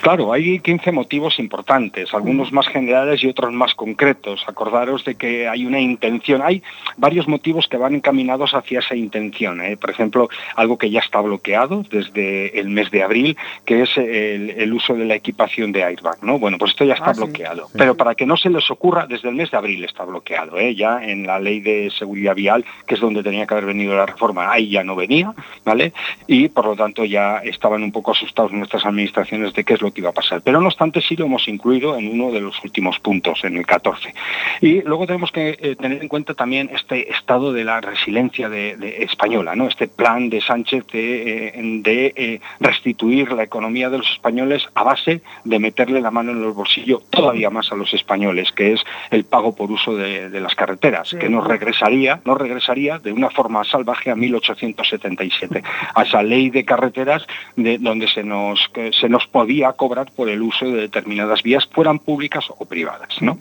Claro, 0.00 0.32
hay 0.32 0.60
15 0.60 0.92
motivos 0.92 1.38
importantes, 1.38 2.12
algunos 2.14 2.52
más 2.52 2.68
generales 2.68 3.22
y 3.22 3.28
otros 3.28 3.52
más 3.52 3.74
concretos. 3.74 4.44
Acordaros 4.46 5.04
de 5.04 5.14
que 5.14 5.48
hay 5.48 5.66
una 5.66 5.80
intención, 5.80 6.42
hay 6.42 6.62
varios 6.96 7.28
motivos 7.28 7.68
que 7.68 7.76
van 7.76 7.94
encaminados 7.94 8.54
hacia 8.54 8.80
esa 8.80 8.94
intención. 8.94 9.60
¿eh? 9.60 9.76
Por 9.76 9.90
ejemplo, 9.90 10.28
algo 10.56 10.78
que 10.78 10.90
ya 10.90 11.00
está 11.00 11.20
bloqueado 11.20 11.84
desde 11.90 12.58
el 12.58 12.68
mes 12.68 12.90
de 12.90 13.02
abril, 13.02 13.36
que 13.64 13.82
es 13.82 13.96
el, 13.96 14.72
uso 14.72 14.94
de 14.94 15.06
la 15.06 15.14
equipación 15.14 15.72
de 15.72 15.82
airbag. 15.82 16.22
¿no? 16.22 16.38
Bueno, 16.38 16.58
pues 16.58 16.72
esto 16.72 16.84
ya 16.84 16.94
está 16.94 17.10
ah, 17.10 17.14
bloqueado. 17.16 17.68
Pero 17.76 17.96
para 17.96 18.14
que 18.14 18.26
no 18.26 18.36
se 18.36 18.50
les 18.50 18.70
ocurra, 18.70 19.06
desde 19.06 19.28
el 19.28 19.34
mes 19.34 19.50
de 19.50 19.56
abril 19.56 19.84
está 19.84 20.04
bloqueado. 20.04 20.58
¿eh? 20.58 20.74
Ya 20.74 21.02
en 21.02 21.26
la 21.26 21.38
ley 21.38 21.60
de 21.60 21.90
seguridad 21.90 22.34
vial, 22.34 22.64
que 22.86 22.94
es 22.94 23.00
donde 23.00 23.22
tenía 23.22 23.46
que 23.46 23.54
haber 23.54 23.66
venido 23.66 23.94
la 23.94 24.06
reforma, 24.06 24.52
ahí 24.52 24.70
ya 24.70 24.84
no 24.84 24.94
venía, 24.94 25.32
¿vale? 25.64 25.92
Y 26.26 26.48
por 26.48 26.66
lo 26.66 26.76
tanto 26.76 27.04
ya 27.04 27.38
estaban 27.38 27.82
un 27.82 27.92
poco 27.92 28.12
asustados 28.12 28.52
nuestras 28.52 28.84
administraciones 28.84 29.52
de 29.54 29.64
qué 29.64 29.74
es 29.74 29.82
lo 29.82 29.87
que 29.92 30.00
iba 30.00 30.10
a 30.10 30.12
pasar. 30.12 30.42
Pero 30.42 30.60
no 30.60 30.66
obstante 30.66 31.00
sí 31.00 31.16
lo 31.16 31.26
hemos 31.26 31.48
incluido 31.48 31.96
en 31.96 32.08
uno 32.08 32.32
de 32.32 32.40
los 32.40 32.62
últimos 32.64 32.98
puntos, 32.98 33.44
en 33.44 33.56
el 33.56 33.66
14. 33.66 34.14
Y 34.60 34.82
luego 34.82 35.06
tenemos 35.06 35.32
que 35.32 35.56
eh, 35.60 35.76
tener 35.76 36.02
en 36.02 36.08
cuenta 36.08 36.34
también 36.34 36.70
este 36.72 37.10
estado 37.10 37.52
de 37.52 37.64
la 37.64 37.80
resiliencia 37.80 38.48
de, 38.48 38.98
española, 39.02 39.54
¿no? 39.54 39.68
este 39.68 39.88
plan 39.88 40.28
de 40.28 40.40
Sánchez 40.40 40.86
de, 40.88 41.48
eh, 41.48 42.12
eh, 42.16 42.40
restituir 42.60 43.32
la 43.32 43.44
economía 43.44 43.90
de 43.90 43.98
los 43.98 44.10
españoles 44.10 44.68
a 44.74 44.82
base 44.82 45.22
de 45.44 45.58
meterle 45.58 46.00
la 46.00 46.10
mano 46.10 46.32
en 46.32 46.42
los 46.42 46.54
bolsillos 46.54 47.08
todavía 47.10 47.50
más 47.50 47.70
a 47.72 47.76
los 47.76 47.92
españoles, 47.94 48.52
que 48.52 48.72
es 48.72 48.80
el 49.10 49.24
pago 49.24 49.54
por 49.54 49.70
uso 49.70 49.96
de, 49.96 50.38
las 50.38 50.54
carreteras, 50.54 51.16
que 51.18 51.28
nos 51.28 51.46
regresaría, 51.46 52.20
nos 52.24 52.38
regresaría 52.38 52.98
de 52.98 53.12
una 53.12 53.30
forma 53.30 53.64
salvaje 53.64 54.10
a 54.10 54.14
1877, 54.14 55.62
a 55.94 56.02
esa 56.02 56.22
ley 56.22 56.50
de 56.50 56.64
carreteras 56.64 57.26
de, 57.56 57.78
donde 57.78 58.06
se 58.08 58.22
nos, 58.22 58.70
se 58.92 59.08
nos 59.08 59.26
podía 59.26 59.72
cobrar 59.78 60.10
por 60.12 60.28
el 60.28 60.42
uso 60.42 60.66
de 60.66 60.82
determinadas 60.82 61.42
vías, 61.42 61.66
fueran 61.72 62.00
públicas 62.00 62.44
o 62.50 62.66
privadas. 62.66 63.22
¿no? 63.22 63.38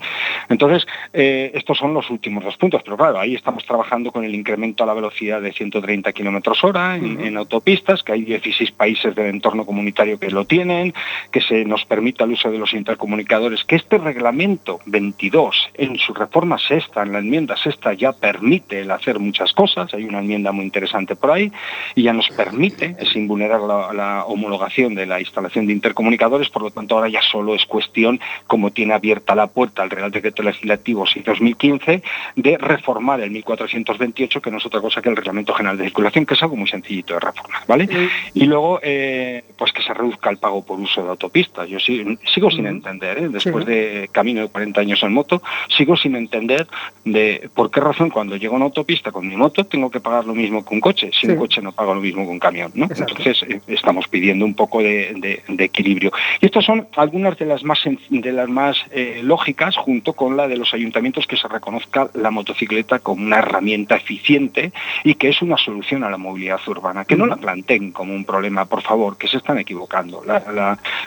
Entonces, 0.48 0.88
eh, 1.12 1.52
estos 1.54 1.78
son 1.78 1.94
los 1.94 2.10
últimos 2.10 2.46
dos 2.46 2.56
puntos, 2.56 2.82
pero 2.86 2.96
claro, 2.96 3.20
ahí 3.20 3.36
estamos 3.36 3.66
trabajando 3.66 4.14
con 4.14 4.24
el 4.24 4.34
incremento 4.34 4.84
a 4.84 4.88
la 4.88 4.94
velocidad 4.94 5.42
de 5.42 5.52
130 5.52 6.14
kilómetros 6.14 6.64
hora 6.64 6.96
en, 6.96 7.36
autopistas, 7.36 8.04
que 8.04 8.14
hay 8.14 8.22
16 8.24 8.72
países 8.72 9.16
del 9.16 9.28
entorno 9.28 9.66
comunitario 9.66 10.20
que 10.20 10.30
lo 10.30 10.46
tienen, 10.46 10.94
que 11.32 11.42
se 11.42 11.66
nos 11.66 11.84
permita 11.86 12.24
el 12.24 12.32
uso 12.32 12.52
de 12.52 12.60
los 12.60 12.74
intercomunicadores, 12.74 13.66
que 13.66 13.76
este 13.76 13.98
reglamento 13.98 14.80
22 14.86 15.70
en 15.74 15.98
su 15.98 16.14
reforma 16.14 16.58
sexta, 16.60 17.02
en 17.02 17.14
la 17.14 17.20
enmienda 17.20 17.58
sexta, 17.58 17.94
ya 17.94 18.14
permite 18.14 18.82
el 18.82 18.92
hacer 18.92 19.20
muchas 19.20 19.52
cosas, 19.54 19.94
hay 19.94 20.04
una 20.04 20.20
enmienda 20.20 20.52
muy 20.52 20.66
interesante 20.66 21.16
por 21.16 21.32
ahí, 21.32 21.52
y 21.96 22.04
ya 22.04 22.14
nos 22.14 22.30
permite, 22.30 22.96
sin 23.12 23.28
vulnerar 23.28 23.62
la 23.62 24.26
homologación 24.26 24.94
de 24.94 25.08
la 25.08 25.20
instalación 25.20 25.66
de 25.66 25.74
intercomunicadores, 25.74 26.17
por 26.52 26.62
lo 26.62 26.72
tanto 26.72 26.96
ahora 26.96 27.10
ya 27.10 27.22
solo 27.22 27.56
es 27.56 27.66
cuestión, 27.66 28.20
como 28.48 28.72
tiene 28.72 28.94
abierta 28.94 29.36
la 29.36 29.48
puerta 29.48 29.84
al 29.84 29.90
Real 29.90 30.12
Decreto 30.12 30.44
Legislativo 30.44 31.06
2015, 31.26 32.04
de 32.36 32.58
reformar 32.58 33.22
el 33.22 33.32
1428, 33.32 34.42
que 34.42 34.52
no 34.52 34.58
es 34.58 34.66
otra 34.66 34.82
cosa 34.82 35.02
que 35.02 35.10
el 35.10 35.16
Reglamento 35.16 35.54
General 35.54 35.78
de 35.78 35.86
Circulación, 35.86 36.26
que 36.26 36.34
es 36.34 36.44
algo 36.44 36.56
muy 36.56 36.68
sencillito 36.68 37.14
de 37.14 37.20
reformar, 37.20 37.62
¿vale? 37.68 37.88
Y 38.34 38.46
luego, 38.46 38.80
eh, 38.82 39.44
pues 39.58 39.72
que 39.72 39.82
se 39.82 39.94
reduzca 39.94 40.30
el 40.30 40.38
pago 40.38 40.66
por 40.66 40.80
uso 40.80 41.04
de 41.04 41.10
autopistas. 41.10 41.68
Yo 41.70 41.80
sigo, 41.80 42.52
sin 42.52 42.68
entender, 42.68 43.18
¿eh? 43.18 43.30
después 43.30 43.66
de 43.66 44.10
camino 44.12 44.42
de 44.42 44.48
40 44.50 44.82
años 44.82 45.04
en 45.04 45.14
moto, 45.14 45.42
sigo 45.70 45.96
sin 45.96 46.16
entender 46.16 46.68
de 47.06 47.50
por 47.54 47.72
qué 47.72 47.80
razón 47.80 48.10
cuando 48.10 48.36
llego 48.36 48.54
a 48.54 48.58
una 48.58 48.66
autopista 48.66 49.12
con 49.12 49.28
mi 49.28 49.36
moto 49.36 49.66
tengo 49.66 49.90
que 49.90 50.00
pagar 50.00 50.26
lo 50.26 50.36
mismo 50.36 50.66
que 50.66 50.74
un 50.74 50.82
coche, 50.82 51.12
si 51.14 51.28
un 51.28 51.36
coche 51.36 51.62
no 51.62 51.72
paga 51.72 51.94
lo 51.94 52.02
mismo 52.02 52.24
que 52.24 52.32
un 52.32 52.40
camión, 52.40 52.72
¿no? 52.76 52.86
Entonces 52.90 53.44
eh, 53.44 53.62
estamos 53.68 54.08
pidiendo 54.08 54.46
un 54.46 54.54
poco 54.54 54.82
de 54.82 55.42
equilibrio. 55.58 56.07
Y 56.42 56.46
estas 56.46 56.66
son 56.66 56.88
algunas 56.96 57.38
de 57.38 57.46
las 57.46 57.64
más, 57.64 57.80
de 58.10 58.32
las 58.32 58.50
más 58.50 58.78
eh, 58.92 59.22
lógicas, 59.24 59.76
junto 59.78 60.14
con 60.14 60.38
la 60.38 60.48
de 60.48 60.58
los 60.58 60.74
ayuntamientos, 60.74 61.28
que 61.28 61.38
se 61.38 61.48
reconozca 61.48 62.10
la 62.14 62.32
motocicleta 62.32 63.00
como 63.00 63.24
una 63.24 63.40
herramienta 63.40 63.96
eficiente 63.96 64.72
y 65.04 65.16
que 65.16 65.30
es 65.30 65.42
una 65.42 65.58
solución 65.58 66.04
a 66.04 66.10
la 66.10 66.18
movilidad 66.18 66.60
urbana. 66.68 67.06
Que 67.06 67.16
no 67.16 67.26
la 67.26 67.38
planteen 67.38 67.92
como 67.92 68.14
un 68.14 68.26
problema, 68.26 68.66
por 68.66 68.82
favor, 68.82 69.18
que 69.18 69.28
se 69.28 69.38
están 69.38 69.58
equivocando. 69.60 70.24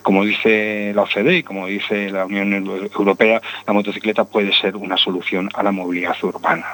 como 0.03 0.25
dice 0.25 0.93
la 0.95 1.03
OCDE 1.03 1.39
y 1.39 1.43
como 1.43 1.67
dice 1.67 2.11
la 2.11 2.27
Unión 2.27 2.53
Europea, 2.53 3.41
la 3.67 3.73
motocicleta 3.73 4.25
puede 4.25 4.53
ser 4.53 4.77
una 4.77 4.97
solución 4.97 5.49
a 5.55 5.63
la 5.63 5.73
movilidad 5.73 6.17
urbana. 6.23 6.67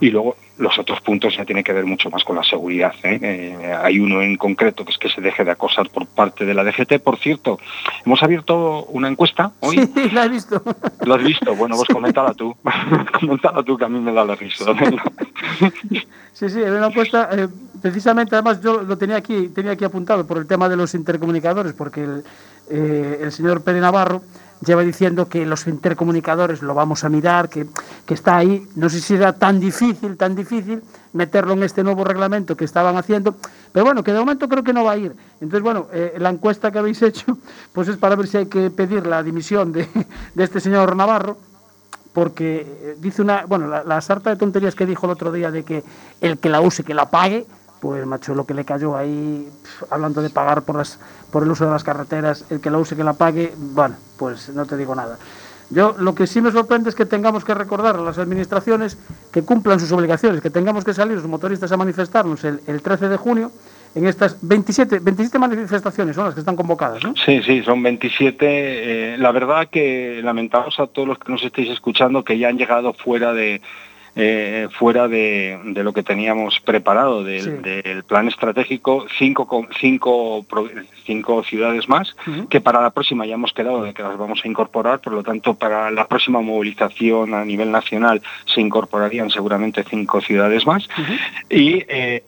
Y 0.00 0.10
luego 0.10 0.36
los 0.58 0.78
otros 0.78 1.00
puntos 1.00 1.36
ya 1.36 1.44
tienen 1.44 1.64
que 1.64 1.72
ver 1.72 1.84
mucho 1.84 2.10
más 2.10 2.24
con 2.24 2.36
la 2.36 2.42
seguridad. 2.42 2.94
¿eh? 3.02 3.18
Eh, 3.22 3.74
hay 3.82 3.98
uno 3.98 4.22
en 4.22 4.36
concreto 4.36 4.84
que 4.84 4.92
es 4.92 4.98
que 4.98 5.08
se 5.08 5.20
deje 5.20 5.44
de 5.44 5.50
acosar 5.50 5.88
por 5.90 6.06
parte 6.06 6.44
de 6.44 6.54
la 6.54 6.64
DGT. 6.64 6.98
Por 7.02 7.18
cierto, 7.18 7.55
hemos 8.04 8.22
abierto 8.22 8.84
una 8.86 9.08
encuesta 9.08 9.52
hoy. 9.60 9.76
Sí, 9.94 10.10
la 10.10 10.24
he 10.24 10.28
visto. 10.28 10.62
¿Lo 11.04 11.14
has 11.14 11.22
visto? 11.22 11.54
Bueno, 11.54 11.76
pues 11.76 11.88
coméntala 11.88 12.34
tú. 12.34 12.56
coméntala 13.20 13.62
tú 13.62 13.76
que 13.76 13.84
a 13.84 13.88
mí 13.88 14.00
me 14.00 14.12
da 14.12 14.24
la 14.24 14.34
risa. 14.34 14.64
sí, 16.32 16.48
sí, 16.48 16.60
una 16.60 16.86
encuesta. 16.86 17.28
Eh, 17.32 17.48
precisamente, 17.80 18.34
además, 18.34 18.60
yo 18.60 18.82
lo 18.82 18.98
tenía 18.98 19.16
aquí, 19.16 19.48
tenía 19.48 19.72
aquí 19.72 19.84
apuntado 19.84 20.26
por 20.26 20.38
el 20.38 20.46
tema 20.46 20.68
de 20.68 20.76
los 20.76 20.94
intercomunicadores, 20.94 21.72
porque 21.72 22.04
el, 22.04 22.24
el 22.70 23.32
señor 23.32 23.62
Pérez 23.62 23.80
Navarro 23.80 24.22
lleva 24.64 24.82
diciendo 24.82 25.28
que 25.28 25.44
los 25.44 25.66
intercomunicadores 25.66 26.62
lo 26.62 26.74
vamos 26.74 27.04
a 27.04 27.08
mirar, 27.08 27.48
que, 27.48 27.66
está 28.08 28.36
ahí. 28.36 28.66
No 28.74 28.88
sé 28.88 29.00
si 29.00 29.14
era 29.14 29.32
tan 29.32 29.60
difícil, 29.60 30.16
tan 30.16 30.34
difícil 30.34 30.82
meterlo 31.12 31.52
en 31.52 31.62
este 31.62 31.82
nuevo 31.82 32.04
reglamento 32.04 32.56
que 32.56 32.64
estaban 32.64 32.96
haciendo, 32.96 33.36
pero 33.72 33.84
bueno, 33.84 34.02
que 34.02 34.12
de 34.12 34.18
momento 34.18 34.48
creo 34.48 34.62
que 34.62 34.72
no 34.72 34.84
va 34.84 34.92
a 34.92 34.96
ir. 34.96 35.14
Entonces, 35.40 35.62
bueno, 35.62 35.88
eh, 35.92 36.14
la 36.18 36.30
encuesta 36.30 36.70
que 36.70 36.78
habéis 36.78 37.02
hecho, 37.02 37.38
pues 37.72 37.88
es 37.88 37.96
para 37.96 38.16
ver 38.16 38.26
si 38.26 38.38
hay 38.38 38.46
que 38.46 38.70
pedir 38.70 39.06
la 39.06 39.22
dimisión 39.22 39.72
de, 39.72 39.88
este 40.36 40.60
señor 40.60 40.96
Navarro, 40.96 41.38
porque 42.12 42.60
eh, 42.60 42.96
dice 42.98 43.20
una, 43.20 43.44
bueno, 43.44 43.66
la, 43.68 44.00
sarta 44.00 44.30
de 44.30 44.36
tonterías 44.36 44.74
que 44.74 44.86
dijo 44.86 45.06
el 45.06 45.12
otro 45.12 45.32
día 45.32 45.50
de 45.50 45.64
que 45.64 45.84
el 46.20 46.38
que 46.38 46.48
la 46.48 46.60
use, 46.60 46.82
que 46.82 46.94
la 46.94 47.10
pague, 47.10 47.46
pues 47.86 48.04
macho, 48.04 48.34
lo 48.34 48.44
que 48.44 48.52
le 48.52 48.64
cayó 48.64 48.96
ahí, 48.96 49.48
hablando 49.90 50.20
de 50.20 50.28
pagar 50.28 50.62
por, 50.62 50.74
las, 50.74 50.98
por 51.30 51.44
el 51.44 51.50
uso 51.52 51.66
de 51.66 51.70
las 51.70 51.84
carreteras, 51.84 52.44
el 52.50 52.60
que 52.60 52.68
la 52.68 52.78
use, 52.78 52.96
que 52.96 53.04
la 53.04 53.12
pague, 53.12 53.52
bueno, 53.56 53.94
pues 54.18 54.48
no 54.48 54.66
te 54.66 54.76
digo 54.76 54.92
nada. 54.96 55.16
Yo 55.70 55.94
lo 55.96 56.12
que 56.12 56.26
sí 56.26 56.40
me 56.40 56.50
sorprende 56.50 56.88
es 56.88 56.96
que 56.96 57.06
tengamos 57.06 57.44
que 57.44 57.54
recordar 57.54 57.94
a 57.94 58.00
las 58.00 58.18
administraciones 58.18 58.98
que 59.30 59.42
cumplan 59.42 59.78
sus 59.78 59.92
obligaciones, 59.92 60.40
que 60.40 60.50
tengamos 60.50 60.84
que 60.84 60.94
salir 60.94 61.14
los 61.14 61.28
motoristas 61.28 61.70
a 61.70 61.76
manifestarnos 61.76 62.42
el, 62.42 62.60
el 62.66 62.82
13 62.82 63.08
de 63.08 63.16
junio 63.18 63.52
en 63.94 64.08
estas 64.08 64.36
27, 64.42 64.98
27 64.98 65.38
manifestaciones 65.38 66.16
son 66.16 66.24
las 66.24 66.34
que 66.34 66.40
están 66.40 66.56
convocadas, 66.56 67.04
¿no? 67.04 67.14
Sí, 67.24 67.40
sí, 67.44 67.62
son 67.62 67.84
27. 67.84 68.36
eh, 68.40 69.16
la 69.16 69.30
verdad 69.30 69.68
que 69.70 70.20
lamentamos 70.24 70.80
a 70.80 70.88
todos 70.88 71.06
los 71.06 71.20
que 71.20 71.30
nos 71.30 71.44
estéis 71.44 71.70
escuchando 71.70 72.24
que 72.24 72.36
ya 72.36 72.48
han 72.48 72.58
llegado 72.58 72.92
fuera 72.94 73.32
de 73.32 73.62
eh, 74.18 74.68
fuera 74.78 75.08
de, 75.08 75.58
de 75.64 75.84
lo 75.84 75.92
que 75.92 76.02
teníamos 76.02 76.58
preparado 76.60 77.22
del, 77.22 77.42
Sí. 77.42 77.50
del 77.62 78.02
plan 78.04 78.26
estratégico, 78.28 79.06
cinco, 79.18 79.46
con- 79.46 79.68
cinco, 79.78 80.44
cinco 81.04 81.44
ciudades 81.44 81.86
más, 81.88 82.16
que 82.48 82.60
para 82.62 82.80
la 82.80 82.90
próxima 82.90 83.26
ya 83.26 83.34
hemos 83.34 83.52
quedado 83.52 83.82
de 83.82 83.92
que 83.92 84.02
las 84.02 84.16
vamos 84.16 84.40
a 84.42 84.48
incorporar, 84.48 85.00
por 85.00 85.12
lo 85.12 85.22
tanto 85.22 85.54
para 85.54 85.90
la 85.90 86.06
próxima 86.08 86.40
movilización 86.40 87.34
a 87.34 87.44
nivel 87.44 87.70
nacional 87.70 88.22
se 88.46 88.60
incorporarían 88.60 89.30
seguramente 89.30 89.84
cinco 89.84 90.20
ciudades 90.22 90.66
más. 90.66 90.88
Y, 91.50 91.84
eh, 91.86 92.22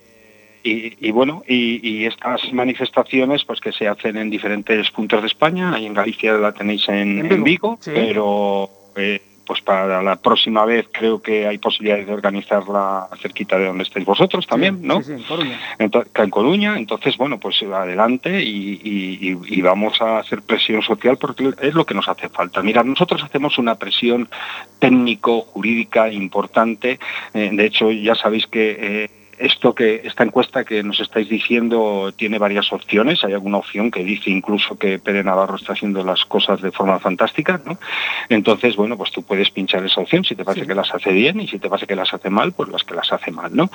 y, 0.62 1.08
y 1.08 1.10
bueno, 1.12 1.42
y, 1.48 1.80
y 1.88 2.04
estas 2.04 2.52
manifestaciones 2.52 3.44
pues 3.44 3.60
que 3.60 3.72
se 3.72 3.88
hacen 3.88 4.16
en 4.18 4.28
diferentes 4.28 4.90
puntos 4.90 5.22
de 5.22 5.28
España, 5.28 5.72
ahí 5.72 5.86
en 5.86 5.94
Galicia 5.94 6.32
la 6.34 6.52
tenéis 6.52 6.86
en, 6.88 7.20
En 7.20 7.32
en 7.32 7.44
Vigo, 7.44 7.44
Vigo, 7.44 7.78
sí. 7.80 7.90
pero 7.94 8.68
eh, 8.96 9.22
pues 9.48 9.60
para 9.62 10.02
la 10.02 10.16
próxima 10.16 10.64
vez 10.66 10.86
creo 10.92 11.20
que 11.22 11.46
hay 11.48 11.56
posibilidades 11.58 12.06
de 12.06 12.12
organizarla 12.12 13.08
cerquita 13.20 13.58
de 13.58 13.64
donde 13.66 13.82
estáis 13.84 14.04
vosotros 14.06 14.46
también, 14.46 14.80
¿no? 14.82 14.98
Sí, 15.02 15.06
sí, 15.06 15.12
en 15.14 15.22
Coruña. 15.24 15.58
Ento- 15.78 16.06
en 16.22 16.30
Coruña, 16.30 16.78
entonces, 16.78 17.16
bueno, 17.16 17.40
pues 17.40 17.60
adelante 17.62 18.42
y, 18.42 18.80
y- 18.84 19.30
y- 19.32 19.58
y 19.58 19.62
vamos 19.62 20.00
a 20.02 20.18
hacer 20.18 20.42
presión 20.42 20.82
social 20.82 21.16
porque 21.16 21.50
es 21.62 21.74
lo 21.74 21.84
que 21.86 21.94
nos 21.94 22.08
hace 22.08 22.28
falta. 22.28 22.62
Mira, 22.62 22.82
nosotros 22.84 23.22
hacemos 23.24 23.56
una 23.58 23.74
presión 23.76 24.28
técnico-jurídica 24.78 26.12
importante. 26.12 26.98
eh, 27.34 27.50
de 27.52 27.64
hecho, 27.66 27.90
ya 27.90 28.14
sabéis 28.14 28.46
que 28.46 28.76
eh, 29.04 29.10
esto 29.38 29.74
que 29.74 30.02
esta 30.04 30.24
encuesta 30.24 30.64
que 30.64 30.82
nos 30.82 31.00
estáis 31.00 31.28
diciendo 31.28 32.12
tiene 32.16 32.38
varias 32.38 32.72
opciones. 32.72 33.22
Hay 33.24 33.32
alguna 33.32 33.58
opción 33.58 33.90
que 33.90 34.04
dice 34.04 34.30
incluso 34.30 34.76
que 34.78 34.98
Pere 34.98 35.22
Navarro 35.24 35.56
está 35.56 35.72
haciendo 35.72 36.04
las 36.04 36.24
cosas 36.24 36.60
de 36.60 36.70
forma 36.70 36.98
fantástica, 36.98 37.60
¿no? 37.64 37.78
Entonces, 38.28 38.76
bueno, 38.76 38.96
pues 38.96 39.10
tú 39.12 39.22
puedes 39.22 39.50
pinchar 39.50 39.84
esa 39.84 40.00
opción 40.00 40.24
si 40.24 40.34
te 40.34 40.44
parece 40.44 40.66
que 40.66 40.74
las 40.74 40.92
hace 40.94 41.12
bien 41.12 41.40
y 41.40 41.48
si 41.48 41.58
te 41.58 41.68
parece 41.68 41.86
que 41.86 41.96
las 41.96 42.12
hace 42.12 42.30
mal, 42.30 42.52
pues 42.52 42.68
las 42.68 42.84
que 42.84 42.94
las 42.94 43.12
hace 43.12 43.30
mal, 43.30 43.54
¿no? 43.54 43.70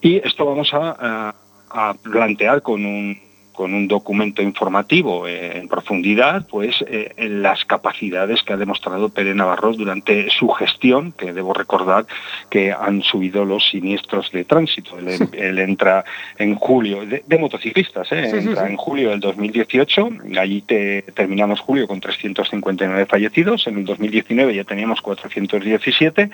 Y 0.00 0.16
esto 0.16 0.44
vamos 0.44 0.72
a, 0.74 0.96
a- 0.98 1.34
a 1.68 1.94
plantear 1.94 2.62
con 2.62 2.84
un 2.86 3.18
con 3.56 3.74
un 3.74 3.88
documento 3.88 4.42
informativo 4.42 5.26
eh, 5.26 5.58
en 5.58 5.66
profundidad, 5.68 6.46
pues 6.48 6.84
eh, 6.86 7.12
en 7.16 7.42
las 7.42 7.64
capacidades 7.64 8.42
que 8.44 8.52
ha 8.52 8.56
demostrado 8.56 9.08
Pere 9.08 9.34
Navarro 9.34 9.72
durante 9.72 10.30
su 10.30 10.48
gestión, 10.50 11.12
que 11.12 11.32
debo 11.32 11.52
recordar 11.54 12.06
que 12.50 12.70
han 12.72 13.02
subido 13.02 13.44
los 13.44 13.68
siniestros 13.68 14.30
de 14.30 14.44
tránsito. 14.44 14.98
Él, 14.98 15.08
él 15.32 15.58
entra 15.58 16.04
en 16.38 16.54
julio, 16.54 17.04
de, 17.06 17.24
de 17.26 17.38
motociclistas, 17.38 18.12
¿eh? 18.12 18.30
Sí, 18.30 18.36
entra 18.48 18.66
sí. 18.66 18.70
en 18.72 18.76
julio 18.76 19.10
del 19.10 19.20
2018, 19.20 20.08
allí 20.38 20.60
te- 20.62 21.02
terminamos 21.14 21.60
julio 21.60 21.88
con 21.88 21.98
359 22.00 23.06
fallecidos, 23.06 23.66
en 23.66 23.78
el 23.78 23.84
2019 23.86 24.54
ya 24.54 24.64
teníamos 24.64 25.00
417, 25.00 26.30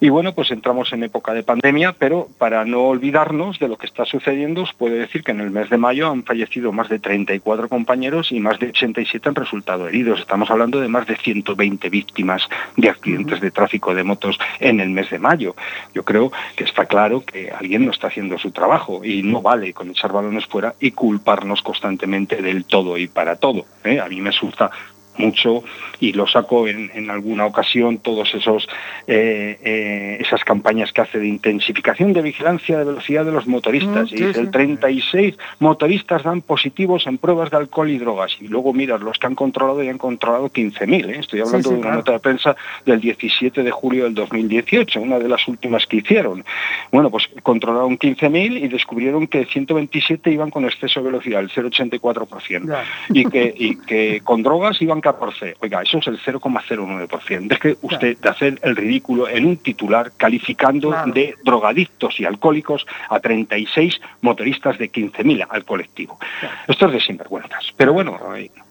y 0.00 0.08
bueno, 0.08 0.32
pues 0.34 0.50
entramos 0.50 0.92
en 0.92 1.02
época 1.04 1.34
de 1.34 1.42
pandemia, 1.42 1.92
pero 1.98 2.28
para 2.38 2.64
no 2.64 2.84
olvidarnos 2.84 3.58
de 3.58 3.68
lo 3.68 3.76
que 3.76 3.86
está 3.86 4.04
sucediendo, 4.04 4.62
os 4.62 4.72
puedo 4.72 4.94
decir 4.94 5.22
que 5.22 5.32
en 5.32 5.40
el 5.40 5.50
mes 5.50 5.68
de 5.68 5.76
mayo 5.76 6.10
han 6.10 6.22
fallecido 6.24 6.61
más 6.70 6.88
de 6.88 7.00
34 7.00 7.68
compañeros 7.68 8.30
y 8.30 8.38
más 8.38 8.58
de 8.60 8.68
87 8.68 9.28
han 9.28 9.34
resultado 9.34 9.88
heridos. 9.88 10.20
Estamos 10.20 10.50
hablando 10.50 10.80
de 10.80 10.88
más 10.88 11.06
de 11.06 11.16
120 11.16 11.88
víctimas 11.88 12.48
de 12.76 12.90
accidentes 12.90 13.40
de 13.40 13.50
tráfico 13.50 13.94
de 13.94 14.04
motos 14.04 14.38
en 14.60 14.78
el 14.80 14.90
mes 14.90 15.10
de 15.10 15.18
mayo. 15.18 15.56
Yo 15.94 16.04
creo 16.04 16.30
que 16.54 16.64
está 16.64 16.86
claro 16.86 17.24
que 17.24 17.50
alguien 17.50 17.86
no 17.86 17.90
está 17.90 18.08
haciendo 18.08 18.38
su 18.38 18.50
trabajo 18.50 19.04
y 19.04 19.22
no 19.22 19.42
vale 19.42 19.72
con 19.72 19.90
echar 19.90 20.12
balones 20.12 20.46
fuera 20.46 20.74
y 20.78 20.92
culparnos 20.92 21.62
constantemente 21.62 22.42
del 22.42 22.64
todo 22.66 22.98
y 22.98 23.08
para 23.08 23.36
todo. 23.36 23.64
¿eh? 23.84 23.98
A 23.98 24.08
mí 24.08 24.20
me 24.20 24.28
asusta 24.28 24.70
mucho 25.18 25.62
y 26.00 26.12
lo 26.12 26.26
saco 26.26 26.66
en, 26.66 26.90
en 26.94 27.10
alguna 27.10 27.46
ocasión 27.46 27.98
todos 27.98 28.34
esos 28.34 28.68
eh, 29.06 29.58
eh, 29.62 30.16
esas 30.20 30.42
campañas 30.44 30.92
que 30.92 31.00
hace 31.02 31.18
de 31.18 31.28
intensificación 31.28 32.12
de 32.12 32.22
vigilancia 32.22 32.78
de 32.78 32.84
velocidad 32.84 33.24
de 33.24 33.32
los 33.32 33.46
motoristas 33.46 33.92
Mm, 33.92 34.14
y 34.14 34.16
dice, 34.18 34.34
sí. 34.34 34.40
el 34.40 34.50
36 34.50 35.36
motoristas 35.60 36.22
dan 36.22 36.40
positivos 36.42 37.06
en 37.06 37.18
pruebas 37.18 37.50
de 37.50 37.56
alcohol 37.58 37.90
y 37.90 37.98
drogas 37.98 38.32
y 38.40 38.48
luego 38.48 38.72
miras 38.72 39.00
los 39.00 39.18
que 39.18 39.26
han 39.26 39.34
controlado 39.34 39.82
y 39.82 39.88
han 39.88 39.98
controlado 39.98 40.48
15.000 40.48 41.10
¿eh? 41.10 41.18
estoy 41.20 41.40
hablando 41.40 41.68
sí, 41.68 41.74
de 41.74 41.80
una 41.80 41.82
claro. 41.82 41.96
nota 41.98 42.12
de 42.12 42.18
prensa 42.20 42.56
del 42.86 43.00
17 43.00 43.62
de 43.62 43.70
julio 43.70 44.04
del 44.04 44.14
2018 44.14 45.00
una 45.00 45.18
de 45.18 45.28
las 45.28 45.46
últimas 45.48 45.86
que 45.86 45.98
hicieron 45.98 46.44
bueno 46.90 47.10
pues 47.10 47.28
controlaron 47.42 47.98
15.000 47.98 48.62
y 48.64 48.68
descubrieron 48.68 49.26
que 49.26 49.44
127 49.44 50.30
iban 50.30 50.50
con 50.50 50.64
exceso 50.64 51.00
de 51.00 51.06
velocidad 51.06 51.40
el 51.40 51.50
0,84% 51.50 52.66
Ya. 52.66 52.84
y 53.10 53.24
que, 53.26 53.54
y 53.56 53.76
que 53.76 54.20
con 54.22 54.42
drogas 54.42 54.80
iban 54.80 55.00
14. 55.02 55.56
Oiga, 55.60 55.82
eso 55.82 55.98
es 55.98 56.06
el 56.06 56.18
0,09%. 56.20 57.48
Deje 57.48 57.76
usted 57.82 58.16
de 58.18 58.28
hacer 58.28 58.58
el 58.62 58.74
ridículo 58.76 59.28
en 59.28 59.44
un 59.44 59.56
titular 59.58 60.12
calificando 60.16 60.88
Claro. 60.88 61.12
de 61.12 61.36
drogadictos 61.44 62.18
y 62.20 62.24
alcohólicos 62.24 62.86
a 63.10 63.20
36 63.20 64.00
motoristas 64.22 64.78
de 64.78 64.90
15.000 64.90 65.46
al 65.50 65.64
colectivo. 65.64 66.18
Esto 66.66 66.86
es 66.86 66.92
de 66.92 67.00
sinvergüenzas. 67.00 67.66
Pero 67.76 67.92
bueno, 67.92 68.18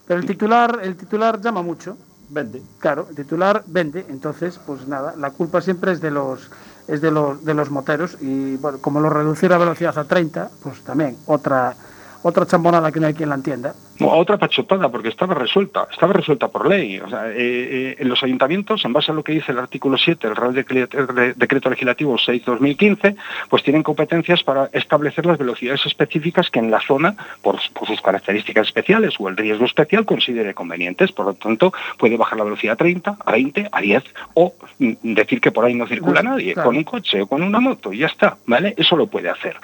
Pero 0.08 0.20
el 0.20 0.26
titular, 0.26 0.80
el 0.82 0.96
titular 0.96 1.40
llama 1.40 1.62
mucho. 1.62 1.98
Vende. 2.30 2.62
Claro, 2.80 3.08
el 3.10 3.16
titular 3.18 3.62
vende, 3.68 4.06
entonces, 4.10 4.58
pues 4.66 4.88
nada, 4.88 5.14
la 5.18 5.32
culpa 5.32 5.60
siempre 5.60 5.92
es 5.92 6.00
de 6.00 6.12
los 6.12 6.50
es 6.88 7.02
de 7.02 7.12
los 7.12 7.44
de 7.44 7.54
los 7.54 7.70
moteros 7.70 8.18
y 8.22 8.56
bueno, 8.56 8.80
como 8.80 9.02
lo 9.02 9.10
reducir 9.10 9.50
la 9.52 9.58
velocidad 9.58 9.98
a 9.98 10.06
30, 10.06 10.50
pues 10.64 10.82
también 10.82 11.18
otra 11.28 11.76
otra 12.24 12.46
chambonada 12.46 12.92
que 12.92 13.00
no 13.02 13.08
hay 13.08 13.14
quien 13.14 13.30
la 13.30 13.36
entienda. 13.36 13.74
Otra 14.04 14.38
pachotada, 14.38 14.90
porque 14.90 15.10
estaba 15.10 15.34
resuelta, 15.34 15.88
estaba 15.92 16.14
resuelta 16.14 16.48
por 16.48 16.68
ley. 16.68 17.00
O 17.00 17.10
sea, 17.10 17.30
eh, 17.30 17.34
eh, 17.38 17.96
en 18.00 18.10
los 18.10 18.24
ayuntamientos, 18.24 18.84
en 18.86 18.94
base 18.94 19.12
a 19.12 19.16
lo 19.16 19.24
que 19.24 19.34
dice 19.34 19.52
el 19.52 19.60
artículo 19.60 19.98
7 19.98 20.28
del 20.28 20.36
Real 20.36 20.54
Decreto, 20.54 20.98
Decreto 21.36 21.70
Legislativo 21.70 22.16
6-2015, 22.18 23.16
pues 23.50 23.64
tienen 23.64 23.84
competencias 23.84 24.44
para 24.44 24.70
establecer 24.74 25.26
las 25.26 25.38
velocidades 25.38 25.86
específicas 25.86 26.50
que 26.50 26.60
en 26.60 26.72
la 26.72 26.82
zona, 26.82 27.16
por, 27.42 27.58
por 27.74 27.88
sus 27.88 28.02
características 28.02 28.68
especiales 28.68 29.16
o 29.20 29.30
el 29.30 29.38
riesgo 29.38 29.66
especial, 29.66 30.06
considere 30.06 30.54
convenientes. 30.54 31.12
Por 31.12 31.26
lo 31.26 31.34
tanto, 31.34 31.74
puede 31.98 32.18
bajar 32.18 32.38
la 32.38 32.44
velocidad 32.44 32.74
a 32.74 32.78
30, 32.78 33.18
a 33.24 33.32
20, 33.32 33.70
a 33.72 33.82
10 33.82 34.04
o 34.36 34.54
mm, 34.80 34.94
decir 35.14 35.42
que 35.42 35.52
por 35.52 35.66
ahí 35.66 35.74
no 35.74 35.88
circula 35.88 36.22
No, 36.22 36.32
nadie, 36.32 36.54
claro. 36.54 36.70
con 36.70 36.78
un 36.78 36.84
coche 36.84 37.22
o 37.22 37.28
con 37.28 37.42
una 37.42 37.60
moto, 37.60 37.94
y 37.94 38.00
ya 38.00 38.08
está, 38.08 38.38
¿vale? 38.46 38.74
Eso 38.78 38.96
lo 38.96 39.08
puede 39.08 39.30
hacer. 39.30 39.58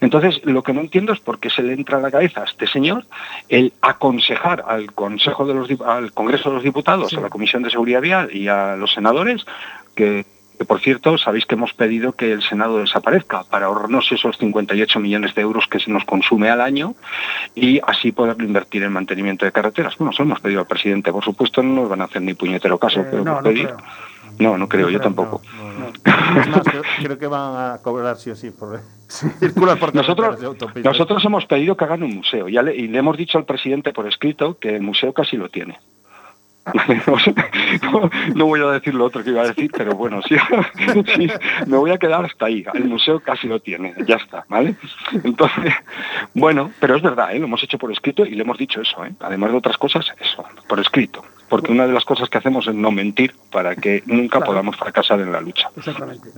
Entonces, 0.00 0.40
lo 0.44 0.62
que 0.62 0.72
no 0.72 0.80
entiendo 0.80 1.12
es 1.12 1.20
por 1.20 1.38
qué 1.38 1.50
se 1.50 1.62
le 1.62 1.72
entra 1.72 1.98
a 1.98 2.00
la 2.00 2.10
cabeza 2.10 2.42
a 2.42 2.44
este 2.44 2.66
señor 2.66 3.04
el 3.48 3.72
aconsejar 3.84 4.64
al 4.66 4.92
Consejo 4.92 5.46
de 5.46 5.54
los 5.54 5.68
al 5.86 6.12
Congreso 6.12 6.48
de 6.50 6.54
los 6.56 6.64
Diputados, 6.64 7.10
Sí. 7.10 7.16
a 7.16 7.20
la 7.20 7.28
Comisión 7.30 7.62
de 7.62 7.70
Seguridad 7.70 8.00
Vial 8.00 8.34
y 8.34 8.48
a 8.48 8.76
los 8.76 8.92
senadores 8.92 9.44
que 9.94 10.24
que, 10.56 10.64
por 10.64 10.78
cierto, 10.78 11.18
sabéis 11.18 11.46
que 11.46 11.56
hemos 11.56 11.72
pedido 11.74 12.12
que 12.12 12.30
el 12.30 12.40
Senado 12.40 12.78
desaparezca 12.78 13.42
para 13.42 13.66
ahorrarnos 13.66 14.12
esos 14.12 14.38
58 14.38 15.00
millones 15.00 15.34
de 15.34 15.42
euros 15.42 15.66
que 15.66 15.80
se 15.80 15.90
nos 15.90 16.04
consume 16.04 16.48
al 16.48 16.60
año 16.60 16.94
y 17.56 17.80
así 17.84 18.12
poderlo 18.12 18.44
invertir 18.44 18.84
en 18.84 18.92
mantenimiento 18.92 19.44
de 19.44 19.50
carreteras. 19.50 19.98
Bueno, 19.98 20.12
eso 20.12 20.22
hemos 20.22 20.38
pedido 20.38 20.60
al 20.60 20.68
presidente. 20.68 21.10
Por 21.10 21.24
supuesto, 21.24 21.60
no 21.60 21.74
nos 21.80 21.88
van 21.88 22.02
a 22.02 22.04
hacer 22.04 22.22
ni 22.22 22.34
puñetero 22.34 22.78
caso, 22.78 23.00
Eh, 23.00 23.06
pero 23.10 23.24
no, 23.24 23.34
por 23.34 23.42
pedir. 23.42 23.68
No, 24.38 24.58
no 24.58 24.68
creo, 24.68 24.90
yo 24.90 25.00
tampoco. 25.00 25.40
Es 26.04 26.48
más, 26.48 26.62
creo, 26.64 26.82
creo 26.98 27.18
que 27.18 27.26
van 27.26 27.72
a 27.72 27.78
cobrar 27.82 28.16
sí 28.16 28.30
o 28.30 28.36
sí 28.36 28.50
por 28.50 28.80
circular 29.38 29.78
por 29.78 29.94
Nosotros, 29.94 30.38
nosotros 30.82 31.24
hemos 31.24 31.46
pedido 31.46 31.76
que 31.76 31.84
hagan 31.84 32.02
un 32.02 32.16
museo 32.16 32.48
ya 32.48 32.62
le- 32.62 32.74
y 32.74 32.88
le 32.88 32.98
hemos 32.98 33.16
dicho 33.16 33.38
al 33.38 33.44
presidente 33.44 33.92
por 33.92 34.06
escrito 34.08 34.58
que 34.58 34.74
el 34.76 34.82
museo 34.82 35.12
casi 35.12 35.36
lo 35.36 35.48
tiene. 35.48 35.78
no, 37.06 38.10
no 38.34 38.46
voy 38.46 38.60
a 38.62 38.66
decir 38.72 38.94
lo 38.94 39.04
otro 39.04 39.22
que 39.22 39.30
iba 39.30 39.42
a 39.42 39.48
decir, 39.48 39.70
pero 39.76 39.94
bueno, 39.94 40.22
sí, 40.22 40.34
sí, 41.14 41.28
me 41.66 41.76
voy 41.76 41.90
a 41.90 41.98
quedar 41.98 42.24
hasta 42.24 42.46
ahí. 42.46 42.64
El 42.72 42.84
museo 42.86 43.20
casi 43.20 43.46
lo 43.46 43.60
tiene, 43.60 43.92
ya 44.06 44.16
está, 44.16 44.44
¿vale? 44.48 44.74
Entonces, 45.24 45.74
bueno, 46.32 46.70
pero 46.80 46.96
es 46.96 47.02
verdad, 47.02 47.34
¿eh? 47.34 47.38
lo 47.38 47.44
hemos 47.44 47.62
hecho 47.62 47.76
por 47.76 47.92
escrito 47.92 48.24
y 48.24 48.30
le 48.34 48.42
hemos 48.42 48.56
dicho 48.56 48.80
eso, 48.80 49.04
¿eh? 49.04 49.12
además 49.20 49.50
de 49.52 49.58
otras 49.58 49.76
cosas, 49.76 50.06
eso, 50.18 50.42
por 50.66 50.80
escrito. 50.80 51.22
Porque 51.54 51.70
una 51.70 51.86
de 51.86 51.92
las 51.92 52.04
cosas 52.04 52.28
que 52.28 52.36
hacemos 52.38 52.66
es 52.66 52.74
no 52.74 52.90
mentir 52.90 53.32
para 53.52 53.76
que 53.76 54.02
nunca 54.06 54.38
Claro. 54.38 54.46
podamos 54.46 54.76
fracasar 54.76 55.20
en 55.20 55.30
la 55.30 55.40
lucha. 55.40 55.70
Exactamente. 55.76 56.28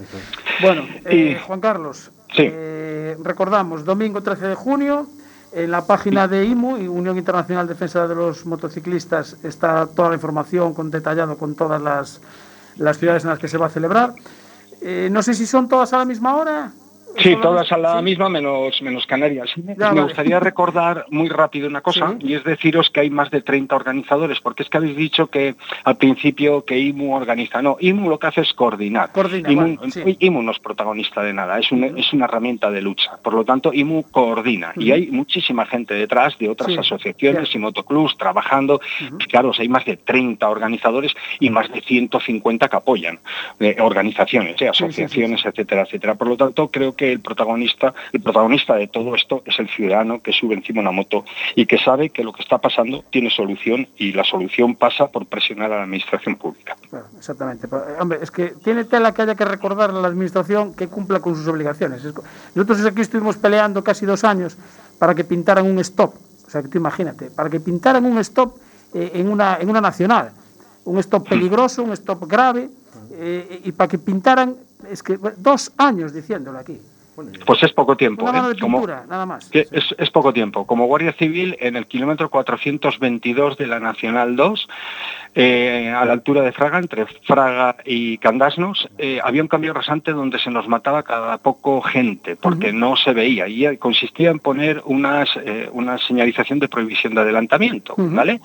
Bueno, 0.60 0.82
eh, 1.06 1.40
Juan 1.46 1.58
Carlos, 1.58 2.10
Sí. 2.34 2.42
eh, 2.46 3.16
recordamos, 3.24 3.86
domingo 3.86 4.22
13 4.22 4.46
de 4.48 4.54
junio, 4.54 5.06
en 5.52 5.70
la 5.70 5.86
página 5.86 6.28
de 6.28 6.44
IMU, 6.44 6.76
y 6.76 6.86
Unión 6.86 7.16
Internacional 7.16 7.66
de 7.66 7.72
Defensa 7.72 8.06
de 8.06 8.14
los 8.14 8.44
Motociclistas, 8.44 9.38
está 9.42 9.86
toda 9.86 10.10
la 10.10 10.16
información 10.16 10.74
con 10.74 10.90
detallado 10.90 11.38
con 11.38 11.54
todas 11.54 11.80
las, 11.80 12.20
las 12.76 12.98
ciudades 12.98 13.24
en 13.24 13.30
las 13.30 13.38
que 13.38 13.48
se 13.48 13.56
va 13.56 13.68
a 13.68 13.70
celebrar. 13.70 14.12
Eh, 14.82 15.08
no 15.10 15.22
sé 15.22 15.32
si 15.32 15.46
son 15.46 15.66
todas 15.66 15.94
a 15.94 15.96
la 15.96 16.04
misma 16.04 16.36
hora 16.36 16.72
Sí, 17.18 17.36
todas 17.40 17.70
a 17.72 17.78
la 17.78 18.02
misma 18.02 18.28
menos, 18.28 18.80
menos 18.82 19.06
Canarias. 19.06 19.50
Me, 19.56 19.74
Ya, 19.74 19.88
me 19.90 19.94
vale. 19.96 20.02
gustaría 20.02 20.40
recordar 20.40 21.06
muy 21.10 21.28
rápido 21.28 21.68
una 21.68 21.80
cosa 21.80 22.14
y 22.20 22.34
es 22.34 22.44
deciros 22.44 22.90
que 22.90 23.00
hay 23.00 23.10
más 23.10 23.30
de 23.30 23.40
30 23.42 23.74
organizadores, 23.74 24.40
porque 24.40 24.62
es 24.62 24.68
que 24.68 24.76
habéis 24.78 24.96
dicho 24.96 25.26
que 25.28 25.54
al 25.84 25.96
principio 25.96 26.64
que 26.64 26.78
IMU 26.78 27.14
organiza. 27.14 27.62
No, 27.62 27.76
IMU 27.80 28.08
lo 28.10 28.18
que 28.18 28.26
hace 28.26 28.40
es 28.42 28.52
coordinar. 28.52 29.12
Coordina, 29.12 29.50
IMU, 29.50 29.76
vale, 29.76 29.90
sí. 29.90 30.16
IMU 30.20 30.42
no 30.42 30.52
es 30.52 30.58
protagonista 30.58 31.22
de 31.22 31.32
nada, 31.32 31.58
es, 31.58 31.70
un- 31.72 31.84
es 31.98 32.12
una 32.12 32.26
herramienta 32.26 32.70
de 32.70 32.80
lucha. 32.82 33.16
Por 33.22 33.34
lo 33.34 33.44
tanto, 33.44 33.72
IMU 33.72 34.04
coordina 34.10 34.72
y 34.76 34.92
hay 34.92 35.06
muchísima 35.08 35.66
gente 35.66 35.94
detrás 35.94 36.36
de 36.38 36.48
otras 36.48 36.76
asociaciones 36.76 37.54
y 37.54 37.58
motoclubs 37.58 38.16
trabajando. 38.16 38.80
Claro, 39.28 39.52
hay 39.58 39.68
más 39.68 39.84
de 39.84 39.96
30 39.96 40.48
organizadores 40.48 41.12
y 41.40 41.50
más 41.50 41.70
de 41.72 41.80
150 41.80 42.68
que 42.68 42.76
apoyan 42.76 43.18
eh, 43.60 43.76
organizaciones, 43.80 44.60
eh, 44.60 44.68
asociaciones, 44.68 45.44
etcétera, 45.44 45.82
etcétera. 45.82 46.14
Por 46.14 46.28
lo 46.28 46.36
tanto, 46.36 46.68
creo 46.68 46.94
que 46.94 47.05
el 47.12 47.20
protagonista, 47.20 47.94
el 48.12 48.20
protagonista 48.20 48.74
de 48.74 48.88
todo 48.88 49.14
esto 49.14 49.42
es 49.44 49.58
el 49.58 49.68
ciudadano 49.68 50.20
que 50.20 50.32
sube 50.32 50.54
encima 50.54 50.76
de 50.76 50.88
una 50.88 50.92
moto 50.92 51.24
y 51.54 51.66
que 51.66 51.78
sabe 51.78 52.10
que 52.10 52.22
lo 52.22 52.32
que 52.32 52.42
está 52.42 52.58
pasando 52.58 53.04
tiene 53.10 53.30
solución 53.30 53.88
y 53.96 54.12
la 54.12 54.24
solución 54.24 54.74
pasa 54.74 55.08
por 55.08 55.26
presionar 55.26 55.72
a 55.72 55.76
la 55.76 55.82
administración 55.84 56.36
pública. 56.36 56.76
Claro, 56.90 57.06
exactamente. 57.16 57.68
Pero, 57.68 57.88
eh, 57.88 57.96
Hombre, 58.00 58.18
es 58.22 58.30
que 58.30 58.54
tiene 58.62 58.84
tela 58.84 59.12
que 59.12 59.22
haya 59.22 59.34
que 59.34 59.44
recordar 59.44 59.90
a 59.90 59.94
la 59.94 60.08
administración 60.08 60.74
que 60.74 60.88
cumpla 60.88 61.20
con 61.20 61.34
sus 61.34 61.46
obligaciones. 61.48 62.02
Nosotros 62.54 62.84
aquí 62.84 63.00
estuvimos 63.00 63.36
peleando 63.36 63.82
casi 63.82 64.06
dos 64.06 64.24
años 64.24 64.56
para 64.98 65.14
que 65.14 65.24
pintaran 65.24 65.66
un 65.66 65.78
stop. 65.80 66.14
O 66.46 66.50
sea, 66.50 66.62
que 66.62 66.68
tú 66.68 66.78
imagínate, 66.78 67.30
para 67.30 67.50
que 67.50 67.60
pintaran 67.60 68.04
un 68.04 68.18
stop 68.18 68.56
eh, 68.94 69.12
en, 69.14 69.28
una, 69.28 69.58
en 69.60 69.68
una 69.68 69.80
nacional. 69.80 70.30
Un 70.84 70.98
stop 70.98 71.28
peligroso, 71.28 71.82
un 71.82 71.92
stop 71.92 72.28
grave, 72.28 72.70
eh, 73.12 73.62
y 73.64 73.72
para 73.72 73.88
que 73.88 73.98
pintaran, 73.98 74.54
es 74.90 75.02
que 75.02 75.18
dos 75.38 75.72
años 75.76 76.12
diciéndolo 76.12 76.58
aquí. 76.58 76.80
Pues 77.44 77.62
es 77.62 77.72
poco 77.72 77.96
tiempo. 77.96 78.24
Una 78.24 78.32
mano 78.32 78.50
¿eh? 78.50 78.54
de 78.54 78.60
Como- 78.60 78.86
nada 78.86 79.26
más. 79.26 79.48
que 79.48 79.66
es, 79.70 79.94
es 79.96 80.10
poco 80.10 80.32
tiempo. 80.32 80.66
Como 80.66 80.86
Guardia 80.86 81.12
Civil, 81.12 81.56
en 81.60 81.76
el 81.76 81.86
kilómetro 81.86 82.28
422 82.30 83.56
de 83.56 83.66
la 83.66 83.80
Nacional 83.80 84.36
2, 84.36 84.68
eh, 85.34 85.92
a 85.96 86.04
la 86.04 86.12
altura 86.12 86.42
de 86.42 86.52
Fraga, 86.52 86.78
entre 86.78 87.06
Fraga 87.06 87.76
y 87.84 88.18
Candasnos, 88.18 88.88
eh, 88.98 89.20
había 89.22 89.42
un 89.42 89.48
cambio 89.48 89.72
rasante 89.72 90.12
donde 90.12 90.38
se 90.38 90.50
nos 90.50 90.68
mataba 90.68 91.02
cada 91.02 91.38
poco 91.38 91.80
gente, 91.82 92.36
porque 92.36 92.72
no 92.72 92.96
se 92.96 93.12
veía. 93.12 93.48
Y 93.48 93.76
consistía 93.78 94.30
en 94.30 94.38
poner 94.38 94.82
unas, 94.84 95.28
una 95.72 95.98
señalización 95.98 96.58
de 96.58 96.68
prohibición 96.68 97.14
de 97.14 97.20
adelantamiento, 97.22 97.94
¿vale? 97.98 98.40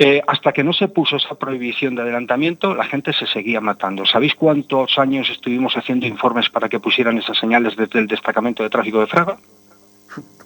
Eh, 0.00 0.22
hasta 0.28 0.52
que 0.52 0.62
no 0.62 0.72
se 0.72 0.86
puso 0.86 1.16
esa 1.16 1.34
prohibición 1.34 1.96
de 1.96 2.02
adelantamiento, 2.02 2.72
la 2.74 2.84
gente 2.84 3.12
se 3.12 3.26
seguía 3.26 3.60
matando. 3.60 4.06
¿Sabéis 4.06 4.34
cuántos 4.36 4.96
años 4.98 5.28
estuvimos 5.28 5.76
haciendo 5.76 6.06
informes 6.06 6.48
para 6.50 6.68
que 6.68 6.78
pusieran 6.78 7.18
esas 7.18 7.36
señales 7.36 7.74
desde 7.76 7.98
el 7.98 8.06
destacamento 8.06 8.62
de 8.62 8.70
tráfico 8.70 9.00
de 9.00 9.06
Fraga? 9.08 9.36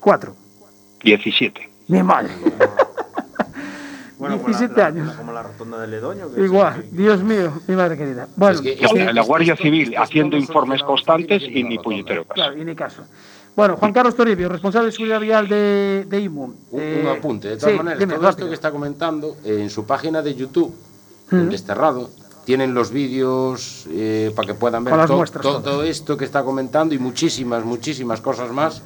Cuatro. 0.01 0.35
17. 1.03 1.69
Mi 1.89 2.03
madre. 2.03 2.31
Bueno, 4.19 4.37
como 4.37 4.49
17 4.51 4.75
la- 4.77 4.83
la- 4.83 4.87
años. 4.87 5.15
Como 5.17 5.33
la 5.33 5.43
rotonda 5.43 5.81
de 5.81 5.89
Ledoño. 5.89 6.33
que 6.33 6.43
Igual, 6.43 6.85
Dios 6.93 7.21
mío, 7.25 7.61
mi 7.67 7.75
madre 7.75 7.97
querida. 7.97 8.29
Bueno, 8.37 8.61
la, 8.95 9.13
la 9.13 9.23
Guardia 9.23 9.57
Civil 9.57 9.97
haciendo 9.99 10.37
informes 10.37 10.81
constantes 10.85 11.43
y 11.43 11.65
ni 11.65 11.77
puñetero 11.79 12.23
caso. 12.23 12.35
Claro, 12.35 12.57
y 12.57 12.65
ni 12.65 12.75
caso. 12.77 13.05
Bueno, 13.55 13.77
Juan 13.77 13.93
Carlos 13.93 14.15
Toribio, 14.17 14.49
responsable 14.49 14.87
de 14.87 14.93
seguridad 14.93 15.21
vial 15.21 15.47
de, 15.49 16.07
de 16.09 16.21
IMU. 16.21 16.45
Un, 16.45 16.57
Eh, 16.81 17.01
un 17.05 17.09
apunte, 17.19 17.49
de 17.49 17.57
todas 17.57 17.73
sí, 17.73 17.77
maneras, 17.77 17.99
dime, 17.99 18.15
todo 18.15 18.23
esto 18.25 18.31
rápido. 18.33 18.49
que 18.49 18.55
está 18.55 18.71
comentando, 18.71 19.37
eh, 19.45 19.59
en 19.61 19.69
su 19.71 19.85
página 19.85 20.23
de 20.23 20.35
YouTube, 20.35 20.73
Ujú. 21.27 21.37
en 21.37 21.51
Desterrado, 21.51 22.09
tienen 22.47 22.73
los 22.73 22.91
vídeos 22.91 23.87
eh, 23.91 24.33
para 24.35 24.47
que 24.49 24.55
puedan 24.55 24.85
ver 24.85 25.07
to- 25.07 25.17
muestras 25.17 25.43
todo 25.43 25.61
todas. 25.61 25.87
esto 25.89 26.17
que 26.17 26.25
está 26.25 26.43
comentando 26.43 26.95
y 26.95 26.99
muchísimas, 26.99 27.63
muchísimas 27.65 28.21
cosas 28.23 28.51
más, 28.53 28.81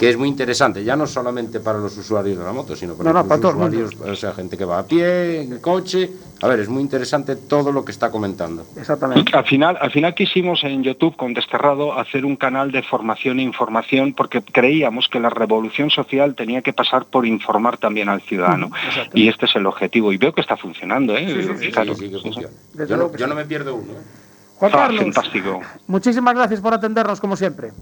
que 0.00 0.08
es 0.08 0.16
muy 0.16 0.28
interesante, 0.30 0.82
ya 0.82 0.96
no 0.96 1.06
solamente 1.06 1.60
para 1.60 1.78
los 1.78 1.94
usuarios 1.98 2.38
de 2.38 2.42
la 2.42 2.52
moto, 2.54 2.74
sino 2.74 2.94
para 2.94 3.10
No, 3.10 3.12
no, 3.12 3.18
los 3.18 3.28
para 3.28 3.40
todo 3.42 3.50
el 3.50 3.56
mundo. 3.58 3.76
usuarios, 3.84 4.10
o 4.10 4.16
sea, 4.18 4.32
gente 4.32 4.56
que 4.56 4.64
va 4.64 4.78
a 4.78 4.86
pie, 4.86 5.42
en 5.42 5.58
coche. 5.60 6.08
A 6.40 6.48
ver, 6.48 6.60
es 6.60 6.70
muy 6.70 6.80
interesante 6.82 7.36
todo 7.36 7.70
lo 7.70 7.84
que 7.84 7.92
está 7.92 8.10
comentando. 8.10 8.64
Exactamente. 8.78 9.30
Al 9.36 9.44
final, 9.44 9.76
al 9.78 9.90
final 9.90 10.14
quisimos 10.14 10.64
en 10.64 10.82
YouTube 10.82 11.14
con 11.16 11.34
Desterrado 11.34 11.92
hacer 11.98 12.24
un 12.24 12.36
canal 12.36 12.72
de 12.72 12.82
formación 12.82 13.40
e 13.40 13.42
información 13.42 14.14
porque 14.14 14.40
creíamos 14.40 15.06
que 15.08 15.20
la 15.20 15.28
revolución 15.28 15.90
social 15.90 16.34
tenía 16.34 16.62
que 16.62 16.72
pasar 16.72 17.04
por 17.04 17.26
informar 17.26 17.76
también 17.76 18.08
al 18.08 18.22
ciudadano. 18.22 18.70
Y 19.12 19.28
este 19.28 19.44
es 19.44 19.54
el 19.56 19.66
objetivo. 19.66 20.14
Y 20.14 20.16
veo 20.16 20.32
que 20.32 20.40
está 20.40 20.56
funcionando, 20.56 21.14
¿eh? 21.14 21.26
Sí, 21.28 21.42
sí, 21.42 21.48
sí, 21.58 21.66
Fijaros. 21.66 21.98
Sí, 21.98 22.08
que 22.10 22.18
funciona. 22.20 22.48
Desde 22.72 22.88
Yo 22.88 22.96
no, 22.96 23.14
yo 23.14 23.26
no 23.26 23.34
me 23.34 23.44
pierdo 23.44 23.74
uno. 23.74 23.92
¿eh? 23.92 23.96
Juan 24.56 24.72
Ah, 24.74 24.90
fantástico. 24.96 25.60
muchísimas 25.88 26.34
gracias 26.34 26.60
por 26.62 26.72
atendernos 26.72 27.20
como 27.20 27.36
siempre. 27.36 27.72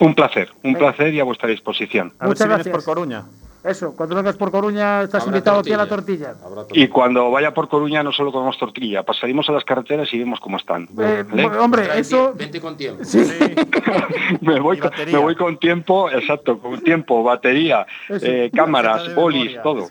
Un 0.00 0.14
placer, 0.14 0.50
un 0.62 0.74
placer 0.74 1.12
y 1.14 1.20
a 1.20 1.24
vuestra 1.24 1.48
disposición. 1.48 2.12
A 2.18 2.24
ver 2.24 2.28
Muchas 2.28 2.46
si 2.46 2.48
gracias. 2.48 2.72
por 2.74 2.84
Coruña. 2.84 3.24
Eso, 3.64 3.94
cuando 3.96 4.14
vengas 4.14 4.36
por 4.36 4.52
Coruña 4.52 5.02
estás 5.02 5.22
Habrá 5.22 5.36
invitado 5.36 5.58
aquí 5.58 5.72
a 5.72 5.76
la 5.76 5.88
tortilla. 5.88 6.34
tortilla. 6.34 6.84
Y 6.84 6.86
cuando 6.88 7.28
vaya 7.30 7.52
por 7.52 7.68
Coruña 7.68 8.04
no 8.04 8.12
solo 8.12 8.30
comemos 8.30 8.56
tortilla, 8.56 9.02
pasaremos 9.02 9.48
a 9.48 9.52
las 9.52 9.64
carreteras 9.64 10.08
y 10.14 10.18
vemos 10.18 10.38
cómo 10.38 10.58
están. 10.58 10.88
Eh, 10.96 11.24
¿vale? 11.28 11.58
hombre, 11.58 11.82
Trae 11.82 12.00
eso... 12.00 12.32
Vente 12.34 12.60
con 12.60 12.76
tiempo. 12.76 13.04
Sí. 13.04 13.18
me, 14.42 14.60
voy 14.60 14.78
con, 14.78 14.92
me 15.10 15.18
voy 15.18 15.34
con 15.34 15.58
tiempo, 15.58 16.08
exacto, 16.08 16.60
con 16.60 16.80
tiempo, 16.80 17.24
batería, 17.24 17.84
eh, 18.08 18.48
cámaras, 18.54 19.12
bolis, 19.16 19.56
memoria. 19.56 19.62
todo. 19.62 19.88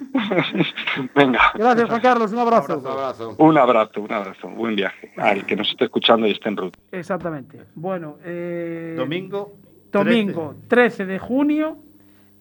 Venga, 1.15 1.51
Gracias, 1.53 1.89
Juan 1.89 2.01
Carlos, 2.01 2.31
un 2.31 2.39
abrazo. 2.39 2.77
Un 2.79 2.87
abrazo. 2.87 3.35
un 3.37 3.57
abrazo, 3.57 4.01
un 4.01 4.11
abrazo, 4.13 4.47
buen 4.47 4.75
viaje. 4.77 5.11
Al 5.17 5.45
que 5.45 5.57
nos 5.57 5.69
esté 5.69 5.83
escuchando 5.83 6.25
y 6.25 6.31
esté 6.31 6.47
en 6.47 6.57
ruta. 6.57 6.79
Exactamente. 6.93 7.59
Bueno, 7.75 8.17
eh, 8.23 8.95
Domingo. 8.97 9.66
Domingo 9.91 10.55
13 10.67 11.05
de 11.05 11.19
junio, 11.19 11.77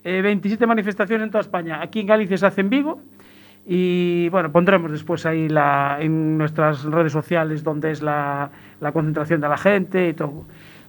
eh, 0.04 0.20
27 0.22 0.66
manifestaciones 0.66 1.24
en 1.24 1.30
toda 1.30 1.42
España. 1.42 1.80
Aquí 1.82 2.00
en 2.00 2.06
Galicia 2.06 2.36
se 2.36 2.46
hace 2.46 2.60
en 2.60 2.70
Vigo. 2.70 3.00
Y 3.68 4.28
bueno, 4.28 4.52
pondremos 4.52 4.92
después 4.92 5.26
ahí 5.26 5.48
la, 5.48 5.96
en 6.00 6.38
nuestras 6.38 6.84
redes 6.84 7.10
sociales 7.12 7.64
donde 7.64 7.90
es 7.90 8.00
la, 8.00 8.48
la 8.80 8.92
concentración 8.92 9.40
de 9.40 9.48
la 9.48 9.56
gente 9.58 10.08
y 10.10 10.14
todo, 10.14 10.44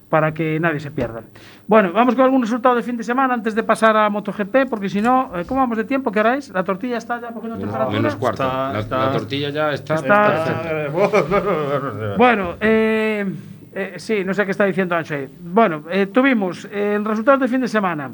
para 0.08 0.32
que 0.32 0.60
nadie 0.60 0.78
se 0.78 0.92
pierda. 0.92 1.22
Bueno, 1.66 1.92
vamos 1.92 2.14
con 2.14 2.24
algún 2.24 2.40
resultado 2.42 2.76
de 2.76 2.84
fin 2.84 2.96
de 2.96 3.02
semana 3.02 3.34
antes 3.34 3.56
de 3.56 3.64
pasar 3.64 3.96
a 3.96 4.08
MotoGP, 4.08 4.68
porque 4.70 4.88
si 4.88 5.00
no, 5.02 5.32
eh, 5.36 5.44
¿cómo 5.44 5.60
vamos 5.60 5.76
de 5.76 5.82
tiempo? 5.84 6.12
¿Qué 6.12 6.20
hora 6.20 6.36
es? 6.36 6.50
¿La 6.50 6.62
tortilla 6.62 6.98
está 6.98 7.20
ya 7.20 7.32
cogiendo 7.32 7.56
Menos, 7.56 7.68
temperatura? 7.72 7.98
menos 8.00 8.14
cuarto. 8.14 8.44
Está- 8.44 8.72
la, 8.72 8.78
está- 8.78 9.06
la 9.06 9.12
tortilla 9.12 9.50
ya 9.50 9.72
está, 9.72 9.94
Está-. 9.96 10.86
Bueno, 12.16 12.54
eh, 12.60 13.26
eh, 13.72 13.94
sí, 13.96 14.24
no 14.24 14.34
sé 14.34 14.44
qué 14.44 14.50
está 14.52 14.64
diciendo 14.64 14.94
Ancho. 14.94 15.14
Bueno, 15.40 15.84
eh, 15.90 16.06
tuvimos 16.06 16.66
eh, 16.66 16.94
en 16.96 17.04
resultados 17.04 17.40
de 17.40 17.48
fin 17.48 17.60
de 17.60 17.68
semana. 17.68 18.10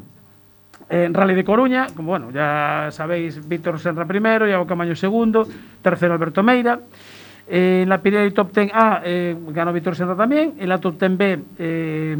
En 0.87 1.13
Rally 1.13 1.33
de 1.33 1.43
Coruña, 1.43 1.87
como 1.95 2.09
bueno, 2.09 2.29
ya 2.31 2.89
sabéis, 2.91 3.47
Víctor 3.47 3.79
Senra 3.79 4.05
primero, 4.05 4.47
Iago 4.47 4.67
Camaño 4.67 4.95
segundo, 4.95 5.47
tercero 5.81 6.13
Alberto 6.13 6.43
Meira. 6.43 6.79
En 7.47 7.89
la 7.89 8.01
Pirelli 8.01 8.31
Top 8.31 8.53
10 8.53 8.71
A 8.73 9.01
ganó 9.49 9.73
Víctor 9.73 9.95
Senra 9.95 10.15
también. 10.15 10.55
En 10.59 10.69
la 10.69 10.79
Top 10.79 10.99
10 10.99 11.17
B, 11.17 12.17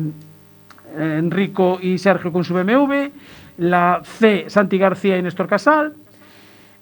Enrico 0.98 1.78
y 1.82 1.98
Sergio 1.98 2.32
con 2.32 2.44
su 2.44 2.54
BMW. 2.54 3.10
La 3.58 4.02
C, 4.04 4.46
Santi 4.48 4.78
García 4.78 5.18
y 5.18 5.22
Néstor 5.22 5.48
Casal. 5.48 5.94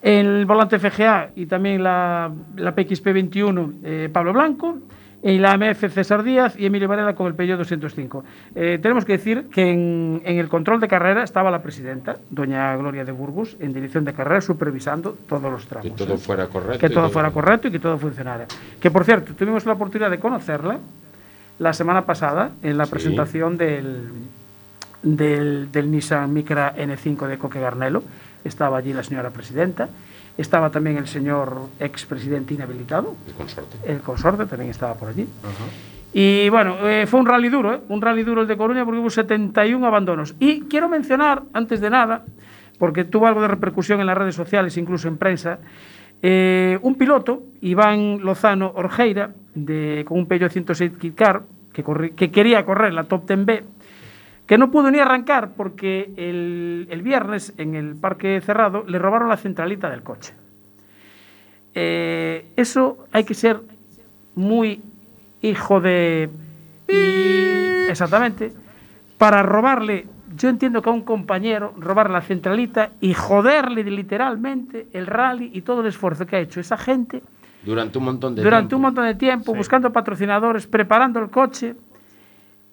En 0.01 0.25
el 0.25 0.45
volante 0.45 0.79
FGA 0.79 1.31
y 1.35 1.45
también 1.45 1.81
la, 1.81 2.29
la 2.57 2.75
PXP21, 2.75 3.73
eh, 3.83 4.09
Pablo 4.11 4.33
Blanco. 4.33 4.79
En 5.25 5.41
la 5.41 5.57
MF, 5.57 5.89
César 5.93 6.21
Díaz 6.21 6.55
y 6.59 6.65
Emilio 6.65 6.89
Varela 6.89 7.15
con 7.15 7.27
el 7.27 7.33
Peugeot 7.33 7.57
205. 7.57 8.23
Eh, 8.55 8.77
tenemos 8.81 9.05
que 9.05 9.13
decir 9.13 9.47
que 9.49 9.71
en, 9.71 10.21
en 10.25 10.37
el 10.37 10.49
control 10.49 10.81
de 10.81 10.89
carrera 10.89 11.23
estaba 11.23 11.49
la 11.49 11.61
presidenta, 11.63 12.17
doña 12.29 12.75
Gloria 12.75 13.05
de 13.05 13.13
Burgos, 13.13 13.55
en 13.61 13.71
dirección 13.73 14.03
de 14.03 14.11
carrera, 14.13 14.41
supervisando 14.41 15.17
todos 15.29 15.49
los 15.49 15.65
tramos. 15.65 15.89
Que 15.89 15.95
todo 15.95 16.15
¿eh? 16.15 16.17
fuera 16.17 16.47
correcto. 16.47 16.77
que 16.79 16.87
y 16.87 16.89
todo 16.95 17.09
fuera 17.09 17.31
correcto 17.31 17.69
y 17.69 17.71
que 17.71 17.79
todo 17.79 17.97
funcionara. 17.97 18.45
Que 18.81 18.91
por 18.91 19.05
cierto, 19.05 19.33
tuvimos 19.33 19.65
la 19.65 19.73
oportunidad 19.73 20.11
de 20.11 20.19
conocerla 20.19 20.79
la 21.57 21.71
semana 21.71 22.05
pasada 22.05 22.51
en 22.61 22.77
la 22.77 22.83
Sí. 22.85 22.91
presentación 22.91 23.55
del, 23.57 24.09
del, 25.03 25.71
del 25.71 25.89
Nissan 25.91 26.33
Micra 26.33 26.75
N5 26.75 27.27
de 27.27 27.37
Coque 27.37 27.61
Garnelo. 27.61 28.03
Estaba 28.43 28.77
allí 28.77 28.91
la 28.91 29.03
señora 29.03 29.29
presidenta. 29.29 29.87
Estaba 30.37 30.69
también 30.71 30.97
el 30.97 31.07
señor 31.07 31.67
expresidente 31.79 32.53
inhabilitado, 32.55 33.15
El 33.27 33.33
consorte. 33.33 33.77
el 33.91 33.99
consorte 34.01 34.45
también 34.47 34.71
estaba 34.71 34.95
por 34.95 35.09
allí. 35.09 35.27
Y 36.13 36.49
bueno, 36.49 36.87
eh, 36.87 37.05
fue 37.07 37.19
un 37.19 37.25
rally 37.25 37.49
duro, 37.49 37.73
¿eh? 37.73 37.79
un 37.89 38.01
rally 38.01 38.23
duro 38.23 38.41
el 38.41 38.47
de 38.47 38.57
Coruña 38.57 38.85
porque 38.85 38.99
hubo 38.99 39.09
71 39.09 39.85
abandonos. 39.85 40.35
Y 40.39 40.61
quiero 40.61 40.89
mencionar, 40.89 41.43
antes 41.53 41.81
de 41.81 41.89
nada, 41.89 42.23
porque 42.79 43.03
tuvo 43.03 43.27
algo 43.27 43.41
de 43.41 43.47
repercusión 43.47 43.99
en 43.99 44.07
las 44.07 44.17
redes 44.17 44.35
sociales, 44.35 44.77
incluso 44.77 45.07
en 45.07 45.17
prensa, 45.17 45.59
eh, 46.21 46.77
un 46.81 46.95
piloto, 46.95 47.43
Iván 47.61 48.19
Lozano 48.23 48.71
Orgeira, 48.75 49.31
de, 49.55 50.03
con 50.07 50.17
un 50.19 50.25
Peugeot 50.27 50.51
106 50.51 50.91
Kit 50.99 51.15
Car, 51.15 51.43
que, 51.71 51.83
corri- 51.83 52.15
que 52.15 52.31
quería 52.31 52.63
correr 52.65 52.93
la 52.93 53.03
Top 53.05 53.27
10B, 53.27 53.63
que 54.45 54.57
no 54.57 54.69
pudo 54.71 54.91
ni 54.91 54.99
arrancar 54.99 55.51
porque 55.55 56.13
el, 56.17 56.87
el 56.89 57.01
viernes 57.01 57.53
en 57.57 57.75
el 57.75 57.95
parque 57.95 58.41
cerrado 58.41 58.83
le 58.87 58.99
robaron 58.99 59.29
la 59.29 59.37
centralita 59.37 59.89
del 59.89 60.03
coche. 60.03 60.33
Eh, 61.75 62.51
eso 62.55 63.05
hay 63.11 63.23
que 63.23 63.33
ser 63.33 63.61
muy 64.35 64.81
hijo 65.41 65.79
de... 65.81 66.29
y- 66.87 67.89
exactamente. 67.89 68.51
para 69.17 69.43
robarle, 69.43 70.07
yo 70.35 70.49
entiendo 70.49 70.81
que 70.81 70.89
a 70.89 70.93
un 70.93 71.01
compañero, 71.03 71.73
robar 71.77 72.09
la 72.09 72.21
centralita 72.21 72.91
y 72.99 73.13
joderle 73.13 73.83
literalmente 73.83 74.87
el 74.93 75.07
rally 75.07 75.51
y 75.53 75.61
todo 75.61 75.81
el 75.81 75.87
esfuerzo 75.87 76.25
que 76.25 76.35
ha 76.35 76.39
hecho 76.39 76.59
esa 76.59 76.77
gente 76.77 77.23
Durante 77.63 77.97
un 77.97 78.03
montón 78.05 78.35
de 78.35 78.41
durante 78.43 78.67
tiempo. 78.69 78.75
un 78.75 78.81
montón 78.81 79.05
de 79.05 79.15
tiempo, 79.15 79.53
buscando 79.55 79.91
patrocinadores, 79.93 80.67
preparando 80.67 81.19
el 81.19 81.29
coche, 81.29 81.75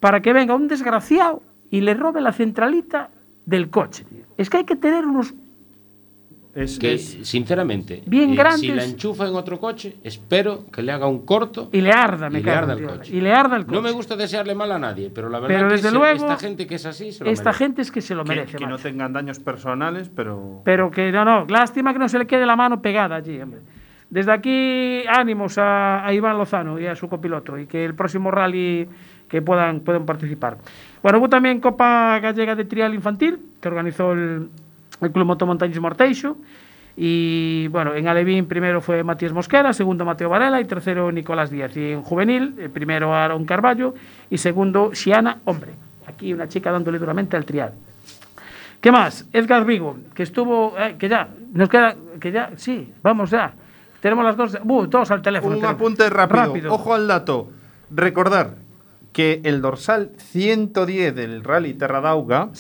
para 0.01 0.21
que 0.21 0.33
venga 0.33 0.55
un 0.55 0.67
desgraciado 0.69 1.43
y 1.71 1.81
le 1.81 1.95
robe 1.95 2.21
la 2.21 2.33
centralita 2.33 3.11
del 3.47 3.71
coche. 3.71 4.05
tío. 4.05 4.25
Es 4.37 4.51
que 4.51 4.59
hay 4.59 4.65
que 4.65 4.77
tener 4.77 5.07
unos... 5.07 5.33
que, 6.81 6.99
sinceramente, 6.99 8.03
Bien 8.07 8.31
eh, 8.33 8.37
grandes. 8.37 8.61
si 8.61 8.69
la 8.73 8.85
enchufa 8.85 9.27
en 9.29 9.35
otro 9.37 9.59
coche, 9.61 9.99
espero 10.03 10.67
que 10.71 10.83
le 10.83 10.91
haga 10.93 11.07
un 11.07 11.25
corto 11.25 11.69
Y 11.73 11.81
le 11.81 11.93
arda, 11.93 12.29
me 12.29 12.41
y 12.41 12.43
le 12.43 12.49
cago 12.51 12.59
arda 12.59 12.73
en 12.73 12.79
el 12.81 12.87
coche. 12.87 13.17
Y 13.17 13.21
le 13.21 13.33
arda 13.33 13.57
el 13.57 13.65
coche. 13.67 13.77
No 13.77 13.83
me 13.83 13.93
gusta 13.93 14.17
desearle 14.17 14.55
mal 14.55 14.73
a 14.73 14.79
nadie, 14.79 15.11
pero 15.15 15.29
la 15.29 15.39
verdad 15.39 15.57
Pero 15.57 15.69
que 15.69 15.75
desde 15.75 15.89
ese- 15.89 15.97
luego, 15.97 16.15
esta 16.27 16.37
gente 16.39 16.67
que 16.67 16.75
es 16.75 16.87
así 16.87 17.13
se 17.13 17.25
lo 17.25 17.31
Esta 17.31 17.45
merece. 17.51 17.65
gente 17.65 17.83
es 17.83 17.93
que 17.93 18.01
se 18.01 18.15
lo 18.15 18.25
Que, 18.25 18.31
merece. 18.31 18.57
que 18.59 18.65
no 18.65 18.73
macho. 18.73 18.83
tengan 18.83 19.13
daños 19.13 19.39
personales, 19.39 20.11
pero. 20.15 20.63
Pero 20.65 20.91
que 20.91 21.13
no, 21.13 21.25
no, 21.25 21.47
lástima 21.47 21.93
que 21.93 21.99
no 22.01 22.09
se 22.09 22.19
le 22.19 22.27
quede 22.27 22.45
la 22.47 22.57
mano 22.57 22.83
pegada 22.83 23.17
allí, 23.17 23.41
hombre. 23.41 23.61
Desde 24.11 24.33
aquí, 24.33 25.03
ánimos 25.07 25.57
a, 25.57 26.05
a 26.05 26.13
Iván 26.13 26.37
Lozano 26.37 26.81
y 26.81 26.87
a 26.87 26.97
su 26.97 27.09
copiloto 27.09 27.57
y 27.57 27.67
que 27.69 27.85
el 27.85 27.95
próximo 27.95 28.33
rally 28.33 28.89
que 29.29 29.41
puedan, 29.41 29.81
puedan 29.81 30.05
participar. 30.05 30.59
Bueno, 31.03 31.19
hubo 31.19 31.29
también 31.29 31.61
Copa 31.61 32.19
Gallega 32.21 32.55
de 32.55 32.65
Trial 32.65 32.95
Infantil, 32.95 33.39
que 33.61 33.69
organizó 33.69 34.13
el, 34.13 34.49
el 35.01 35.13
Club 35.13 35.27
Motomontañismo 35.27 35.87
Arteixo. 35.87 36.37
Y 36.97 37.69
bueno, 37.69 37.95
en 37.95 38.09
Alevín 38.09 38.47
primero 38.47 38.81
fue 38.81 39.03
Matías 39.03 39.33
Mosquera, 39.33 39.73
segundo 39.73 40.05
Mateo 40.05 40.29
Varela 40.29 40.61
y 40.61 40.65
tercero 40.67 41.11
Nicolás 41.11 41.51
Díaz. 41.51 41.75
Y 41.77 41.93
en 41.93 42.03
juvenil, 42.03 42.55
eh, 42.59 42.69
primero 42.69 43.15
Aaron 43.15 43.45
Carballo 43.47 43.95
y 44.29 44.37
segundo 44.37 44.91
Xiana 44.93 45.39
Hombre. 45.45 45.73
Aquí 46.07 46.33
una 46.35 46.49
chica 46.49 46.71
dándole 46.71 46.99
duramente 46.99 47.37
al 47.37 47.45
trial. 47.45 47.73
¿Qué 48.81 48.91
más? 48.93 49.27
Edgar 49.33 49.65
Vigo, 49.65 49.97
que 50.15 50.23
estuvo, 50.23 50.75
eh, 50.79 50.97
que 50.99 51.09
ya, 51.09 51.29
nos 51.53 51.69
queda, 51.69 51.95
que 52.19 52.33
ya, 52.33 52.51
sí, 52.57 52.93
vamos 53.03 53.31
ya. 53.31 53.53
Tenemos 54.01 54.25
las 54.25 54.37
dos, 54.37 54.59
uh, 54.63 54.87
todos 54.89 55.11
al 55.11 55.23
teléfono. 55.23 55.55
Un 55.55 55.61
tenemos. 55.61 55.81
apunte 55.81 56.11
rápido. 56.11 56.73
Ojo 56.73 56.95
al 56.95 57.07
dato. 57.07 57.51
Recordar 57.91 58.55
que 59.13 59.41
el 59.45 59.61
dorsal 59.61 60.11
110 60.19 61.15
del 61.15 61.43
Rally 61.45 61.75
Terradauga 61.75 62.51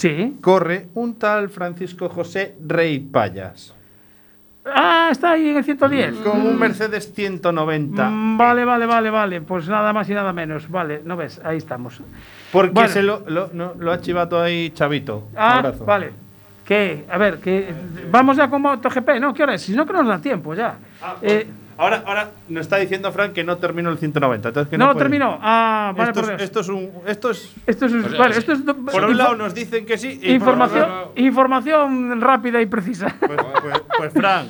corre 0.40 0.88
un 0.94 1.14
tal 1.14 1.48
Francisco 1.48 2.08
José 2.08 2.56
Rey 2.66 2.98
Payas. 2.98 3.74
Ah, 4.64 5.08
está 5.10 5.32
ahí 5.32 5.48
en 5.48 5.56
el 5.56 5.64
110. 5.64 6.16
Con 6.16 6.42
un 6.42 6.58
Mercedes 6.58 7.12
190. 7.14 8.08
Mm, 8.10 8.36
Vale, 8.36 8.64
vale, 8.64 8.86
vale, 8.86 9.10
vale. 9.10 9.40
Pues 9.40 9.68
nada 9.68 9.92
más 9.92 10.08
y 10.10 10.14
nada 10.14 10.32
menos. 10.32 10.68
Vale, 10.70 11.00
¿no 11.04 11.16
ves? 11.16 11.40
Ahí 11.44 11.56
estamos. 11.56 12.00
Porque 12.52 12.70
Bueno. 12.72 12.88
se 12.90 13.02
lo, 13.02 13.22
lo- 13.26 13.48
no, 13.52 13.72
lo 13.78 13.90
ha 13.92 14.00
chivado 14.00 14.40
ahí 14.40 14.70
Chavito. 14.70 15.28
Ah, 15.34 15.58
abrazo. 15.58 15.84
vale. 15.84 16.10
¿Qué? 16.64 17.04
A 17.10 17.16
ver, 17.18 17.38
que 17.38 17.72
vamos 18.12 18.36
ya 18.36 18.48
con 18.50 18.62
MotoGP, 18.62 19.18
¿no? 19.18 19.32
¿Qué 19.34 19.42
hora 19.42 19.54
es? 19.54 19.62
Si 19.62 19.72
no, 19.74 19.84
que 19.86 19.92
nos 19.92 20.06
da 20.06 20.20
tiempo 20.20 20.54
ya. 20.54 20.76
Eh, 21.22 21.48
Ahora, 21.80 22.02
ahora 22.06 22.30
nos 22.48 22.60
está 22.60 22.76
diciendo 22.76 23.10
Frank 23.10 23.32
que 23.32 23.42
no 23.42 23.56
terminó 23.56 23.88
el 23.90 23.96
190. 23.98 24.48
Entonces 24.48 24.70
que 24.70 24.76
no, 24.76 24.84
no, 24.84 24.90
lo 24.90 24.94
puede. 24.94 25.04
terminó. 25.04 25.38
Ah, 25.40 25.94
vale, 25.96 26.10
esto, 26.10 26.32
es, 26.32 26.42
esto 26.42 26.60
es 26.60 26.68
un. 26.68 26.90
Esto 27.06 27.30
es. 27.30 27.54
Esto 27.66 27.86
es, 27.86 27.92
sea, 27.92 28.18
vale, 28.18 28.34
sí. 28.34 28.40
esto 28.40 28.52
es 28.52 28.60
Por 28.60 29.04
un 29.04 29.16
lado 29.16 29.34
nos 29.34 29.54
dicen 29.54 29.86
que 29.86 29.96
sí. 29.96 30.18
y 30.22 30.26
por 30.26 30.30
información, 30.30 30.82
otro- 30.90 31.12
información 31.16 32.20
rápida 32.20 32.60
y 32.60 32.66
precisa. 32.66 33.06
Pues, 33.18 33.40
pues, 33.62 33.82
pues 33.96 34.12
Frank, 34.12 34.48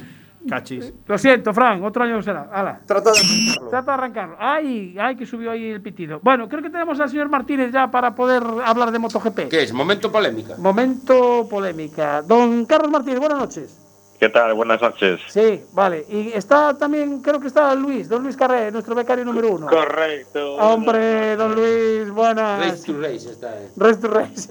cachis. 0.48 0.92
Lo 1.06 1.16
siento, 1.18 1.52
Fran, 1.54 1.84
otro 1.84 2.02
año 2.02 2.20
será. 2.20 2.48
Hala. 2.52 2.80
Trata 2.84 3.12
de 3.12 3.18
arrancarlo. 3.20 3.70
Trata 3.70 3.92
de 3.92 3.94
arrancarlo. 3.94 4.36
Ay, 4.40 4.96
ay, 4.98 5.14
que 5.16 5.24
subió 5.24 5.52
ahí 5.52 5.70
el 5.70 5.80
pitido. 5.82 6.18
Bueno, 6.24 6.48
creo 6.48 6.62
que 6.62 6.70
tenemos 6.70 6.98
al 6.98 7.08
señor 7.10 7.28
Martínez 7.28 7.70
ya 7.72 7.90
para 7.90 8.12
poder 8.14 8.42
hablar 8.64 8.90
de 8.90 8.98
MotoGP. 8.98 9.48
¿Qué 9.48 9.62
es? 9.62 9.72
Momento 9.72 10.10
polémica. 10.10 10.54
Momento 10.58 11.46
polémica. 11.48 12.22
Don 12.22 12.66
Carlos 12.66 12.90
Martínez, 12.90 13.20
buenas 13.20 13.38
noches. 13.38 13.86
¿Qué 14.20 14.28
tal? 14.28 14.52
Buenas 14.52 14.82
noches. 14.82 15.18
Sí, 15.28 15.62
vale. 15.72 16.04
Y 16.06 16.28
está 16.34 16.74
también, 16.76 17.22
creo 17.22 17.40
que 17.40 17.46
está 17.46 17.74
Luis, 17.74 18.06
don 18.06 18.22
Luis 18.22 18.36
Carré, 18.36 18.70
nuestro 18.70 18.94
becario 18.94 19.24
número 19.24 19.52
uno. 19.54 19.66
Correcto. 19.66 20.56
Hombre, 20.56 21.36
don 21.36 21.54
Luis, 21.54 22.10
buenas. 22.10 22.60
Race 22.60 22.84
to 22.92 23.00
race 23.00 23.30
está. 23.30 23.58
eh. 23.58 23.70
Race 23.76 23.98
to 24.00 24.08
race. 24.08 24.48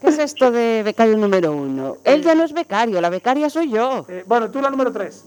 ¿Qué 0.00 0.08
es 0.08 0.18
esto 0.18 0.50
de 0.50 0.82
becario 0.82 1.16
número 1.18 1.52
uno? 1.52 1.96
Él 2.04 2.22
ya 2.22 2.34
no 2.34 2.44
es 2.44 2.54
becario, 2.54 3.02
la 3.02 3.10
becaria 3.10 3.50
soy 3.50 3.70
yo. 3.70 4.06
Eh, 4.08 4.24
bueno, 4.26 4.50
tú 4.50 4.62
la 4.62 4.70
número 4.70 4.90
tres. 4.92 5.24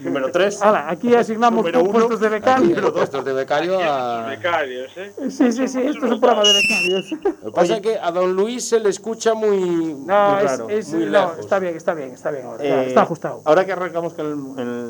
Número 0.00 0.30
3. 0.30 0.62
Hala, 0.62 0.90
aquí 0.90 1.14
asignamos 1.14 1.58
Número 1.58 1.80
uno. 1.82 1.92
puestos 1.92 2.20
de 2.20 2.28
becario. 2.28 2.80
Los 2.80 2.92
puestos 2.92 3.24
de 3.24 3.32
becario 3.32 3.78
a... 3.80 4.26
Becarios, 4.26 4.90
¿eh? 4.96 5.12
Sí, 5.30 5.52
sí, 5.52 5.68
sí, 5.68 5.80
esto 5.80 6.06
es 6.06 6.12
un 6.12 6.20
programa 6.20 6.42
de 6.42 6.52
becarios. 6.54 7.12
Lo 7.42 7.50
que 7.50 7.52
pasa 7.52 7.76
es 7.76 7.80
que 7.82 7.98
a 7.98 8.10
don 8.10 8.32
Luis 8.34 8.68
se 8.68 8.80
le 8.80 8.88
escucha 8.90 9.34
muy, 9.34 9.94
No, 10.06 10.30
muy 10.34 10.44
es, 10.44 10.50
raro, 10.50 10.68
es- 10.68 10.92
muy 10.92 11.04
no, 11.06 11.10
lejos. 11.12 11.38
está 11.38 11.58
bien, 11.58 11.76
está 11.76 11.94
bien, 11.94 12.10
está 12.10 12.30
bien 12.30 12.46
ahora. 12.46 12.64
Eh, 12.64 12.88
está 12.88 13.02
ajustado. 13.02 13.42
Ahora 13.44 13.64
que 13.64 13.72
arrancamos 13.72 14.14
con 14.14 14.26
el, 14.26 14.32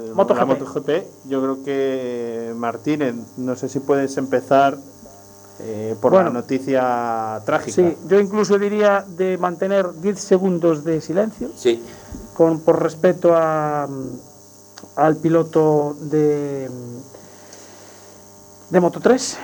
el 0.08 0.14
MotoGP. 0.14 0.38
la 0.38 0.44
MotoGP, 0.46 0.90
yo 1.28 1.40
creo 1.42 1.64
que 1.64 2.52
Martínez, 2.56 3.14
no 3.36 3.54
sé 3.56 3.68
si 3.68 3.80
puedes 3.80 4.16
empezar 4.16 4.76
eh, 5.60 5.94
por 6.00 6.12
Bueno. 6.12 6.28
la 6.28 6.34
noticia 6.34 7.40
trágica. 7.44 7.72
Sí, 7.74 7.96
yo 8.08 8.18
incluso 8.18 8.58
diría 8.58 9.04
de 9.06 9.36
mantener 9.38 9.92
10 10.00 10.18
segundos 10.18 10.82
de 10.84 11.00
silencio 11.00 11.50
Sí. 11.54 11.80
con, 12.34 12.60
por 12.60 12.82
respeto 12.82 13.32
a, 13.36 13.86
al 14.96 15.16
piloto 15.16 15.96
de, 16.00 16.68
de 18.70 18.80
Moto 18.80 19.00
3, 19.00 19.38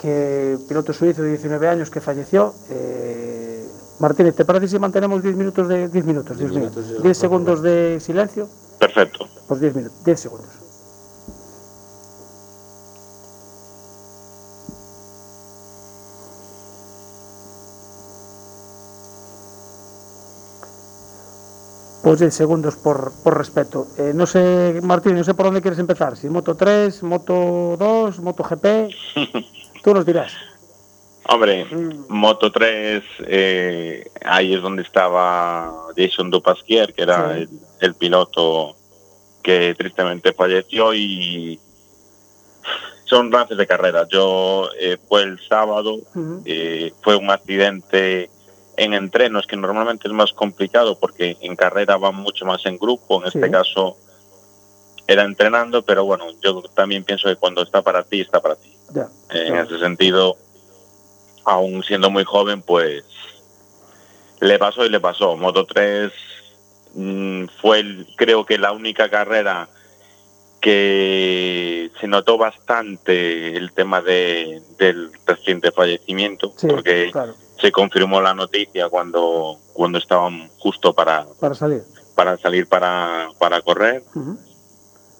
que 0.00 0.58
piloto 0.68 0.92
suizo 0.92 1.22
de 1.22 1.30
19 1.30 1.68
años 1.68 1.90
que 1.90 2.00
falleció. 2.00 2.54
Eh, 2.70 3.66
Martínez, 3.98 4.34
¿te 4.34 4.44
parece 4.44 4.68
si 4.68 4.78
mantenemos 4.78 5.22
10 5.22 5.36
minutos 5.36 5.68
de 5.68 5.88
10 5.88 6.04
minutos, 6.04 6.38
Dios 6.38 6.50
mío, 6.50 6.60
minutos, 6.60 6.84
yo 6.84 6.92
10 6.92 7.00
creo. 7.00 7.14
segundos 7.14 7.62
de 7.62 7.98
silencio? 8.00 8.48
Perfecto. 8.78 9.26
Pues 9.48 9.60
10 9.60 9.74
minutos, 9.74 10.04
10 10.04 10.20
segundos. 10.20 10.48
Pues 22.06 22.20
10 22.20 22.32
segundos 22.32 22.76
por, 22.76 23.10
por 23.24 23.36
respeto. 23.36 23.88
Eh, 23.98 24.12
no 24.14 24.26
sé, 24.26 24.78
Martín, 24.80 25.16
no 25.16 25.24
sé 25.24 25.34
por 25.34 25.46
dónde 25.46 25.60
quieres 25.60 25.80
empezar. 25.80 26.16
Si 26.16 26.28
Moto 26.28 26.54
3, 26.54 27.02
Moto 27.02 27.74
2, 27.76 28.20
Moto 28.20 28.44
GP. 28.44 28.94
Tú 29.82 29.92
nos 29.92 30.06
dirás. 30.06 30.32
Hombre, 31.24 31.66
Moto 32.08 32.52
3, 32.52 33.02
eh, 33.26 34.08
ahí 34.24 34.54
es 34.54 34.62
donde 34.62 34.82
estaba 34.82 35.88
Jason 35.96 36.30
Dupasquier, 36.30 36.94
que 36.94 37.02
era 37.02 37.34
Sí. 37.34 37.40
el, 37.40 37.48
el 37.80 37.94
piloto 37.96 38.76
que 39.42 39.74
tristemente 39.76 40.32
falleció 40.32 40.94
y 40.94 41.58
son 43.04 43.32
rances 43.32 43.58
de 43.58 43.66
carrera. 43.66 44.06
Yo 44.08 44.68
eh, 44.78 44.96
fue 45.08 45.24
el 45.24 45.40
sábado, 45.48 45.96
eh, 46.44 46.92
fue 47.02 47.16
un 47.16 47.30
accidente 47.32 48.30
en 48.76 48.92
entrenos 48.94 49.46
que 49.46 49.56
normalmente 49.56 50.06
es 50.08 50.12
más 50.14 50.32
complicado 50.32 50.98
porque 50.98 51.36
en 51.40 51.56
carrera 51.56 51.96
van 51.96 52.14
mucho 52.16 52.44
más 52.44 52.64
en 52.66 52.78
grupo, 52.78 53.24
en 53.24 53.30
Sí. 53.30 53.38
este 53.38 53.50
caso 53.50 53.96
era 55.06 55.22
entrenando, 55.24 55.82
pero 55.82 56.04
bueno, 56.04 56.26
yo 56.42 56.62
también 56.74 57.04
pienso 57.04 57.28
que 57.28 57.36
cuando 57.36 57.62
está 57.62 57.80
para 57.82 58.02
ti, 58.02 58.20
está 58.20 58.40
para 58.40 58.56
ti. 58.56 58.76
Ya. 58.92 59.08
En 59.30 59.56
ese 59.56 59.78
sentido, 59.78 60.36
aún 61.44 61.82
siendo 61.84 62.10
muy 62.10 62.24
joven, 62.24 62.60
pues 62.62 63.04
le 64.40 64.58
pasó 64.58 64.84
y 64.84 64.90
le 64.90 65.00
pasó. 65.00 65.36
Moto 65.36 65.64
3 65.64 66.12
mm, 66.94 67.44
fue, 67.60 67.80
el- 67.80 68.06
creo 68.16 68.44
que 68.44 68.58
la 68.58 68.72
única 68.72 69.08
carrera 69.08 69.68
que 70.60 71.90
se 72.00 72.08
notó 72.08 72.36
bastante 72.38 73.56
el 73.56 73.72
tema 73.72 74.02
de, 74.02 74.60
del 74.78 75.10
reciente 75.24 75.70
fallecimiento, 75.70 76.52
Sí, 76.56 76.66
porque 76.66 77.10
claro, 77.12 77.34
se 77.60 77.72
confirmó 77.72 78.20
la 78.20 78.34
noticia 78.34 78.88
cuando, 78.88 79.58
cuando 79.72 79.98
estaban 79.98 80.48
justo 80.58 80.92
para, 80.92 81.26
para 81.40 81.54
salir. 81.54 81.82
para 82.14 82.36
salir 82.36 82.68
para, 82.68 83.28
para 83.38 83.60
correr. 83.62 84.02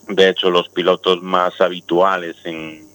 De 0.09 0.28
hecho, 0.28 0.51
los 0.51 0.68
pilotos 0.68 1.22
más 1.22 1.61
habituales 1.61 2.37
en, 2.45 2.87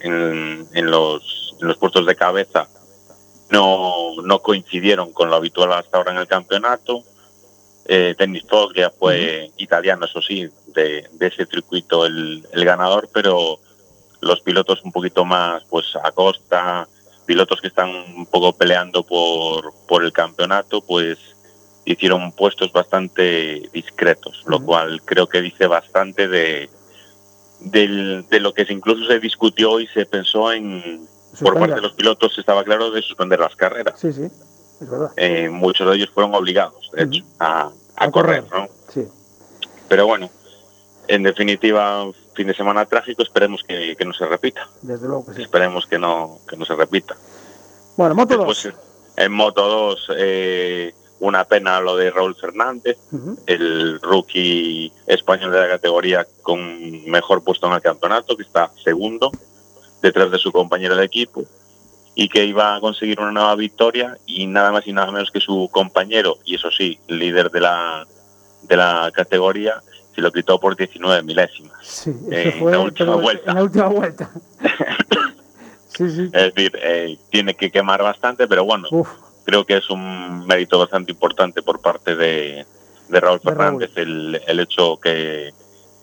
en, 0.00 0.66
en 0.72 0.90
los, 0.90 1.54
en 1.60 1.68
los 1.68 1.76
puestos 1.76 2.06
de 2.06 2.16
cabeza 2.16 2.68
no, 3.50 4.20
no 4.22 4.40
coincidieron 4.40 5.12
con 5.12 5.30
lo 5.30 5.36
habitual 5.36 5.72
hasta 5.72 5.98
ahora 5.98 6.12
en 6.12 6.18
el 6.18 6.26
campeonato. 6.26 7.04
Eh, 7.88 8.16
Denis 8.18 8.44
Foglia 8.48 8.90
fue 8.90 9.52
italiano, 9.58 10.06
eso 10.06 10.20
sí, 10.20 10.48
de, 10.74 11.08
de 11.12 11.26
ese 11.28 11.46
circuito 11.46 12.04
el, 12.04 12.44
el 12.52 12.64
ganador, 12.64 13.08
pero 13.12 13.60
los 14.20 14.40
pilotos 14.40 14.82
un 14.82 14.90
poquito 14.90 15.24
más, 15.24 15.62
pues 15.70 15.94
Acosta, 16.02 16.88
pilotos 17.26 17.60
que 17.60 17.68
están 17.68 17.90
un 17.90 18.26
poco 18.26 18.56
peleando 18.56 19.02
por, 19.04 19.74
por 19.86 20.04
el 20.04 20.12
campeonato, 20.12 20.80
pues 20.80 21.18
hicieron 21.84 22.32
puestos 22.32 22.72
bastante 22.72 23.68
discretos, 23.72 24.42
lo 24.46 24.60
cual 24.64 25.02
creo 25.04 25.28
que 25.28 25.40
dice 25.42 25.66
bastante 25.66 26.26
de, 26.28 26.70
del- 27.60 28.26
de 28.28 28.40
lo 28.40 28.52
que 28.54 28.66
incluso 28.68 29.06
se 29.06 29.20
discutió 29.20 29.78
y 29.80 29.86
se 29.88 30.06
pensó 30.06 30.52
en, 30.52 31.06
por 31.42 31.58
parte 31.58 31.74
de 31.76 31.80
los 31.82 31.92
pilotos 31.92 32.36
estaba 32.38 32.64
claro 32.64 32.90
de 32.90 33.02
suspender 33.02 33.38
las 33.40 33.54
carreras. 33.56 33.98
Sí, 34.00 34.12
sí, 34.12 34.24
es 34.80 34.90
verdad. 34.90 35.10
Eh, 35.16 35.48
muchos 35.50 35.88
de 35.88 35.96
ellos 35.96 36.10
fueron 36.12 36.34
obligados, 36.34 36.90
de 36.92 37.04
hecho, 37.04 37.24
a, 37.38 37.70
a 37.96 38.10
correr, 38.10 38.44
¿no? 38.52 38.68
Sí. 38.92 39.06
Pero 39.88 40.06
bueno, 40.06 40.30
en 41.08 41.22
definitiva, 41.22 42.04
fin 42.36 42.46
de 42.46 42.54
semana 42.54 42.86
trágico, 42.86 43.22
esperemos 43.22 43.62
que, 43.66 43.96
que 43.96 44.04
no 44.04 44.12
se 44.12 44.26
repita. 44.26 44.68
Desde 44.82 45.08
luego 45.08 45.26
que 45.26 45.34
sí. 45.34 45.42
Esperemos 45.42 45.86
que 45.86 45.98
no, 45.98 46.38
que 46.48 46.56
no 46.56 46.64
se 46.64 46.76
repita. 46.76 47.16
Bueno, 47.96 48.14
Moto 48.14 48.36
2. 48.36 48.46
Después, 48.46 48.74
en 49.16 49.32
Moto 49.32 49.66
2, 49.66 50.10
eh, 50.18 50.94
una 51.20 51.44
pena 51.44 51.80
lo 51.80 51.96
de 51.96 52.10
Raúl 52.10 52.36
Fernández, 52.36 52.98
el 53.46 54.00
rookie 54.00 54.92
español 55.06 55.50
de 55.50 55.60
la 55.60 55.68
categoría 55.68 56.26
con 56.42 57.04
mejor 57.06 57.42
puesto 57.42 57.66
en 57.66 57.72
el 57.72 57.80
campeonato, 57.80 58.36
que 58.36 58.42
está 58.42 58.70
segundo, 58.84 59.30
detrás 60.02 60.30
de 60.30 60.38
su 60.38 60.52
compañero 60.52 60.94
de 60.94 61.04
equipo, 61.04 61.44
y 62.14 62.28
que 62.28 62.44
iba 62.44 62.76
a 62.76 62.80
conseguir 62.80 63.18
una 63.18 63.32
nueva 63.32 63.54
victoria, 63.56 64.18
y 64.26 64.46
nada 64.46 64.70
más 64.70 64.86
y 64.86 64.92
nada 64.92 65.10
menos 65.10 65.30
que 65.30 65.40
su 65.40 65.70
compañero, 65.72 66.36
y 66.44 66.56
eso 66.56 66.70
sí, 66.70 66.98
líder 67.08 67.50
de 67.50 67.60
la, 67.60 68.06
de 68.62 68.76
la 68.76 69.10
categoría, 69.14 69.82
se 70.16 70.20
lo 70.22 70.32
quitó 70.32 70.58
por 70.58 70.74
19 70.76 71.22
milésimas. 71.22 71.72
Sí, 71.82 72.10
Eh, 72.32 72.56
fue 72.58 72.72
la 72.72 72.80
última 72.80 73.14
vuelta. 73.14 73.50
en 73.50 73.56
la 73.56 73.62
última 73.62 73.86
vuelta. 73.86 74.30
sí, 75.88 76.10
sí. 76.10 76.30
Es 76.32 76.54
decir, 76.54 76.72
eh, 76.82 77.16
tiene 77.30 77.54
que 77.54 77.70
quemar 77.70 78.02
bastante, 78.02 78.48
pero 78.48 78.64
bueno, 78.64 78.88
Uf. 78.90 79.08
creo 79.44 79.64
que 79.64 79.76
es 79.76 79.88
un 79.90 80.46
mérito 80.46 80.78
bastante 80.78 81.12
importante 81.12 81.62
por 81.62 81.80
parte 81.80 82.16
de, 82.16 82.66
de 83.08 83.20
Raúl 83.20 83.38
De 83.38 83.50
Raúl. 83.50 83.56
Fernández 83.56 83.90
el, 83.96 84.40
el 84.46 84.60
hecho 84.60 84.98
que, 84.98 85.52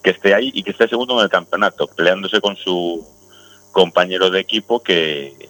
que 0.01 0.11
esté 0.11 0.33
ahí 0.33 0.51
y 0.53 0.63
que 0.63 0.71
esté 0.71 0.87
segundo 0.87 1.17
en 1.17 1.23
el 1.25 1.29
campeonato, 1.29 1.87
peleándose 1.87 2.39
con 2.39 2.55
su 2.55 3.05
compañero 3.71 4.29
de 4.29 4.39
equipo 4.39 4.81
que, 4.83 5.49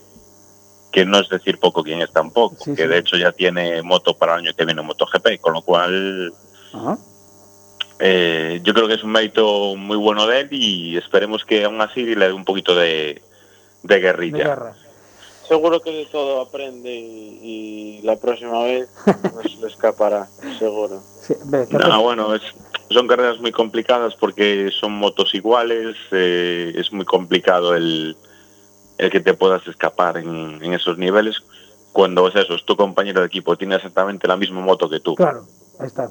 que 0.92 1.06
no 1.06 1.20
es 1.20 1.28
decir 1.30 1.60
poco 1.60 1.84
quién 1.84 2.02
es 2.02 2.12
tampoco, 2.12 2.56
Sí, 2.64 2.74
que 2.76 2.84
sí. 2.84 2.88
de 2.88 2.98
hecho 3.00 3.18
ya 3.18 3.32
tiene 3.34 3.82
moto 3.82 4.18
para 4.18 4.36
el 4.36 4.40
año 4.46 4.54
que 4.56 4.66
viene, 4.66 4.82
MotoGP, 4.82 5.42
con 5.42 5.54
lo 5.54 5.62
cual 5.62 6.34
Ajá. 6.74 6.98
Eh, 8.00 8.60
yo 8.64 8.74
creo 8.74 8.88
que 8.88 8.96
es 8.96 9.04
un 9.04 9.12
mérito 9.12 9.76
muy 9.76 9.98
bueno 9.98 10.28
de 10.28 10.42
él 10.42 10.48
y 10.52 10.98
esperemos 10.98 11.46
que 11.46 11.64
aún 11.66 11.82
así 11.82 12.04
le 12.16 12.28
dé 12.28 12.34
un 12.34 12.46
poquito 12.46 12.76
de, 12.76 13.22
de 13.84 14.00
guerrilla. 14.00 14.38
De 14.38 14.44
guerra. 14.44 14.76
Seguro 15.48 15.82
que 15.82 15.92
de 15.92 16.06
todo 16.06 16.42
aprende 16.42 16.94
y, 16.96 18.00
y 18.00 18.02
la 18.04 18.16
próxima 18.16 18.64
vez 18.64 18.90
pues, 19.34 19.56
le 19.58 19.68
escapará, 19.68 20.28
seguro. 20.58 21.02
Sí, 21.22 21.36
ve, 21.46 21.68
que 21.70 21.78
No, 21.78 22.02
bueno, 22.02 22.34
es- 22.36 22.42
son 22.90 23.08
carreras 23.08 23.40
muy 23.40 23.52
complicadas 23.52 24.16
porque 24.16 24.70
son 24.80 24.92
motos 24.94 25.34
iguales, 25.34 25.96
eh, 26.12 26.74
es 26.76 26.92
muy 26.94 27.06
complicado 27.06 27.76
el, 27.76 28.16
el 28.98 29.10
que 29.10 29.20
te 29.20 29.34
puedas 29.34 29.66
escapar 29.68 30.18
en, 30.18 30.64
en 30.64 30.74
esos 30.74 30.98
niveles. 30.98 31.38
Cuando 31.92 32.28
es 32.28 32.36
eso, 32.36 32.54
es 32.56 32.66
tu 32.66 32.76
compañero 32.76 33.22
de 33.22 33.28
equipo, 33.28 33.56
tiene 33.56 33.76
exactamente 33.76 34.28
la 34.28 34.38
misma 34.38 34.62
moto 34.62 34.90
que 34.90 35.00
tú. 35.00 35.16
Claro, 35.16 35.46
ahí 35.80 35.88
está. 35.88 36.10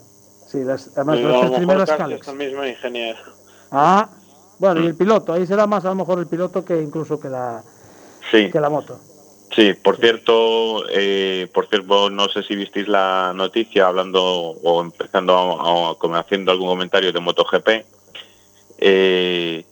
Sí, 0.52 0.62
las, 0.64 0.90
además 0.94 1.18
las 1.20 1.40
tres 1.40 1.50
primeras 1.52 1.90
es 1.90 2.34
mismo 2.34 2.66
ingeniero. 2.66 3.18
Ah, 3.70 4.06
bueno, 4.58 4.82
y 4.82 4.86
el 4.86 4.94
piloto, 4.94 5.32
ahí 5.32 5.46
será 5.46 5.66
más 5.66 5.82
a 5.86 5.88
lo 5.88 5.94
mejor 5.94 6.18
el 6.18 6.26
piloto 6.26 6.62
que 6.62 6.80
incluso 6.82 7.18
que 7.18 7.30
la, 7.30 7.62
Sí, 8.30 8.50
que 8.50 8.60
la 8.60 8.68
moto. 8.68 9.00
sí, 9.56 9.72
por 9.72 9.96
cierto, 9.96 10.84
eh, 10.90 11.48
por 11.54 11.68
cierto, 11.68 12.10
no 12.10 12.28
sé 12.28 12.42
si 12.42 12.54
visteis 12.54 12.86
la 12.86 13.32
noticia 13.34 13.86
hablando 13.86 14.22
o 14.22 14.82
empezando 14.82 15.32
a, 15.34 16.20
haciendo 16.20 16.52
algún 16.52 16.68
comentario 16.68 17.12
de 17.12 17.20
MotoGP. 17.20 17.68
Eh, 18.78 19.64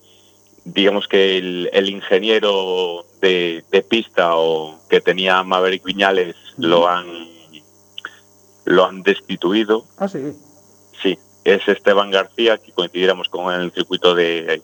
digamos 0.64 1.08
que 1.08 1.36
el, 1.36 1.68
el 1.74 1.90
ingeniero 1.90 3.04
de, 3.20 3.64
de 3.70 3.82
pista 3.82 4.36
o 4.36 4.78
que 4.88 5.02
tenía 5.02 5.42
Maverick 5.42 5.84
Viñales 5.84 6.36
lo 6.56 6.88
han 6.88 7.06
lo 8.64 8.84
han 8.86 9.02
destituido. 9.02 9.84
Ah, 9.98 10.08
sí. 10.08 10.32
Sí, 11.02 11.18
es 11.44 11.66
Esteban 11.68 12.10
García, 12.10 12.58
que 12.58 12.72
coincidiéramos 12.72 13.28
con 13.28 13.52
el 13.54 13.70
circuito 13.72 14.14
de 14.14 14.62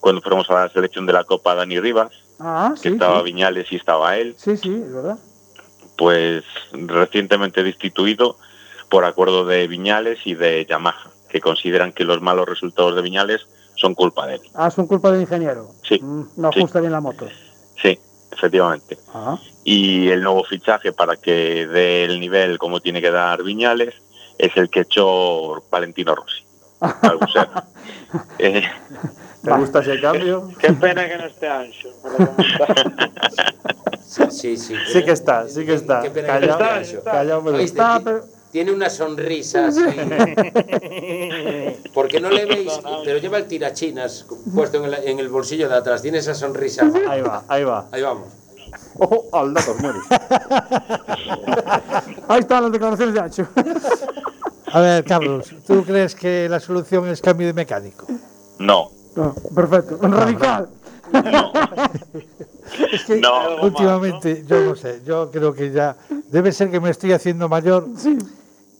cuando 0.00 0.20
fuimos 0.20 0.48
a 0.50 0.54
la 0.54 0.68
selección 0.68 1.06
de 1.06 1.12
la 1.14 1.24
Copa 1.24 1.54
Dani 1.54 1.80
Rivas, 1.80 2.10
Ah, 2.40 2.74
que 2.82 2.88
estaba 2.90 3.18
sí. 3.20 3.24
Viñales 3.26 3.70
y 3.72 3.76
estaba 3.76 4.16
él, 4.16 4.34
Sí, 4.36 4.56
sí, 4.56 4.74
es 4.74 4.92
verdad. 4.92 5.18
pues 5.96 6.42
recientemente 6.72 7.62
destituido 7.62 8.36
por 8.90 9.04
acuerdo 9.04 9.44
de 9.46 9.66
Viñales 9.68 10.18
y 10.24 10.34
de 10.34 10.66
Yamaha, 10.68 11.10
que 11.28 11.40
consideran 11.40 11.92
que 11.92 12.04
los 12.04 12.20
malos 12.20 12.46
resultados 12.48 12.96
de 12.96 13.02
Viñales 13.02 13.46
son 13.76 13.94
culpa 13.94 14.26
de 14.26 14.34
él. 14.34 14.40
Ah, 14.54 14.70
son 14.70 14.86
culpa 14.86 15.10
del 15.12 15.22
ingeniero. 15.22 15.70
Sí, 15.88 15.98
Mm, 16.02 16.22
no 16.36 16.52
sí. 16.52 16.58
ajusta 16.60 16.80
bien 16.80 16.92
la 16.92 17.00
moto. 17.00 17.26
sí, 17.80 17.98
efectivamente. 18.32 18.98
Y 19.64 20.08
el 20.08 20.22
nuevo 20.22 20.44
fichaje 20.44 20.92
para 20.92 21.16
que 21.16 21.66
dé 21.66 22.04
el 22.04 22.18
nivel 22.20 22.58
como 22.58 22.80
tiene 22.80 23.00
que 23.00 23.10
dar 23.12 23.42
Viñales 23.42 23.94
es 24.38 24.56
el 24.56 24.70
que 24.70 24.80
echó 24.80 25.62
Valentino 25.70 26.14
Rossi. 26.14 26.44
al. 26.80 27.18
Eh, 28.38 28.62
¿Te 29.42 29.50
gusta 29.52 29.80
ese 29.80 30.00
cambio? 30.00 30.48
Qué 30.58 30.72
pena 30.72 31.06
que 31.08 31.16
no 31.18 31.26
esté 31.26 31.48
Ancho. 31.48 31.88
Sí, 34.30 34.56
sí. 34.56 34.74
Sí 34.92 35.04
que 35.04 35.10
está, 35.12 35.48
sí 35.48 35.64
que 35.66 35.74
está. 35.74 36.00
Qué 36.02 36.10
pena 36.10 36.38
que 36.38 36.46
Callao, 36.46 36.58
no 36.58 36.64
esté 36.80 36.96
Ancho. 36.96 37.04
callao, 37.04 37.44
pero 37.44 37.56
Oíste, 37.56 37.78
está. 37.80 37.98
ti- 38.00 38.26
Tiene 38.52 38.70
una 38.72 38.88
sonrisa 38.88 39.66
así. 39.66 39.80
Porque 41.92 42.20
no 42.20 42.30
le 42.30 42.46
veis, 42.46 42.72
pero 43.04 43.18
lleva 43.18 43.38
el 43.38 43.46
tirachinas 43.46 44.26
puesto 44.54 44.78
en 44.78 44.84
el, 44.84 44.94
en 45.08 45.18
el 45.18 45.28
bolsillo 45.28 45.68
de 45.68 45.74
atrás. 45.76 46.02
Tiene 46.02 46.18
esa 46.18 46.34
sonrisa. 46.34 46.88
Ahí 47.08 47.20
va, 47.20 47.42
ahí 47.48 47.64
va. 47.64 47.86
Ahí 47.90 48.02
vamos. 48.02 48.28
Ojo 48.98 49.24
al 49.32 49.54
dato, 49.54 49.74
muere. 49.80 49.98
ahí 52.28 52.40
están 52.40 52.62
las 52.64 52.72
declaraciones 52.72 53.14
de 53.14 53.20
Ancho. 53.20 53.46
A 54.72 54.80
ver, 54.80 55.04
Carlos, 55.04 55.54
¿tú 55.66 55.84
crees 55.84 56.14
que 56.14 56.48
la 56.48 56.60
solución 56.60 57.08
es 57.08 57.20
cambio 57.20 57.46
de 57.46 57.52
mecánico? 57.52 58.06
no, 58.58 58.90
No, 59.16 59.34
perfecto. 59.54 59.98
Radical. 60.00 60.68
Es 62.92 63.04
que 63.04 63.20
No. 63.20 63.62
últimamente, 63.62 64.44
yo 64.46 64.60
no 64.64 64.74
sé, 64.74 65.02
yo 65.04 65.30
creo 65.30 65.52
que 65.54 65.70
ya 65.70 65.96
debe 66.30 66.50
ser 66.50 66.70
que 66.70 66.80
me 66.80 66.90
estoy 66.90 67.12
haciendo 67.12 67.48
mayor 67.48 67.86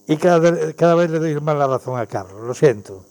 y 0.07 0.17
cada, 0.17 0.39
vez- 0.39 0.75
cada 0.75 0.95
vez 0.95 1.09
le 1.11 1.19
doy 1.19 1.39
más 1.39 1.55
la 1.55 1.67
razón 1.67 1.97
a 1.99 2.05
Carlos, 2.05 2.41
lo 2.45 2.53
siento. 2.53 3.05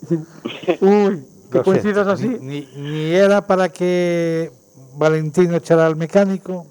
Uy, 0.81 1.25
que 1.51 1.63
coincidas 1.63 2.07
siento. 2.07 2.11
así. 2.11 2.29
Ni, 2.41 2.69
ni- 2.77 2.83
ni 2.83 3.15
era 3.15 3.47
para 3.47 3.69
que 3.71 4.51
Valentino 4.97 5.57
echara 5.57 5.87
al 5.87 5.97
mecánico, 5.97 6.67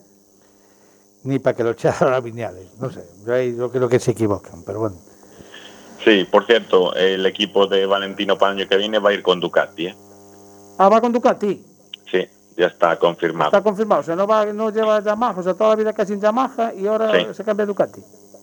ni 1.24 1.40
para 1.40 1.56
que 1.56 1.64
lo 1.64 1.72
echara 1.72 2.16
a 2.16 2.20
Viñales. 2.20 2.68
No 2.80 2.90
sé, 2.92 3.04
yo, 3.26 3.34
ahí 3.34 3.56
yo 3.56 3.72
creo 3.72 3.88
que 3.90 4.00
se 4.00 4.12
equivocan, 4.12 4.64
pero 4.66 4.80
bueno. 4.80 4.96
sí, 6.04 6.26
por 6.30 6.46
cierto, 6.46 6.94
el 6.96 7.26
equipo 7.26 7.68
de 7.68 7.86
Valentino 7.86 8.38
para 8.38 8.52
el 8.54 8.60
año 8.60 8.70
que 8.70 8.78
viene 8.78 9.00
va 9.00 9.10
a 9.10 9.14
ir 9.14 9.24
con 9.24 9.40
Ducati, 9.40 9.88
¿eh? 9.88 9.96
Ah, 10.78 10.90
va 10.90 11.00
con 11.02 11.12
Ducati. 11.14 11.64
Sí, 12.12 12.28
ya 12.58 12.68
está 12.68 12.98
confirmado. 12.98 13.50
Está 13.50 13.62
confirmado. 13.62 14.02
O 14.02 14.04
sea, 14.04 14.16
no, 14.16 14.26
va, 14.28 14.46
no 14.48 14.70
lleva 14.72 15.02
Yamaha. 15.02 15.40
O 15.40 15.44
sea, 15.44 15.54
toda 15.54 15.70
la 15.72 15.76
vida 15.76 15.94
casi 15.94 16.14
en 16.14 16.22
Yamaha 16.22 16.74
y 16.74 16.88
ahora 16.88 17.12
Sí. 17.12 17.28
se 17.34 17.44
cambia 17.44 17.64
a 17.64 17.68
Ducati. 17.68 18.02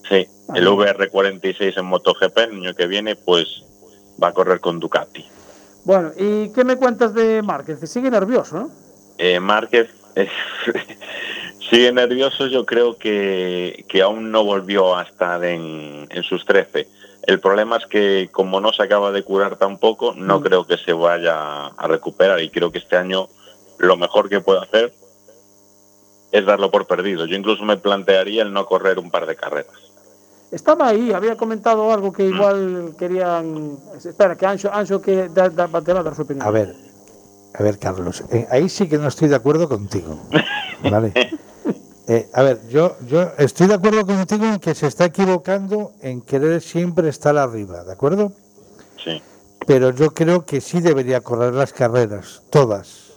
Sí, 0.08 0.26
el 0.54 0.66
VR46 0.66 1.76
en 1.78 1.84
MotoGP 1.86 2.38
el 2.38 2.50
año 2.52 2.74
que 2.74 2.86
viene 2.86 3.14
pues 3.16 3.62
va 4.22 4.28
a 4.28 4.32
correr 4.32 4.60
con 4.60 4.78
Ducati. 4.80 5.24
Bueno, 5.84 6.12
¿y 6.16 6.50
qué 6.52 6.64
me 6.64 6.76
cuentas 6.76 7.14
de 7.14 7.42
Márquez? 7.42 7.78
Sigue 7.90 8.10
nervioso, 8.10 8.58
¿no? 8.58 8.70
Eh, 9.18 9.38
Márquez 9.40 9.88
eh, 10.16 10.28
sigue 11.70 11.92
nervioso, 11.92 12.46
yo 12.48 12.66
creo 12.66 12.96
que, 12.98 13.84
que 13.88 14.02
aún 14.02 14.30
no 14.30 14.44
volvió 14.44 14.96
a 14.96 15.02
estar 15.04 15.42
en, 15.44 16.06
en 16.10 16.22
sus 16.24 16.44
13. 16.44 16.88
El 17.26 17.38
problema 17.40 17.76
es 17.76 17.86
que 17.86 18.28
como 18.32 18.60
no 18.60 18.72
se 18.72 18.82
acaba 18.82 19.12
de 19.12 19.22
curar 19.22 19.56
tampoco, 19.56 20.14
no 20.16 20.40
creo 20.40 20.66
que 20.66 20.76
se 20.78 20.92
vaya 20.92 21.66
a 21.68 21.86
recuperar 21.86 22.40
y 22.40 22.50
creo 22.50 22.72
que 22.72 22.78
este 22.78 22.96
año 22.96 23.28
lo 23.78 23.96
mejor 23.96 24.28
que 24.28 24.40
puede 24.40 24.60
hacer 24.60 24.92
es 26.32 26.44
darlo 26.46 26.70
por 26.70 26.86
perdido. 26.86 27.26
Yo 27.26 27.36
incluso 27.36 27.62
me 27.64 27.76
plantearía 27.76 28.42
el 28.42 28.52
no 28.52 28.64
correr 28.66 28.98
un 28.98 29.10
par 29.10 29.26
de 29.26 29.36
carreras. 29.36 29.72
Estaba 30.50 30.88
ahí, 30.88 31.12
había 31.12 31.36
comentado 31.36 31.92
algo 31.92 32.12
que 32.12 32.24
igual 32.24 32.94
querían. 32.98 33.76
Espera, 34.04 34.34
que 34.36 34.46
Ancho, 34.46 34.70
Ancho 34.72 35.00
que 35.00 35.28
da, 35.28 35.48
da- 35.48 35.68
te 35.80 35.92
va 35.92 36.00
a 36.00 36.02
dar 36.02 36.14
su 36.16 36.22
opinión. 36.22 36.44
A 36.46 36.50
ver, 36.50 36.74
a 37.54 37.62
ver, 37.62 37.78
Carlos, 37.78 38.24
eh, 38.32 38.48
ahí 38.50 38.68
sí 38.68 38.88
que 38.88 38.98
no 38.98 39.06
estoy 39.06 39.28
de 39.28 39.36
acuerdo 39.36 39.68
contigo. 39.68 40.18
¿Vale? 40.90 41.12
Eh, 42.12 42.28
a 42.34 42.42
ver, 42.42 42.66
yo, 42.68 42.96
yo 43.06 43.30
estoy 43.38 43.68
de 43.68 43.74
acuerdo 43.74 44.04
contigo 44.04 44.44
en 44.44 44.58
que 44.58 44.74
se 44.74 44.88
está 44.88 45.04
equivocando 45.04 45.92
en 46.02 46.22
querer 46.22 46.60
siempre 46.60 47.08
estar 47.08 47.38
arriba, 47.38 47.84
¿de 47.84 47.92
acuerdo? 47.92 48.32
Sí. 49.04 49.22
Pero 49.64 49.90
yo 49.90 50.10
creo 50.12 50.44
que 50.44 50.60
sí 50.60 50.80
debería 50.80 51.20
correr 51.20 51.54
las 51.54 51.72
carreras, 51.72 52.42
todas. 52.50 53.12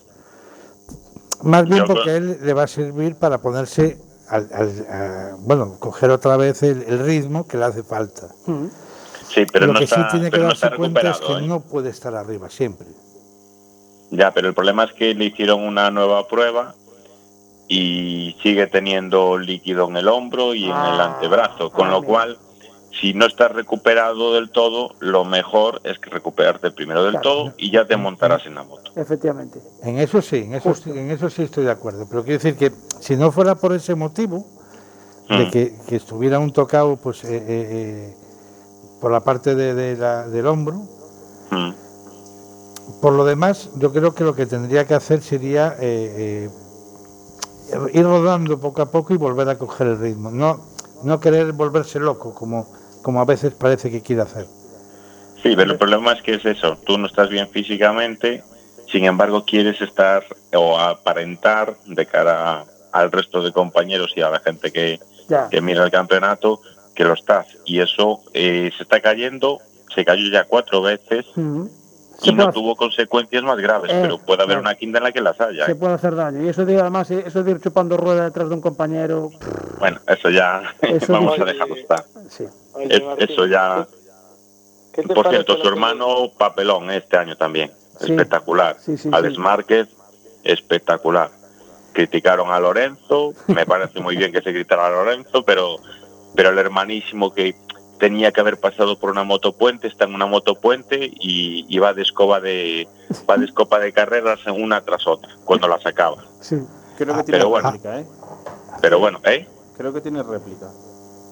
Más 1.42 1.68
bien 1.68 1.86
porque 1.88 2.12
a 2.12 2.18
él 2.18 2.38
le 2.44 2.54
va 2.54 2.64
a 2.64 2.68
servir 2.68 3.16
para 3.16 3.40
ponerse, 3.40 3.98
al, 4.30 4.48
al- 4.54 4.88
a- 4.88 5.36
bueno, 5.40 5.78
coger 5.80 6.12
otra 6.12 6.38
vez 6.38 6.62
el, 6.62 6.84
el 6.84 7.00
ritmo 7.00 7.48
que 7.48 7.58
le 7.58 7.66
hace 7.66 7.82
falta. 7.82 8.28
Sí, 9.28 9.44
pero 9.52 9.66
Lo 9.66 9.74
no 9.74 9.80
que 9.80 9.86
está, 9.86 10.04
sí 10.04 10.08
tiene 10.12 10.30
que 10.30 10.38
no 10.38 10.44
darse 10.50 10.70
cuenta 10.70 11.10
es 11.10 11.18
que 11.18 11.34
¿eh? 11.34 11.42
no 11.48 11.62
puede 11.62 11.90
estar 11.90 12.14
arriba 12.16 12.48
siempre. 12.48 12.86
Ya, 14.12 14.30
pero 14.32 14.50
el 14.50 14.54
problema 14.54 14.84
es 14.84 14.94
que 14.94 15.16
le 15.16 15.26
hicieron 15.26 15.62
una 15.64 15.90
nueva 15.90 16.28
prueba 16.28 16.76
y 17.76 18.36
sigue 18.44 18.68
teniendo 18.68 19.38
líquido 19.38 19.88
en 19.90 19.98
el 19.98 20.08
hombro 20.08 20.54
y 20.54 20.66
en 20.66 20.78
el 20.78 21.00
Ah, 21.02 21.06
antebrazo, 21.06 21.72
con 21.72 21.88
ah, 21.88 21.92
lo 21.92 22.04
cual, 22.04 22.38
si 23.02 23.14
no 23.16 23.26
estás 23.26 23.52
recuperado 23.52 24.34
del 24.36 24.52
todo, 24.52 24.92
lo 25.00 25.26
mejor 25.26 25.82
es 25.84 25.98
que 25.98 26.12
recuperarte 26.12 26.70
primero 26.70 27.04
del 27.04 27.14
Claro. 27.14 27.24
todo 27.30 27.54
y 27.58 27.72
ya 27.72 27.86
te 27.88 27.98
montarás 27.98 28.46
en 28.46 28.54
la 28.56 28.64
moto. 28.64 28.92
Efectivamente. 28.96 29.60
En 29.82 29.98
eso 29.98 30.22
sí, 30.22 30.38
en 30.38 30.54
eso, 30.54 30.76
sí, 30.76 30.92
en 30.92 31.10
eso 31.10 31.30
sí 31.32 31.42
estoy 31.44 31.64
de 31.66 31.72
acuerdo. 31.72 32.06
Pero 32.08 32.24
quiero 32.24 32.38
decir 32.38 32.56
que 32.56 32.72
si 33.00 33.16
no 33.18 33.32
fuera 33.32 33.56
por 33.56 33.74
ese 33.74 33.96
motivo, 33.96 34.46
de 35.30 35.46
Mm. 35.46 35.52
que, 35.52 35.74
que 35.88 35.96
estuviera 35.96 36.38
un 36.38 36.52
tocado 36.54 36.98
pues, 36.98 37.24
eh, 37.24 37.30
eh, 37.38 37.44
eh, 37.48 38.14
por 39.02 39.12
la 39.12 39.22
parte 39.22 39.56
de, 39.56 39.74
de 39.74 39.98
la- 39.98 40.28
del 40.28 40.46
hombro, 40.46 40.76
Mm. 41.50 41.72
por 43.02 43.14
lo 43.14 43.26
demás, 43.26 43.70
yo 43.78 43.92
creo 43.92 44.14
que 44.14 44.24
lo 44.24 44.36
que 44.36 44.46
tendría 44.46 44.86
que 44.86 44.94
hacer 44.94 45.22
sería 45.24 45.76
eh, 45.80 46.50
eh, 46.50 46.50
ir 47.94 48.04
rodando 48.04 48.60
poco 48.60 48.82
a 48.82 48.92
poco 48.92 49.14
y 49.14 49.18
volver 49.18 49.50
a 49.50 49.58
coger 49.58 49.88
el 49.88 50.00
ritmo. 50.00 50.32
No, 50.32 50.62
no 51.04 51.20
querer 51.20 51.52
volverse 51.54 52.00
loco, 52.00 52.34
como, 52.34 52.68
como 53.02 53.20
a 53.22 53.26
veces 53.26 53.54
parece 53.54 53.90
que 53.92 54.02
quiere 54.02 54.22
hacer. 54.22 54.48
Sí, 55.42 55.54
pero 55.56 55.74
el 55.74 55.78
problema 55.78 56.14
es 56.14 56.22
que 56.22 56.36
es 56.36 56.46
eso, 56.46 56.78
tú 56.86 56.98
no 56.98 57.08
estás 57.08 57.30
bien 57.30 57.50
físicamente, 57.50 58.44
sin 58.90 59.06
embargo 59.06 59.44
quieres 59.46 59.82
estar 59.82 60.24
o 60.56 60.80
aparentar 60.80 61.76
de 61.86 62.06
cara 62.06 62.60
a- 62.62 62.66
al 62.94 63.12
resto 63.12 63.42
de 63.42 63.52
compañeros 63.52 64.12
y 64.16 64.22
a 64.22 64.30
la 64.30 64.40
gente 64.40 64.72
que, 64.72 65.00
Ya. 65.28 65.50
que 65.50 65.60
mira 65.62 65.84
el 65.84 65.92
campeonato 65.92 66.62
que 66.96 67.04
lo 67.04 67.14
estás. 67.14 67.48
Y 67.66 67.80
eso 67.82 68.22
eh, 68.34 68.72
se 68.78 68.84
está 68.84 69.02
cayendo, 69.02 69.60
se 69.94 70.06
cayó 70.06 70.30
ya 70.32 70.46
cuatro 70.46 70.82
veces. 70.82 71.26
Y 72.24 72.34
no 72.34 72.44
puede- 72.44 72.54
tuvo 72.54 72.76
consecuencias 72.76 73.44
más 73.44 73.58
graves, 73.58 73.92
Eh, 73.92 74.00
pero 74.02 74.18
puede 74.18 74.44
haber 74.44 74.56
claro. 74.58 74.62
una 74.62 74.76
quinta 74.76 74.98
en 75.00 75.04
la 75.06 75.12
que 75.12 75.22
las 75.22 75.40
haya. 75.42 75.66
Se 75.66 75.72
¿eh? 75.72 75.76
puede 75.76 75.94
hacer 75.94 76.16
daño. 76.16 76.44
Y 76.44 76.50
eso 76.50 76.66
de, 76.66 76.80
además, 76.80 77.10
eh, 77.12 77.24
eso 77.26 77.44
de 77.44 77.52
ir 77.52 77.60
chupando 77.62 77.98
rueda 77.98 78.26
detrás 78.26 78.50
de 78.50 78.56
un 78.56 78.62
compañero. 78.62 79.30
Bueno, 79.80 80.00
eso 80.08 80.30
ya 80.30 80.64
Eso 80.82 81.12
vamos 81.14 81.34
dice- 81.34 81.44
a 81.44 81.54
dejarlo 81.54 81.76
estar. 81.76 82.04
Sí. 82.30 82.46
Es- 82.90 83.02
eso 83.30 83.46
ya... 83.48 83.86
¿Qué 84.94 85.02
te 85.02 85.14
Por 85.14 85.28
cierto, 85.30 85.56
su 85.56 85.62
que- 85.64 85.68
hermano 85.70 86.32
papelón 86.38 86.92
este 86.92 87.18
año 87.18 87.36
también. 87.36 87.72
Sí. 88.00 88.12
Espectacular. 88.12 88.78
Sí, 88.80 88.98
sí, 88.98 89.10
Alex 89.12 89.36
sí. 89.36 89.40
Márquez, 89.40 89.88
espectacular. 90.44 91.30
Criticaron 91.94 92.52
a 92.52 92.60
Lorenzo, 92.60 93.34
me 93.48 93.66
parece 93.66 94.00
muy 94.02 94.16
bien 94.16 94.32
que 94.32 94.42
se 94.42 94.52
gritara 94.52 94.88
a 94.88 94.90
Lorenzo, 94.90 95.44
pero, 95.44 95.78
pero 96.36 96.50
el 96.50 96.58
hermanísimo 96.58 97.34
que 97.34 97.56
tenía 98.00 98.32
que 98.32 98.42
haber 98.42 98.60
pasado 98.60 98.98
por 99.00 99.12
una 99.12 99.24
motopuente, 99.24 99.88
está 99.88 100.06
en 100.06 100.16
una 100.16 100.26
motopuente 100.26 100.98
y, 101.20 101.66
y 101.70 101.80
va 101.80 101.94
de 101.94 102.02
escoba 102.02 102.40
de 102.40 102.88
va 103.30 103.38
de 103.38 103.46
escoba 103.46 103.80
de 103.80 103.94
carreras 103.94 104.40
una 104.48 104.82
tras 104.82 105.08
otra, 105.08 105.30
cuando 105.46 105.68
la 105.68 105.80
sacaba. 105.80 106.24
Sí. 106.42 106.58
Creo 106.98 107.14
que 107.16 107.20
Ah, 107.22 107.24
tiene 107.24 107.38
pero 107.40 107.50
bueno. 107.50 107.74
¿eh? 107.84 108.06
Pero 108.82 109.00
bueno, 109.00 109.20
¿eh? 109.26 109.48
Creo 109.78 109.94
que 109.94 110.02
tiene 110.02 110.22
réplica. 110.24 110.68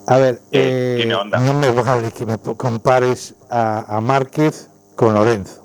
A 0.07 0.17
ver, 0.17 0.35
Eh, 0.51 0.93
eh, 0.93 0.93
tiene 0.97 1.15
onda. 1.15 1.39
no 1.39 1.53
me 1.53 1.69
vale 1.71 2.11
que 2.11 2.25
me 2.25 2.37
compares 2.39 3.35
a, 3.49 3.97
a 3.97 4.01
Márquez 4.01 4.69
con 4.95 5.13
Lorenzo. 5.13 5.61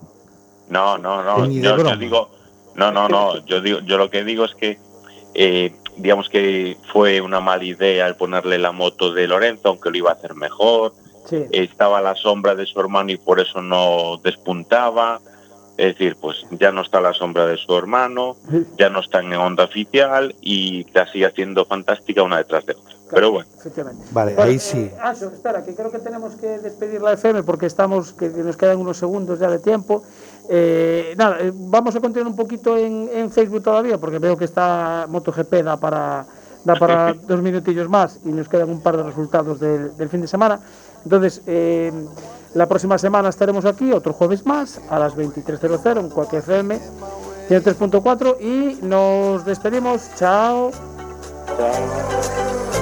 No, 0.69 0.99
no, 0.99 1.23
no. 1.23 1.47
Yo, 1.47 1.77
yo 1.77 1.97
digo, 1.97 2.31
no, 2.75 2.91
no, 2.91 3.09
no. 3.09 3.45
Yo 3.47 3.61
digo, 3.61 3.79
yo 3.81 3.97
lo 3.97 4.11
que 4.11 4.25
digo 4.25 4.45
es 4.45 4.55
que, 4.55 4.79
eh, 5.35 5.75
digamos 5.97 6.29
que 6.29 6.77
fue 6.93 7.21
una 7.21 7.41
mala 7.41 7.65
idea 7.65 8.07
el 8.07 8.17
ponerle 8.17 8.59
la 8.59 8.73
moto 8.73 9.13
de 9.13 9.27
Lorenzo, 9.27 9.69
aunque 9.69 9.91
lo 9.91 9.97
iba 9.97 10.11
a 10.11 10.15
hacer 10.15 10.35
mejor. 10.35 10.93
Sí. 11.29 11.45
Estaba 11.51 11.99
a 11.99 12.03
la 12.03 12.15
sombra 12.15 12.55
de 12.55 12.67
su 12.67 12.79
hermano 12.79 13.11
y 13.11 13.17
por 13.17 13.41
eso 13.41 13.61
no 13.61 14.19
despuntaba. 14.23 15.21
Es 15.77 15.95
decir, 15.95 16.17
pues 16.19 16.47
ya 16.53 16.73
no 16.73 16.81
está 16.81 16.99
a 16.99 17.03
la 17.03 17.13
sombra 17.13 17.47
de 17.47 17.59
su 17.59 17.77
hermano, 17.77 18.37
ya 18.79 18.89
no 18.89 19.01
están 19.01 19.31
en 19.31 19.39
onda 19.39 19.65
oficial 19.65 20.35
y 20.41 20.87
la 20.95 21.07
sigue 21.13 21.27
haciendo 21.27 21.67
fantástica 21.67 22.23
una 22.23 22.39
detrás 22.39 22.65
de 22.65 22.73
otra. 22.73 22.97
Pero 23.11 23.31
bueno, 23.31 23.49
Efectivamente. 23.59 24.05
Vale, 24.11 24.35
Bueno, 24.35 24.51
ahí 24.51 24.57
eh, 24.57 24.61
sí. 24.61 24.91
Anxo, 25.01 25.27
espera, 25.27 25.65
que 25.65 25.75
creo 25.75 25.93
que 25.93 25.99
tenemos 25.99 26.35
que 26.37 26.59
despedir 26.59 27.01
la 27.03 27.13
FM 27.13 27.43
porque 27.43 27.67
estamos, 27.67 28.13
que 28.15 28.29
nos 28.29 28.57
quedan 28.57 28.79
unos 28.79 28.97
segundos 28.97 29.39
ya 29.39 29.51
de 29.51 29.59
tiempo. 29.59 30.03
Eh, 30.49 31.15
nada, 31.17 31.39
eh, 31.41 31.53
vamos 31.55 31.97
a 31.97 32.01
continuar 32.01 32.29
un 32.29 32.37
poquito 32.37 32.77
en, 32.77 33.09
en 33.13 33.31
Facebook 33.31 33.63
todavía 33.63 33.99
porque 33.99 34.19
veo 34.19 34.37
que 34.37 34.45
está 34.45 35.07
MotoGP 35.09 35.55
da 35.65 35.77
para, 35.77 36.25
da 36.65 36.75
para 36.77 37.15
dos 37.27 37.43
minutillos 37.43 37.89
más 37.89 38.21
y 38.25 38.29
nos 38.29 38.49
quedan 38.49 38.71
un 38.71 38.81
par 38.81 38.97
de 38.97 39.03
resultados 39.03 39.59
del, 39.59 39.97
del 39.97 40.09
fin 40.09 40.21
de 40.21 40.29
semana. 40.29 40.61
Entonces, 41.05 41.43
eh, 41.47 41.93
la 42.55 42.67
próxima 42.67 42.99
semana 42.99 43.29
estaremos 43.29 43.65
aquí, 43.65 43.93
otro 43.93 44.13
jueves 44.13 44.47
más, 44.47 44.81
a 44.89 44.99
las 44.99 45.17
23.00 45.17 46.01
en 46.01 46.11
cualquier 46.11 46.43
FM 46.43 46.81
103.4 47.49 48.41
y 48.41 48.85
nos 48.85 49.45
despedimos. 49.45 50.11
Chao. 50.17 50.71
Chao. 51.57 52.76